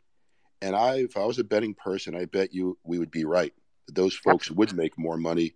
And 0.61 0.75
I, 0.77 0.97
if 0.97 1.17
I 1.17 1.25
was 1.25 1.39
a 1.39 1.45
betting 1.45 1.75
person, 1.75 2.17
I 2.17 2.25
bet 2.27 2.53
you 2.53 2.77
we 2.85 2.99
would 2.99 3.11
be 3.11 3.25
right. 3.25 3.53
Those 3.91 4.15
folks 4.15 4.51
would 4.51 4.75
make 4.75 4.99
more 4.99 5.17
money 5.17 5.55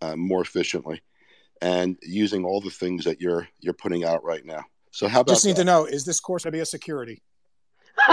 uh, 0.00 0.16
more 0.16 0.40
efficiently, 0.40 1.02
and 1.62 1.96
using 2.02 2.44
all 2.44 2.60
the 2.60 2.70
things 2.70 3.04
that 3.04 3.20
you're 3.20 3.48
you're 3.60 3.74
putting 3.74 4.04
out 4.04 4.24
right 4.24 4.44
now. 4.44 4.64
So 4.90 5.08
how 5.08 5.20
about 5.20 5.32
Just 5.32 5.44
need 5.44 5.56
that? 5.56 5.62
to 5.62 5.64
know: 5.64 5.84
is 5.84 6.04
this 6.04 6.20
course 6.20 6.44
going 6.44 6.52
to 6.52 6.56
be 6.56 6.60
a 6.60 6.66
security? 6.66 7.22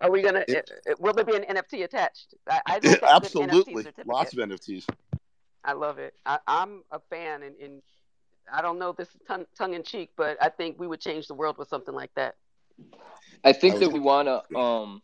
Are 0.00 0.10
we 0.10 0.22
gonna? 0.22 0.44
It- 0.46 0.70
uh, 0.86 0.92
uh, 0.92 0.94
will 0.98 1.12
there 1.12 1.24
be 1.24 1.34
an 1.34 1.44
NFT 1.44 1.84
attached? 1.84 2.34
I, 2.48 2.60
I 2.66 2.80
think 2.80 3.00
NFT 3.00 3.08
Absolutely, 3.08 3.86
lots 4.06 4.32
of 4.32 4.38
NFTs. 4.38 4.86
I 5.64 5.72
love 5.72 5.98
it. 5.98 6.14
I, 6.24 6.38
I'm 6.46 6.82
a 6.92 7.00
fan, 7.10 7.42
and, 7.42 7.56
and 7.60 7.82
I 8.52 8.62
don't 8.62 8.78
know 8.78 8.92
this 8.92 9.08
tongue, 9.26 9.44
tongue 9.56 9.74
in 9.74 9.82
cheek, 9.82 10.10
but 10.16 10.36
I 10.40 10.48
think 10.48 10.78
we 10.78 10.86
would 10.86 11.00
change 11.00 11.26
the 11.26 11.34
world 11.34 11.58
with 11.58 11.68
something 11.68 11.94
like 11.94 12.14
that. 12.14 12.36
I 13.44 13.52
think 13.52 13.76
I 13.76 13.78
that 13.80 13.92
we 13.92 13.98
want 13.98 14.28
to. 14.28 14.56
Um, 14.56 15.02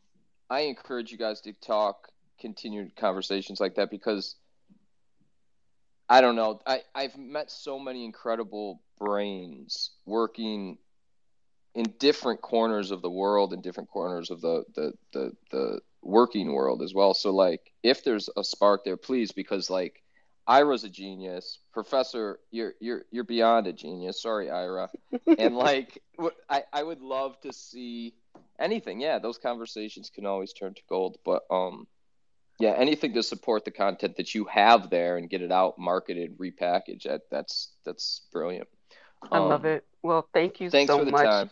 I 0.49 0.61
encourage 0.61 1.11
you 1.11 1.18
guys 1.18 1.41
to 1.43 1.53
talk, 1.55 2.09
continued 2.41 2.95
conversations 2.97 3.61
like 3.61 3.75
that 3.75 3.91
because 3.91 4.37
I 6.09 6.21
don't 6.21 6.37
know. 6.37 6.61
I 6.67 6.83
I've 6.95 7.17
met 7.17 7.51
so 7.51 7.79
many 7.79 8.05
incredible 8.05 8.83
brains 8.99 9.91
working 10.05 10.79
in 11.75 11.95
different 11.99 12.41
corners 12.41 12.91
of 12.91 13.03
the 13.03 13.11
world, 13.11 13.53
in 13.53 13.61
different 13.61 13.91
corners 13.91 14.31
of 14.31 14.41
the 14.41 14.65
the 14.75 14.93
the, 15.13 15.33
the 15.51 15.81
working 16.03 16.53
world 16.53 16.83
as 16.83 16.95
well. 16.95 17.15
So 17.15 17.31
like, 17.31 17.73
if 17.83 18.05
there's 18.05 18.29
a 18.37 18.45
spark 18.45 18.85
there, 18.85 18.97
please, 18.97 19.33
because 19.33 19.71
like. 19.71 20.01
Ira's 20.47 20.85
a 20.85 20.91
genius, 20.91 21.59
Professor. 21.73 22.39
You're 22.51 22.75
you're 22.79 23.07
you're 23.11 23.25
beyond 23.25 23.67
a 23.67 23.73
genius. 23.73 24.21
Sorry, 24.21 24.51
Ira. 24.51 24.91
and 25.39 25.57
like 25.57 26.03
I, 26.51 26.65
I 26.71 26.83
would 26.83 27.01
love 27.01 27.41
to 27.41 27.53
see 27.55 28.13
anything 28.59 29.01
yeah 29.01 29.19
those 29.19 29.39
conversations 29.39 30.11
can 30.11 30.27
always 30.27 30.53
turn 30.53 30.75
to 30.75 30.83
gold 30.89 31.19
but 31.25 31.43
um 31.51 31.87
yeah 32.59 32.71
anything 32.77 33.13
to 33.15 33.23
support 33.23 33.65
the 33.65 33.71
content 33.71 34.17
that 34.17 34.35
you 34.35 34.45
have 34.45 34.91
there 34.91 35.17
and 35.17 35.31
get 35.31 35.43
it 35.43 35.51
out 35.53 35.79
marketed 35.79 36.39
repackaged 36.39 37.05
that 37.05 37.23
that's 37.31 37.73
that's 37.85 38.23
brilliant 38.33 38.69
I 39.33 39.39
love 39.39 39.65
Um, 39.65 39.71
it. 39.73 39.85
Well, 40.03 40.29
thank 40.35 40.61
you 40.61 40.69
thanks 40.71 40.93
so 40.93 40.99
for 40.99 41.05
the 41.07 41.11
much. 41.11 41.25
time 41.25 41.51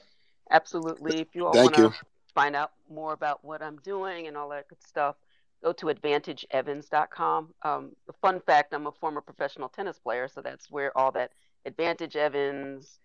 Absolutely. 0.50 1.20
If 1.20 1.28
you 1.34 1.46
all 1.46 1.54
want 1.54 1.74
to 1.76 1.92
find 2.34 2.54
out 2.54 2.72
more 2.90 3.14
about 3.14 3.42
what 3.42 3.62
I'm 3.62 3.76
doing 3.78 4.26
and 4.26 4.36
all 4.36 4.50
that 4.50 4.68
good 4.68 4.82
stuff, 4.86 5.16
go 5.62 5.72
to 5.72 5.86
advantageevans.com. 5.86 7.54
Um, 7.62 7.92
the 8.06 8.12
fun 8.20 8.40
fact 8.40 8.74
I'm 8.74 8.86
a 8.86 8.92
former 8.92 9.20
professional 9.22 9.68
tennis 9.70 9.98
player, 9.98 10.28
so 10.28 10.42
that's 10.42 10.70
where 10.70 10.96
all 10.96 11.12
that 11.12 11.32
Advantage 11.64 12.16
Evans, 12.16 12.98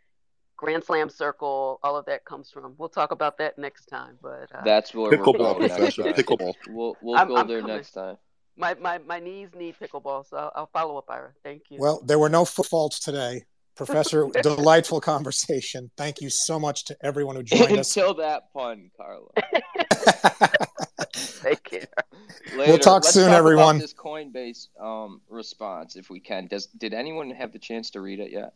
Grand 0.58 0.84
Slam 0.84 1.10
Circle, 1.10 1.80
all 1.84 1.96
of 1.96 2.06
that 2.06 2.26
comes 2.26 2.52
from. 2.52 2.74
We'll 2.78 2.90
talk 2.90 3.12
about 3.12 3.38
that 3.38 3.58
next 3.58 3.86
time. 3.86 4.18
But 4.22 4.50
uh, 4.54 4.64
that's 4.66 4.94
where 4.94 5.12
we're 5.12 5.18
Pickleball, 5.18 5.38
going 5.38 5.62
next 5.62 5.76
Professor. 5.96 6.04
Pickleball. 6.24 6.54
we'll 6.70 6.98
we'll 7.02 7.16
I'm- 7.18 7.28
go 7.30 7.38
I'm 7.38 7.48
there 7.48 7.62
coming. 7.62 7.76
next 7.78 7.92
time 7.92 8.18
my, 8.58 8.74
my, 8.76 8.98
my 8.98 9.20
knees 9.20 9.50
need 9.56 9.76
pickleball, 9.80 10.28
so 10.28 10.36
I'll, 10.38 10.52
I'll 10.56 10.70
follow 10.74 10.98
up, 10.98 11.06
Ira. 11.10 11.30
Thank 11.44 11.64
you. 11.70 11.78
Well, 11.80 12.02
there 12.04 12.20
were 12.20 12.30
no 12.30 12.44
foot 12.44 12.66
faults 12.66 13.00
today. 13.00 13.44
Professor, 13.76 14.28
delightful 14.42 15.00
conversation. 15.00 15.92
Thank 15.96 16.22
you 16.22 16.32
so 16.32 16.60
much 16.60 16.86
to 16.86 16.98
everyone 17.02 17.36
who 17.36 17.44
joined 17.44 17.78
us. 17.78 17.96
until 17.96 18.16
that 18.16 18.52
pun 18.52 18.90
carla 18.98 19.28
Take 21.44 21.64
care. 21.64 21.86
Later. 22.56 22.72
We'll 22.72 22.80
talk 22.80 23.04
Let's 23.04 23.14
soon, 23.14 23.24
talk 23.26 23.30
about 23.30 23.38
everyone. 23.38 23.78
this 23.78 23.94
coinbase 23.94 24.68
um 24.82 25.22
response 25.30 25.96
if 25.96 26.10
we 26.10 26.20
can 26.20 26.48
does 26.48 26.66
did 26.66 26.94
anyone 26.94 27.30
have 27.30 27.52
the 27.52 27.60
chance 27.60 27.92
to 27.92 28.02
read 28.02 28.20
it 28.20 28.32
yet 28.32 28.54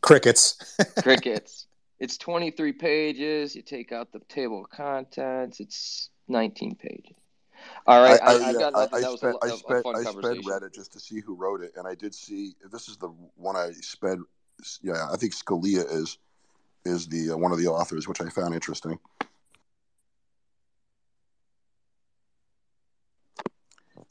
Crickets. 0.00 0.76
crickets. 1.02 1.66
It's 2.00 2.16
23 2.16 2.72
pages. 2.72 3.54
You 3.54 3.60
take 3.60 3.92
out 3.92 4.10
the 4.10 4.20
table 4.20 4.64
of 4.64 4.70
contents. 4.70 5.60
It's 5.60 6.08
19 6.28 6.76
pages. 6.76 7.14
All 7.86 8.02
right, 8.02 8.18
I, 8.22 8.32
I, 8.32 8.48
I, 8.48 8.52
got 8.54 8.74
I, 8.74 8.80
nothing. 8.80 8.94
I 8.94 9.00
That 9.02 9.10
was 9.10 9.20
sped, 9.20 9.34
a, 9.34 9.44
I 9.44 9.48
a, 9.48 9.52
a 9.52 9.56
sped, 9.58 9.82
fun 9.82 9.96
I 9.96 10.02
sped. 10.02 10.22
Reddit 10.38 10.74
just 10.74 10.92
to 10.94 11.00
see 11.00 11.20
who 11.20 11.34
wrote 11.34 11.60
it, 11.60 11.72
and 11.76 11.86
I 11.86 11.94
did 11.94 12.14
see 12.14 12.54
this 12.72 12.88
is 12.88 12.96
the 12.96 13.08
one 13.36 13.54
I 13.54 13.72
sped. 13.72 14.18
Yeah, 14.82 15.08
I 15.12 15.16
think 15.16 15.34
Scalia 15.34 15.84
is 15.92 16.16
is 16.84 17.06
the 17.08 17.32
uh, 17.32 17.36
one 17.36 17.52
of 17.52 17.58
the 17.58 17.66
authors, 17.66 18.08
which 18.08 18.20
I 18.20 18.28
found 18.28 18.54
interesting. 18.54 18.98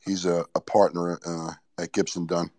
He's 0.06 0.26
a, 0.26 0.46
a 0.56 0.62
partner 0.62 1.20
uh, 1.26 1.54
at 1.78 1.92
Gibson 1.92 2.26
Dunn. 2.26 2.50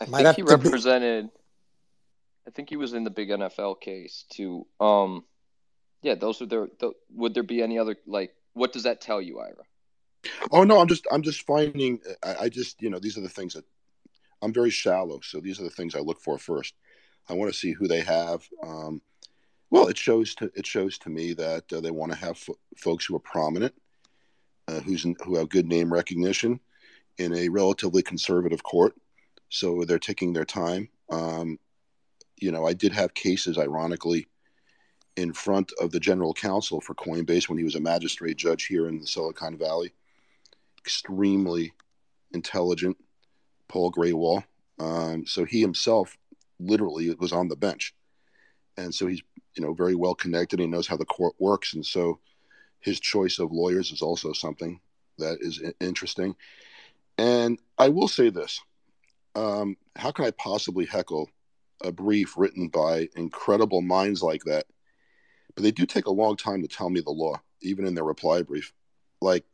I 0.00 0.06
Might 0.06 0.22
think 0.22 0.36
he 0.36 0.42
to 0.42 0.58
be- 0.58 0.64
represented. 0.64 1.30
I 2.46 2.50
think 2.50 2.68
he 2.68 2.76
was 2.76 2.92
in 2.92 3.04
the 3.04 3.10
big 3.10 3.30
NFL 3.30 3.80
case 3.80 4.24
too. 4.30 4.66
Um, 4.78 5.24
yeah, 6.02 6.14
those 6.14 6.40
are 6.42 6.46
their. 6.46 6.68
The, 6.78 6.92
would 7.10 7.34
there 7.34 7.42
be 7.42 7.62
any 7.62 7.78
other 7.78 7.96
like? 8.06 8.32
What 8.52 8.72
does 8.72 8.84
that 8.84 9.00
tell 9.00 9.20
you, 9.20 9.40
Ira? 9.40 9.64
Oh 10.50 10.64
no, 10.64 10.80
I'm 10.80 10.88
just 10.88 11.06
I'm 11.10 11.22
just 11.22 11.42
finding. 11.46 12.00
I, 12.22 12.34
I 12.42 12.48
just 12.48 12.80
you 12.80 12.90
know 12.90 12.98
these 12.98 13.18
are 13.18 13.22
the 13.22 13.28
things 13.28 13.54
that 13.54 13.64
I'm 14.42 14.52
very 14.52 14.70
shallow, 14.70 15.20
so 15.22 15.40
these 15.40 15.60
are 15.60 15.64
the 15.64 15.70
things 15.70 15.94
I 15.94 16.00
look 16.00 16.20
for 16.20 16.38
first. 16.38 16.74
I 17.28 17.34
want 17.34 17.52
to 17.52 17.58
see 17.58 17.72
who 17.72 17.88
they 17.88 18.00
have. 18.00 18.46
Um, 18.62 19.00
well, 19.70 19.88
it 19.88 19.98
shows 19.98 20.34
to 20.36 20.50
it 20.54 20.66
shows 20.66 20.98
to 20.98 21.10
me 21.10 21.32
that 21.34 21.72
uh, 21.72 21.80
they 21.80 21.90
want 21.90 22.12
to 22.12 22.18
have 22.18 22.38
fo- 22.38 22.58
folks 22.76 23.04
who 23.06 23.16
are 23.16 23.20
prominent, 23.20 23.74
uh, 24.68 24.80
who's 24.80 25.02
who 25.24 25.36
have 25.36 25.48
good 25.48 25.66
name 25.66 25.92
recognition 25.92 26.60
in 27.18 27.34
a 27.34 27.48
relatively 27.48 28.02
conservative 28.02 28.62
court. 28.62 28.94
So 29.48 29.84
they're 29.84 29.98
taking 29.98 30.32
their 30.32 30.44
time. 30.44 30.88
Um, 31.10 31.58
you 32.36 32.50
know, 32.52 32.66
I 32.66 32.72
did 32.72 32.92
have 32.92 33.14
cases, 33.14 33.58
ironically, 33.58 34.26
in 35.16 35.32
front 35.32 35.72
of 35.80 35.90
the 35.92 36.00
general 36.00 36.34
counsel 36.34 36.80
for 36.80 36.94
Coinbase 36.94 37.48
when 37.48 37.58
he 37.58 37.64
was 37.64 37.74
a 37.74 37.80
magistrate 37.80 38.36
judge 38.36 38.66
here 38.66 38.88
in 38.88 38.98
the 38.98 39.06
Silicon 39.06 39.56
Valley 39.56 39.92
extremely 40.86 41.72
intelligent 42.32 42.96
Paul 43.66 43.90
Grewal. 43.90 44.44
Um, 44.78 45.26
so 45.26 45.44
he 45.44 45.60
himself 45.60 46.16
literally 46.60 47.12
was 47.18 47.32
on 47.32 47.48
the 47.48 47.56
bench. 47.56 47.92
And 48.76 48.94
so 48.94 49.08
he's, 49.08 49.20
you 49.56 49.64
know, 49.64 49.74
very 49.74 49.96
well 49.96 50.14
connected. 50.14 50.60
He 50.60 50.66
knows 50.68 50.86
how 50.86 50.96
the 50.96 51.04
court 51.04 51.34
works. 51.40 51.74
And 51.74 51.84
so 51.84 52.20
his 52.78 53.00
choice 53.00 53.40
of 53.40 53.50
lawyers 53.50 53.90
is 53.90 54.00
also 54.00 54.32
something 54.32 54.78
that 55.18 55.38
is 55.40 55.60
interesting. 55.80 56.36
And 57.18 57.58
I 57.78 57.88
will 57.88 58.08
say 58.08 58.30
this 58.30 58.60
um, 59.36 59.76
how 59.96 60.10
can 60.10 60.24
I 60.24 60.30
possibly 60.32 60.86
heckle 60.86 61.30
a 61.84 61.92
brief 61.92 62.36
written 62.36 62.68
by 62.68 63.08
incredible 63.16 63.82
minds 63.82 64.22
like 64.22 64.42
that? 64.44 64.64
But 65.54 65.62
they 65.62 65.70
do 65.70 65.86
take 65.86 66.06
a 66.06 66.10
long 66.12 66.36
time 66.36 66.62
to 66.62 66.68
tell 66.68 66.90
me 66.90 67.00
the 67.00 67.10
law, 67.10 67.40
even 67.62 67.86
in 67.86 67.94
their 67.94 68.04
reply 68.04 68.42
brief. 68.42 68.72
Like, 69.20 69.44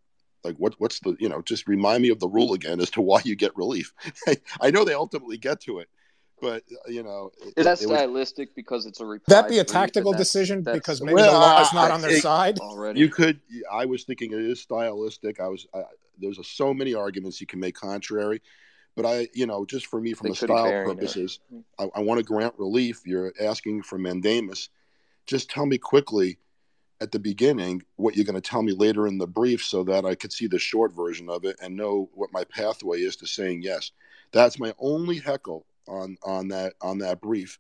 like 0.45 0.57
what 0.57 0.75
what's 0.79 0.99
the 1.01 1.17
you 1.21 1.29
know 1.29 1.41
just 1.43 1.69
remind 1.69 2.03
me 2.03 2.09
of 2.09 2.19
the 2.19 2.29
rule 2.29 2.53
again 2.55 2.81
as 2.81 2.91
to 2.91 3.01
why 3.01 3.21
you 3.25 3.37
get 3.37 3.57
relief 3.57 3.93
i 4.61 4.73
know 4.73 4.85
they 4.85 4.93
ultimately 4.93 5.37
get 5.39 5.61
to 5.61 5.79
it 5.79 5.89
but 6.41 6.65
uh, 6.73 6.91
you 6.91 7.05
know 7.05 7.31
it, 7.41 7.55
Is 7.59 7.65
that 7.65 7.81
it 7.81 7.87
was- 7.89 7.99
stylistic 7.99 8.53
because 8.57 8.85
it's 8.85 8.99
a 8.99 9.07
reply? 9.07 9.37
That 9.37 9.49
be 9.49 9.61
a 9.61 9.65
tactical 9.65 10.13
decision 10.13 10.65
that's 10.65 10.77
because 10.77 11.01
maybe 11.01 11.15
Well, 11.15 11.33
the 11.33 11.39
law 11.39 11.61
is 11.61 11.69
I- 11.71 11.77
not 11.77 11.91
on 11.93 12.01
their 12.01 12.11
it- 12.11 12.23
side. 12.23 12.59
already. 12.59 12.99
you 12.99 13.09
could 13.09 13.39
i 13.71 13.85
was 13.87 14.03
thinking 14.03 14.33
it 14.33 14.41
is 14.41 14.61
stylistic 14.61 15.39
i 15.39 15.47
was 15.47 15.65
I, 15.73 15.83
there's 16.19 16.41
a, 16.41 16.45
so 16.45 16.75
many 16.75 16.93
arguments 16.93 17.41
you 17.41 17.47
can 17.47 17.61
make 17.61 17.77
contrary 17.77 18.43
but 18.97 19.07
i 19.07 19.29
you 19.35 19.47
know 19.47 19.65
just 19.65 19.87
for 19.87 20.01
me 20.01 20.13
from 20.13 20.29
They 20.29 20.31
the 20.31 20.37
style 20.37 20.85
purposes 20.85 21.41
hmm. 21.51 21.61
I, 21.79 21.89
I 21.97 22.01
want 22.01 22.19
to 22.19 22.25
grant 22.25 22.55
relief. 22.59 23.03
You're 23.05 23.33
asking 23.41 23.83
for 23.83 23.99
mandamus. 23.99 24.69
Just 25.27 25.51
tell 25.51 25.67
me 25.67 25.79
quickly 25.79 26.39
at 27.01 27.11
the 27.11 27.19
beginning 27.19 27.83
what 27.97 28.15
you're 28.15 28.25
going 28.25 28.41
to 28.41 28.41
tell 28.41 28.63
me 28.63 28.73
later 28.73 29.07
in 29.07 29.19
the 29.19 29.27
brief 29.27 29.63
so 29.63 29.83
that 29.83 30.05
i 30.05 30.15
could 30.15 30.33
see 30.33 30.47
the 30.47 30.59
short 30.59 30.93
version 30.93 31.29
of 31.29 31.45
it 31.45 31.57
and 31.61 31.77
know 31.77 32.09
what 32.15 32.33
my 32.33 32.45
pathway 32.45 33.01
is 33.01 33.17
to 33.17 33.27
saying 33.27 33.63
yes. 33.63 33.91
That's 34.33 34.59
my 34.59 34.73
only 34.79 35.19
heckle 35.19 35.67
on 35.89 36.17
on 36.23 36.49
that 36.49 36.75
on 36.81 36.99
that 36.99 37.21
brief. 37.21 37.59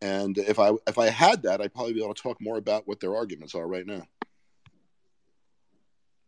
And 0.00 0.38
if 0.38 0.58
i 0.58 0.70
if 0.86 0.98
i 0.98 1.08
had 1.10 1.42
that 1.42 1.60
i'd 1.60 1.74
probably 1.74 1.92
be 1.92 2.02
able 2.02 2.14
to 2.14 2.22
talk 2.22 2.40
more 2.40 2.56
about 2.56 2.86
what 2.86 3.00
their 3.00 3.16
arguments 3.16 3.54
are 3.54 3.66
right 3.66 3.86
now. 3.86 4.06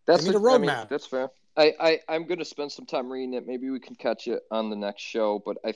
That's 0.06 0.24
They 0.24 0.30
need 0.30 0.36
a 0.36 0.38
I 0.38 0.58
mean, 0.58 0.68
roadmap. 0.68 0.88
that's 0.88 1.06
fair. 1.06 1.30
I, 1.56 1.74
I 1.78 2.00
I'm 2.08 2.26
gonna 2.26 2.44
spend 2.44 2.72
some 2.72 2.86
time 2.86 3.10
reading 3.12 3.34
it. 3.34 3.46
Maybe 3.46 3.68
we 3.70 3.80
can 3.80 3.94
catch 3.94 4.26
it 4.26 4.42
on 4.50 4.70
the 4.70 4.76
next 4.76 5.02
show. 5.02 5.42
But 5.44 5.58
I 5.64 5.74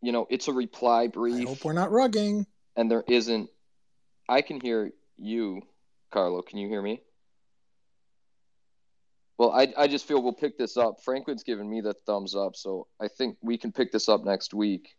you 0.00 0.12
know, 0.12 0.26
it's 0.30 0.48
a 0.48 0.52
reply 0.52 1.08
brief. 1.08 1.46
I 1.46 1.50
hope 1.50 1.64
we're 1.64 1.72
not 1.72 1.90
rugging. 1.90 2.46
and 2.76 2.90
there 2.90 3.04
isn't. 3.08 3.50
I 4.28 4.42
can 4.42 4.60
hear 4.60 4.92
you, 5.16 5.62
Carlo. 6.12 6.42
Can 6.42 6.58
you 6.58 6.68
hear 6.68 6.80
me? 6.82 7.00
Well, 9.38 9.50
I 9.52 9.72
I 9.76 9.86
just 9.88 10.06
feel 10.06 10.22
we'll 10.22 10.32
pick 10.32 10.58
this 10.58 10.76
up. 10.76 11.02
Franklin's 11.04 11.44
given 11.44 11.68
me 11.68 11.80
the 11.80 11.94
thumbs 12.06 12.34
up, 12.34 12.56
so 12.56 12.86
I 13.00 13.08
think 13.08 13.36
we 13.42 13.58
can 13.58 13.72
pick 13.72 13.92
this 13.92 14.08
up 14.08 14.24
next 14.24 14.52
week. 14.54 14.94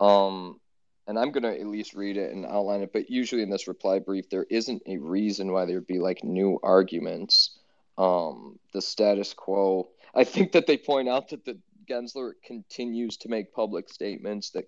Um, 0.00 0.58
and 1.06 1.18
I'm 1.18 1.32
gonna 1.32 1.52
at 1.52 1.66
least 1.66 1.94
read 1.94 2.16
it 2.16 2.32
and 2.32 2.46
outline 2.46 2.82
it. 2.82 2.92
But 2.92 3.10
usually 3.10 3.42
in 3.42 3.50
this 3.50 3.68
reply 3.68 3.98
brief, 3.98 4.28
there 4.30 4.46
isn't 4.50 4.82
a 4.86 4.98
reason 4.98 5.52
why 5.52 5.64
there'd 5.66 5.86
be 5.86 5.98
like 5.98 6.22
new 6.24 6.58
arguments. 6.62 7.58
Um, 8.00 8.58
the 8.72 8.80
status 8.80 9.34
quo. 9.34 9.90
I 10.14 10.24
think 10.24 10.52
that 10.52 10.66
they 10.66 10.78
point 10.78 11.08
out 11.08 11.28
that 11.28 11.44
the 11.44 11.58
Gensler 11.86 12.32
continues 12.42 13.18
to 13.18 13.28
make 13.28 13.52
public 13.52 13.90
statements 13.90 14.50
that 14.50 14.64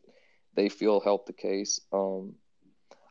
they 0.55 0.69
feel 0.69 1.01
help 1.01 1.25
the 1.25 1.33
case. 1.33 1.81
Um, 1.93 2.35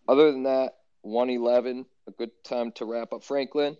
other 0.08 0.32
than 0.32 0.44
that, 0.44 0.74
111, 1.02 1.86
a 2.08 2.12
good 2.12 2.30
time 2.44 2.72
to 2.74 2.86
wrap 2.86 3.14
up. 3.14 3.24
Franklin, 3.24 3.78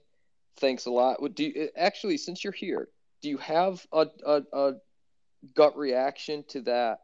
thanks 0.58 0.88
a 0.88 0.92
lot. 0.92 1.18
Do 1.36 1.44
you, 1.44 1.70
actually, 1.78 2.18
since 2.18 2.44
you're 2.44 2.54
here, 2.54 2.88
do 3.22 3.30
you 3.30 3.38
have 3.38 3.86
a, 3.94 4.08
a, 4.26 4.42
a 4.52 4.74
gut 5.56 5.78
reaction 5.78 6.44
to 6.50 6.62
that 6.62 7.00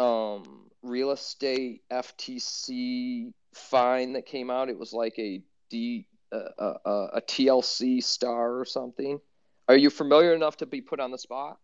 um, 0.00 0.70
real 0.82 1.10
estate 1.10 1.82
FTC 1.92 3.34
fine 3.54 4.14
that 4.14 4.24
came 4.24 4.50
out? 4.50 4.70
It 4.70 4.78
was 4.78 4.94
like 4.94 5.18
a 5.18 5.42
D 5.68 6.06
uh, 6.32 6.48
uh, 6.58 6.78
uh, 6.84 7.08
a 7.14 7.20
TLC 7.20 8.02
star 8.02 8.58
or 8.58 8.64
something. 8.64 9.20
Are 9.68 9.76
you 9.76 9.90
familiar 9.90 10.34
enough 10.34 10.56
to 10.58 10.66
be 10.66 10.80
put 10.80 10.98
on 11.00 11.10
the 11.10 11.18
spot, 11.18 11.58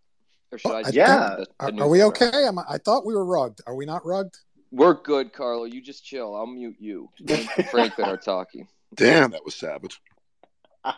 or 0.52 0.58
should 0.58 0.68
Well, 0.68 0.76
I? 0.84 0.88
I 0.88 0.90
Yeah. 0.92 1.36
the- 1.38 1.44
the 1.44 1.50
Are, 1.60 1.86
are 1.86 1.88
we 1.88 1.98
program? 2.00 2.28
okay? 2.30 2.44
Am 2.46 2.58
I, 2.58 2.64
I 2.68 2.78
thought 2.78 3.04
we 3.06 3.14
were 3.14 3.24
rugged. 3.24 3.60
Are 3.66 3.74
we 3.74 3.86
not 3.86 4.04
rugged? 4.06 4.34
We're 4.70 4.94
good, 4.94 5.32
Carlo. 5.32 5.64
You 5.64 5.80
just 5.80 6.04
chill. 6.04 6.34
I'll 6.36 6.46
mute 6.46 6.76
you. 6.78 7.08
Me 7.20 7.48
and 7.56 7.66
Franklin 7.70 8.08
are 8.08 8.16
talking. 8.18 8.68
Damn, 8.94 9.30
that 9.30 9.44
was 9.44 9.54
savage. 9.54 10.00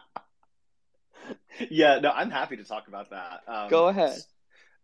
yeah, 1.71 1.99
no, 2.01 2.11
I'm 2.11 2.31
happy 2.31 2.57
to 2.57 2.65
talk 2.65 2.89
about 2.89 3.11
that. 3.11 3.43
Um, 3.47 3.69
Go 3.71 3.89
ahead. 3.89 4.19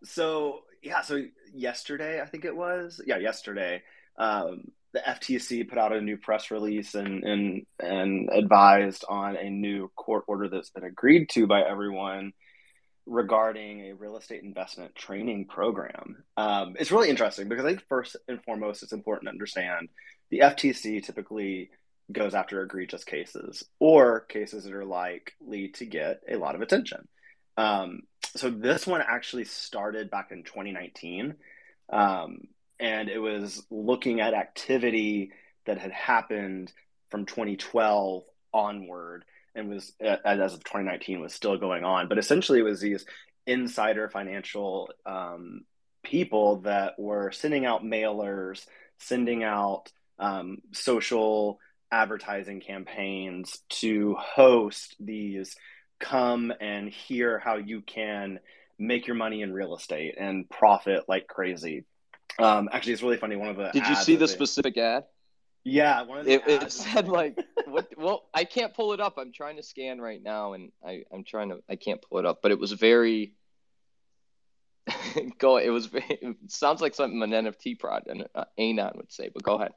So 0.05 0.61
yeah, 0.83 1.01
so 1.03 1.25
yesterday 1.53 2.21
I 2.21 2.27
think 2.27 2.45
it 2.45 2.55
was, 2.57 3.01
yeah, 3.07 3.17
yesterday, 3.19 3.83
um, 4.19 4.71
the 4.97 5.03
FTC 5.11 5.69
put 5.69 5.77
out 5.77 5.93
a 5.93 6.01
new 6.01 6.17
press 6.17 6.51
release 6.51 6.95
and 6.95 7.23
and 7.23 7.67
and 7.79 8.31
advised 8.33 9.05
on 9.07 9.37
a 9.37 9.51
new 9.51 9.91
court 9.95 10.25
order 10.27 10.49
that's 10.49 10.71
been 10.71 10.85
agreed 10.85 11.29
to 11.31 11.47
by 11.47 11.61
everyone 11.61 12.33
regarding 13.05 13.83
a 13.83 13.95
real 13.95 14.17
estate 14.17 14.43
investment 14.43 14.95
training 14.95 15.47
program. 15.49 16.25
Um, 16.39 16.77
it's 16.81 16.91
really 16.91 17.11
interesting 17.11 17.47
because 17.47 17.67
I 17.67 17.69
think 17.69 17.85
first 17.91 18.17
and 18.27 18.43
foremost, 18.43 18.83
it's 18.83 18.95
important 18.95 19.27
to 19.27 19.33
understand 19.33 19.91
the 20.31 20.41
FTC 20.41 21.05
typically 21.05 21.71
goes 22.11 22.35
after 22.35 22.63
egregious 22.63 23.05
cases 23.05 23.65
or 23.79 24.21
cases 24.21 24.65
that 24.65 24.73
are 24.73 24.85
likely 24.85 25.69
to 25.75 25.85
get 25.85 26.23
a 26.27 26.37
lot 26.37 26.55
of 26.55 26.63
attention. 26.63 27.07
Um, 27.59 28.01
so 28.35 28.49
this 28.49 28.87
one 28.87 29.03
actually 29.07 29.45
started 29.45 30.11
back 30.11 30.29
in 30.31 30.43
2019, 30.43 31.35
um, 31.93 32.39
and 32.79 33.09
it 33.09 33.19
was 33.19 33.65
looking 33.71 34.21
at 34.21 34.35
activity 34.35 35.33
that 35.65 35.79
had 35.79 35.93
happened 35.93 36.73
from 37.11 37.27
2012 37.27 38.25
onward 38.53 39.25
and 39.55 39.69
was 39.69 39.93
uh, 40.05 40.17
as 40.25 40.55
of 40.55 40.65
2019 40.65 41.21
was 41.21 41.33
still 41.33 41.57
going 41.57 41.85
on. 41.85 42.09
But 42.09 42.19
essentially 42.19 42.59
it 42.61 42.65
was 42.65 42.81
these 42.81 43.05
insider 43.47 44.09
financial 44.09 44.91
um, 45.05 45.65
people 46.03 46.61
that 46.61 46.99
were 46.99 47.33
sending 47.33 47.65
out 47.65 47.83
mailers 47.83 48.67
sending 48.99 49.45
out 49.45 49.91
um, 50.19 50.59
social 50.73 51.59
advertising 51.91 52.61
campaigns 52.61 53.59
to 53.69 54.15
host 54.19 54.97
these 54.99 55.57
come 55.99 56.53
and 56.61 56.91
hear 56.91 57.39
how 57.39 57.57
you 57.57 57.81
can 57.81 58.39
make 58.79 59.07
your 59.07 59.17
money 59.17 59.43
in 59.43 59.53
real 59.53 59.75
estate 59.75 60.15
and 60.19 60.49
profit 60.49 61.05
like 61.09 61.27
crazy 61.27 61.85
um, 62.39 62.69
actually 62.73 62.93
it's 62.93 63.03
really 63.03 63.17
funny 63.17 63.37
one 63.37 63.49
of 63.49 63.57
the 63.57 63.71
Did 63.73 63.87
you 63.87 63.95
see 63.95 64.17
the 64.17 64.27
they- 64.27 64.33
specific 64.33 64.77
ad? 64.77 65.05
yeah 65.65 66.03
one 66.03 66.19
of 66.19 66.27
the 66.27 66.33
It, 66.33 66.43
it 66.47 66.73
said 66.73 67.09
like 67.09 67.37
what? 67.67 67.89
Well, 67.97 68.29
I 68.33 68.45
can't 68.45 68.73
pull 68.75 68.93
it 68.93 69.01
up. 69.01 69.15
I'm 69.19 69.33
trying 69.33 69.57
to 69.57 69.63
scan 69.63 70.01
right 70.01 70.23
now, 70.23 70.53
and 70.53 70.71
I 70.85 71.03
I'm 71.13 71.25
trying 71.25 71.49
to. 71.49 71.59
I 71.69 71.77
can't 71.77 72.01
pull 72.01 72.19
it 72.19 72.27
up, 72.27 72.41
but 72.43 72.53
it 72.53 72.59
was 72.59 72.73
very. 72.73 73.35
go. 75.39 75.57
It 75.57 75.71
was. 75.71 75.87
Very, 75.87 76.05
it 76.09 76.37
sounds 76.49 76.81
like 76.81 76.95
something 76.95 77.23
an 77.23 77.31
NFT 77.31 77.79
prod 77.79 78.05
and 78.07 78.27
uh, 78.35 78.45
Anon 78.59 78.93
would 78.97 79.13
say. 79.13 79.31
But 79.33 79.43
go 79.43 79.57
ahead. 79.57 79.73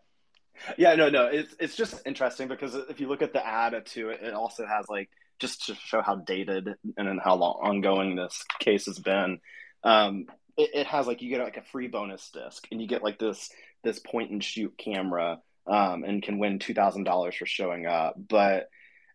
Yeah, 0.78 0.96
no, 0.96 1.10
no. 1.10 1.26
It's 1.28 1.56
it's 1.60 1.76
just 1.76 2.06
interesting 2.06 2.48
because 2.48 2.76
if 2.76 3.00
you 3.00 3.08
look 3.08 3.22
at 3.22 3.34
the 3.34 3.46
ad 3.46 3.86
to 3.88 4.10
it, 4.10 4.22
it 4.22 4.34
also 4.34 4.66
has 4.68 4.86
like 4.90 5.10
just 5.40 5.68
to 5.68 5.76
show 5.76 6.02
how 6.02 6.18
dated 6.18 6.68
and 6.98 7.08
then 7.08 7.18
how 7.24 7.36
long 7.36 7.60
ongoing 7.64 8.16
this 8.16 8.44
case 8.60 8.86
has 8.86 9.00
been. 9.00 9.40
Um, 9.84 10.26
it, 10.60 10.72
it 10.74 10.88
has 10.88 11.08
like 11.08 11.22
you 11.22 11.30
get 11.30 11.42
like 11.42 11.58
a 11.58 11.64
free 11.64 11.88
bonus 11.88 12.30
disc, 12.32 12.68
and 12.72 12.82
you 12.82 12.88
get 12.88 13.04
like 13.04 13.18
this 13.18 13.50
this 13.84 13.98
point 13.98 14.30
and 14.30 14.44
shoot 14.44 14.78
camera, 14.78 15.40
um, 15.66 16.04
and 16.04 16.22
can 16.22 16.38
win 16.38 16.60
two 16.60 16.74
thousand 16.74 17.06
dollars 17.06 17.36
for 17.36 17.46
showing 17.46 17.86
up. 17.86 18.16
But 18.18 18.70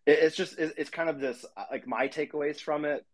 it, 0.05 0.19
it's 0.19 0.35
just 0.35 0.57
it, 0.57 0.73
it's 0.77 0.89
kind 0.89 1.07
of 1.07 1.19
this 1.19 1.45
like 1.71 1.87
my 1.87 2.07
takeaways 2.07 2.59
from 2.59 2.83
it 2.83 3.05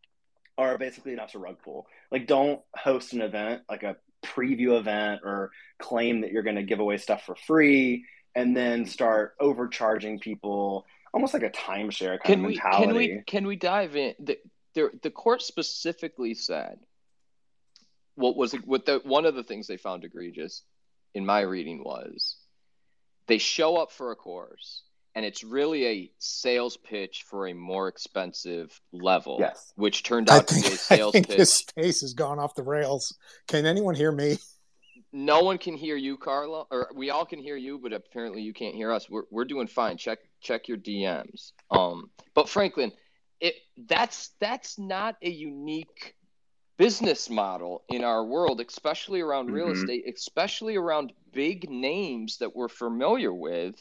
are 0.58 0.78
basically 0.78 1.14
not 1.16 1.30
to 1.30 1.40
rug 1.40 1.58
pull. 1.64 1.88
Like, 2.10 2.26
don't 2.26 2.62
host 2.74 3.14
an 3.14 3.22
event 3.22 3.64
like 3.70 3.84
a 3.84 3.98
preview 4.24 4.80
event 4.80 5.22
or 5.24 5.52
claim 5.80 6.22
that 6.22 6.32
you're 6.32 6.44
going 6.44 6.56
to 6.56 6.64
give 6.64 6.80
away 6.80 6.98
stuff 6.98 7.24
for 7.26 7.36
free 7.36 8.06
and 8.36 8.56
then 8.56 8.86
start 8.86 9.34
overcharging 9.40 10.20
people 10.20 10.86
almost 11.14 11.34
like 11.34 11.44
a 11.44 11.50
timeshare 11.50 12.20
kind 12.20 12.24
Can 12.24 12.40
of 12.40 12.46
we? 12.46 12.58
Can 12.58 12.96
we? 12.96 13.24
Can 13.28 13.48
we 13.48 13.56
dive 13.58 13.98
in? 13.98 14.16
The 14.20 14.38
the, 14.74 14.90
the 15.02 15.12
court 15.12 15.42
specifically 15.42 16.34
said. 16.34 16.80
What 18.22 18.38
was 18.38 18.54
it? 18.54 18.66
What 18.66 18.86
the 18.86 19.02
one 19.04 19.26
of 19.26 19.36
the 19.36 19.44
things 19.44 19.68
they 19.68 19.78
found 19.78 20.04
egregious, 20.04 20.64
in 21.14 21.26
my 21.26 21.42
reading, 21.42 21.84
was 21.84 22.38
they 23.28 23.38
show 23.38 23.78
up 23.78 23.92
for 23.92 24.12
a 24.12 24.16
course 24.16 24.84
and 25.16 25.26
it's 25.26 25.44
really 25.44 25.88
a 25.88 26.12
sales 26.18 26.78
pitch 26.78 27.26
for 27.30 27.48
a 27.48 27.54
more 27.54 27.88
expensive 27.88 28.80
level. 28.94 29.38
Yes. 29.40 29.74
Which 29.76 30.04
turned 30.04 30.30
I 30.30 30.38
out 30.38 30.48
to 30.48 30.54
think, 30.54 30.66
be 30.66 30.72
a 30.72 30.74
I 30.94 30.98
sales 30.98 31.12
think 31.14 31.28
pitch. 31.28 31.38
his 31.38 31.52
space 31.54 32.02
has 32.02 32.14
gone 32.14 32.40
off 32.40 32.56
the 32.56 32.64
rails. 32.64 33.18
Can 33.48 33.66
anyone 33.66 33.96
hear 33.96 34.12
me? 34.12 34.38
No 35.14 35.42
one 35.42 35.58
can 35.58 35.76
hear 35.76 35.98
you, 35.98 36.16
Carlo, 36.16 36.68
or 36.72 36.90
we 36.96 37.10
all 37.10 37.26
can 37.26 37.40
hear 37.40 37.58
you, 37.58 37.78
but 37.78 37.92
apparently 37.92 38.42
you 38.42 38.54
can't 38.54 38.76
hear 38.76 38.94
us. 38.94 39.10
We're 39.10 39.24
we're 39.30 39.46
doing 39.46 39.68
fine. 39.68 39.98
Check 39.98 40.20
check 40.40 40.70
your 40.70 40.78
DMs. 40.78 41.52
Um, 41.70 42.12
but 42.34 42.48
Franklin, 42.48 42.94
it 43.42 43.56
that's 43.90 44.30
that's 44.40 44.80
not 44.80 45.18
a 45.22 45.30
unique 45.30 46.16
business 46.86 47.30
model 47.30 47.84
in 47.90 48.04
our 48.04 48.26
world, 48.26 48.60
especially 48.60 49.22
around 49.22 49.52
real 49.52 49.68
Mhm. 49.68 49.74
estate, 49.74 50.04
especially 50.08 50.76
around 50.78 51.14
big 51.32 51.70
names 51.70 52.38
that 52.40 52.56
we're 52.56 52.68
familiar 52.68 53.32
with. 53.32 53.76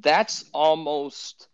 That's 0.00 0.44
almost 0.52 1.46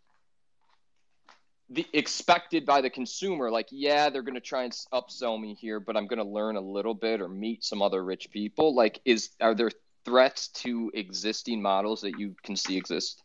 the 1.68 1.84
expected 1.92 2.64
by 2.64 2.80
the 2.80 2.88
consumer 2.88 3.50
like 3.50 3.66
yeah 3.72 4.08
they're 4.08 4.22
going 4.22 4.36
to 4.42 4.48
try 4.52 4.62
and 4.62 4.72
upsell 4.94 5.34
me 5.40 5.52
here 5.54 5.80
but 5.80 5.96
i'm 5.96 6.06
going 6.06 6.20
to 6.20 6.30
learn 6.38 6.54
a 6.54 6.60
little 6.60 6.94
bit 6.94 7.20
or 7.20 7.28
meet 7.28 7.64
some 7.64 7.82
other 7.82 8.04
rich 8.04 8.30
people 8.30 8.72
like 8.72 9.00
is 9.04 9.30
are 9.40 9.52
there 9.52 9.72
threats 10.04 10.46
to 10.46 10.92
existing 10.94 11.60
models 11.60 12.02
that 12.02 12.16
you 12.20 12.36
can 12.44 12.54
see 12.54 12.76
exist 12.76 13.20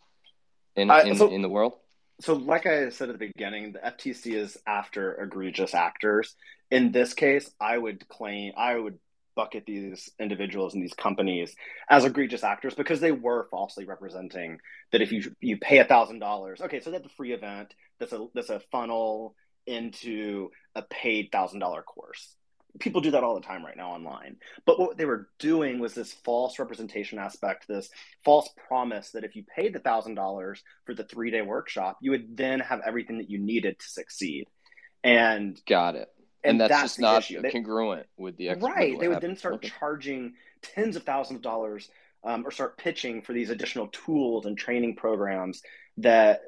in 0.76 0.89
I- 0.89 1.03
in, 1.03 1.15
so- 1.17 1.30
in 1.30 1.43
the 1.43 1.49
world 1.49 1.74
So, 2.19 2.34
like 2.34 2.65
I 2.65 2.89
said 2.89 3.09
at 3.09 3.17
the 3.19 3.28
beginning, 3.34 3.74
the 3.74 3.80
FTC 3.80 4.34
is 4.36 4.55
after 4.67 5.03
egregious 5.22 5.74
actors. 5.74 6.36
In 6.72 6.91
this 6.93 7.13
case, 7.13 7.51
I 7.59 7.78
would 7.78 8.07
claim, 8.07 8.53
I 8.57 8.76
would 8.76 8.97
bucket 9.36 9.65
these 9.65 10.09
individuals 10.19 10.74
and 10.74 10.84
these 10.84 10.93
companies 10.93 11.55
as 11.89 12.05
egregious 12.05 12.43
actors 12.43 12.76
because 12.76 12.99
they 12.99 13.11
were 13.11 13.47
falsely 13.49 13.86
representing 13.86 14.59
that 14.91 15.01
if 15.01 15.11
you 15.11 15.24
you 15.39 15.57
pay 15.57 15.80
a 15.80 15.86
thousand 15.86 16.19
dollars, 16.19 16.61
okay, 16.61 16.80
so 16.80 16.91
that's 16.91 17.05
a 17.05 17.09
free 17.09 17.34
event, 17.34 17.74
that's 17.99 18.13
a 18.13 18.26
that's 18.34 18.49
a 18.49 18.61
funnel 18.72 19.36
into 19.65 20.49
a 20.76 20.82
paid 20.82 21.30
thousand 21.32 21.59
dollar 21.59 21.82
course. 21.82 22.36
People 22.80 23.01
do 23.01 23.11
that 23.11 23.24
all 23.24 23.36
the 23.36 23.41
time 23.45 23.65
right 23.65 23.76
now 23.76 23.91
online. 23.91 24.38
But 24.65 24.80
what 24.80 24.97
they 24.97 25.03
were 25.03 25.28
doing 25.39 25.80
was 25.80 25.93
this 25.93 26.13
false 26.24 26.57
representation 26.57 27.19
aspect, 27.19 27.67
this 27.67 27.89
false 28.24 28.49
promise 28.67 29.11
that 29.11 29.26
if 29.26 29.36
you 29.36 29.43
paid 29.43 29.74
the 29.74 29.80
thousand 29.80 30.15
dollars 30.15 30.63
for 30.86 30.93
the 30.95 31.03
three 31.03 31.32
day 31.32 31.41
workshop, 31.41 31.97
you 32.01 32.11
would 32.11 32.38
then 32.38 32.61
have 32.61 32.80
everything 32.86 33.17
that 33.17 33.30
you 33.30 33.39
needed 33.39 33.78
to 33.78 33.89
succeed. 33.89 34.45
And 35.03 35.59
got 35.67 35.95
it 35.95 36.09
and, 36.44 36.60
that's, 36.60 36.72
just 36.72 37.00
not 37.00 37.20
issue. 37.20 37.42
They- 37.42 37.52
congruent 37.52 38.08
with 38.18 38.38
the 38.38 38.50
ex- 38.50 38.62
right. 38.62 39.00
They 39.00 39.08
would 39.08 39.16
happened. 39.16 39.32
then 39.32 39.38
start 39.38 39.62
charging 39.62 40.34
tens 40.62 40.96
of 40.96 41.04
thousands 41.04 41.38
of 41.38 41.42
dollars 41.42 41.89
um, 42.24 42.46
or 42.46 42.52
start 42.52 42.78
pitching 42.78 43.22
for 43.22 43.34
these 43.34 43.50
additional 43.50 43.88
tools 43.88 44.46
and 44.46 44.58
training 44.58 44.96
programs 44.96 45.62
that 45.98 46.42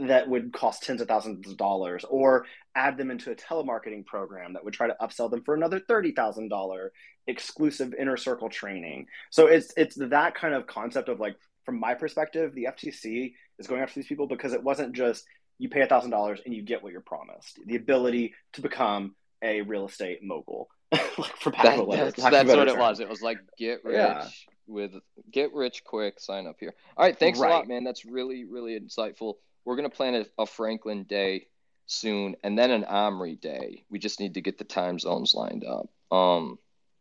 that 0.00 0.28
would 0.28 0.52
cost 0.52 0.82
tens 0.82 1.00
of 1.00 1.08
thousands 1.08 1.48
of 1.48 1.56
dollars, 1.56 2.04
or 2.08 2.44
add 2.74 2.98
them 2.98 3.10
into 3.10 3.30
a 3.30 3.34
telemarketing 3.34 4.04
program 4.04 4.52
that 4.52 4.64
would 4.64 4.74
try 4.74 4.86
to 4.86 4.96
upsell 5.00 5.30
them 5.30 5.42
for 5.42 5.54
another 5.54 5.80
thirty 5.80 6.12
thousand 6.12 6.48
dollar 6.48 6.92
exclusive 7.26 7.94
inner 7.94 8.16
circle 8.16 8.48
training. 8.48 9.06
So 9.30 9.46
it's 9.46 9.72
it's 9.76 9.96
that 9.96 10.34
kind 10.34 10.54
of 10.54 10.66
concept 10.66 11.08
of 11.08 11.20
like, 11.20 11.36
from 11.64 11.80
my 11.80 11.94
perspective, 11.94 12.54
the 12.54 12.68
FTC 12.70 13.32
is 13.58 13.66
going 13.66 13.80
after 13.80 13.98
these 13.98 14.06
people 14.08 14.26
because 14.26 14.52
it 14.52 14.62
wasn't 14.62 14.94
just 14.94 15.24
you 15.58 15.68
pay 15.68 15.80
a 15.80 15.86
thousand 15.86 16.10
dollars 16.10 16.40
and 16.44 16.54
you 16.54 16.62
get 16.62 16.82
what 16.82 16.92
you're 16.92 17.00
promised. 17.00 17.58
The 17.66 17.76
ability 17.76 18.34
to 18.54 18.60
become 18.60 19.14
a 19.42 19.62
real 19.62 19.86
estate 19.86 20.22
mogul. 20.22 20.68
like 20.92 21.36
for 21.36 21.50
that, 21.50 21.86
that's, 21.90 22.22
that's 22.22 22.48
what 22.48 22.68
it 22.68 22.78
was. 22.78 23.00
It 23.00 23.08
was 23.08 23.20
like 23.20 23.38
get 23.58 23.84
rich 23.84 23.96
yeah. 23.96 24.26
with 24.66 24.92
get 25.30 25.52
rich 25.52 25.84
quick. 25.84 26.18
Sign 26.18 26.46
up 26.46 26.56
here. 26.58 26.74
All 26.96 27.04
right, 27.04 27.18
thanks 27.18 27.38
right. 27.38 27.50
a 27.50 27.54
lot, 27.54 27.68
man. 27.68 27.84
That's 27.84 28.04
really 28.04 28.44
really 28.44 28.78
insightful. 28.78 29.34
We're 29.64 29.76
gonna 29.76 29.90
plan 29.90 30.14
a, 30.14 30.42
a 30.42 30.46
Franklin 30.46 31.04
day 31.04 31.48
soon, 31.86 32.36
and 32.42 32.58
then 32.58 32.70
an 32.70 32.84
Omri 32.84 33.36
day. 33.36 33.84
We 33.90 33.98
just 33.98 34.18
need 34.18 34.34
to 34.34 34.40
get 34.40 34.56
the 34.56 34.64
time 34.64 34.98
zones 34.98 35.34
lined 35.34 35.64
up. 35.64 35.88
Um, 36.10 36.58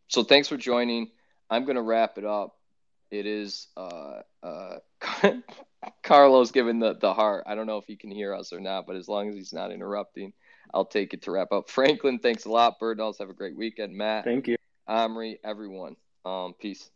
so 0.10 0.24
thanks 0.24 0.50
for 0.50 0.58
joining. 0.58 1.12
I'm 1.50 1.66
gonna 1.66 1.82
wrap 1.82 2.18
it 2.18 2.26
up. 2.26 2.58
It 3.10 3.26
is 3.26 3.68
uh 3.78 4.22
uh 4.44 4.80
Carlos 6.04 6.52
giving 6.52 6.80
the 6.80 6.94
the 6.96 7.14
heart. 7.14 7.46
I 7.48 7.56
don't 7.56 7.68
know 7.68 7.78
if 7.78 7.86
he 7.86 7.96
can 7.96 8.12
hear 8.12 8.34
us 8.34 8.52
or 8.52 8.60
not, 8.60 8.86
but 8.86 8.96
as 8.96 9.08
long 9.08 9.30
as 9.30 9.36
he's 9.36 9.54
not 9.54 9.72
interrupting. 9.72 10.34
I'll 10.74 10.86
take 10.86 11.14
it 11.14 11.24
to 11.24 11.32
wrap 11.32 11.52
up. 11.52 11.70
Franklin, 11.70 12.20
thanks 12.20 12.46
a 12.46 12.50
lot. 12.50 12.80
Bird 12.80 12.98
Dolls, 12.98 13.18
have 13.20 13.30
a 13.30 13.34
great 13.34 13.56
weekend. 13.56 13.96
Matt, 13.96 14.26
thank 14.26 14.48
you. 14.48 14.58
Omri, 14.88 15.40
everyone. 15.44 15.96
Um, 16.26 16.54
peace. 16.60 16.90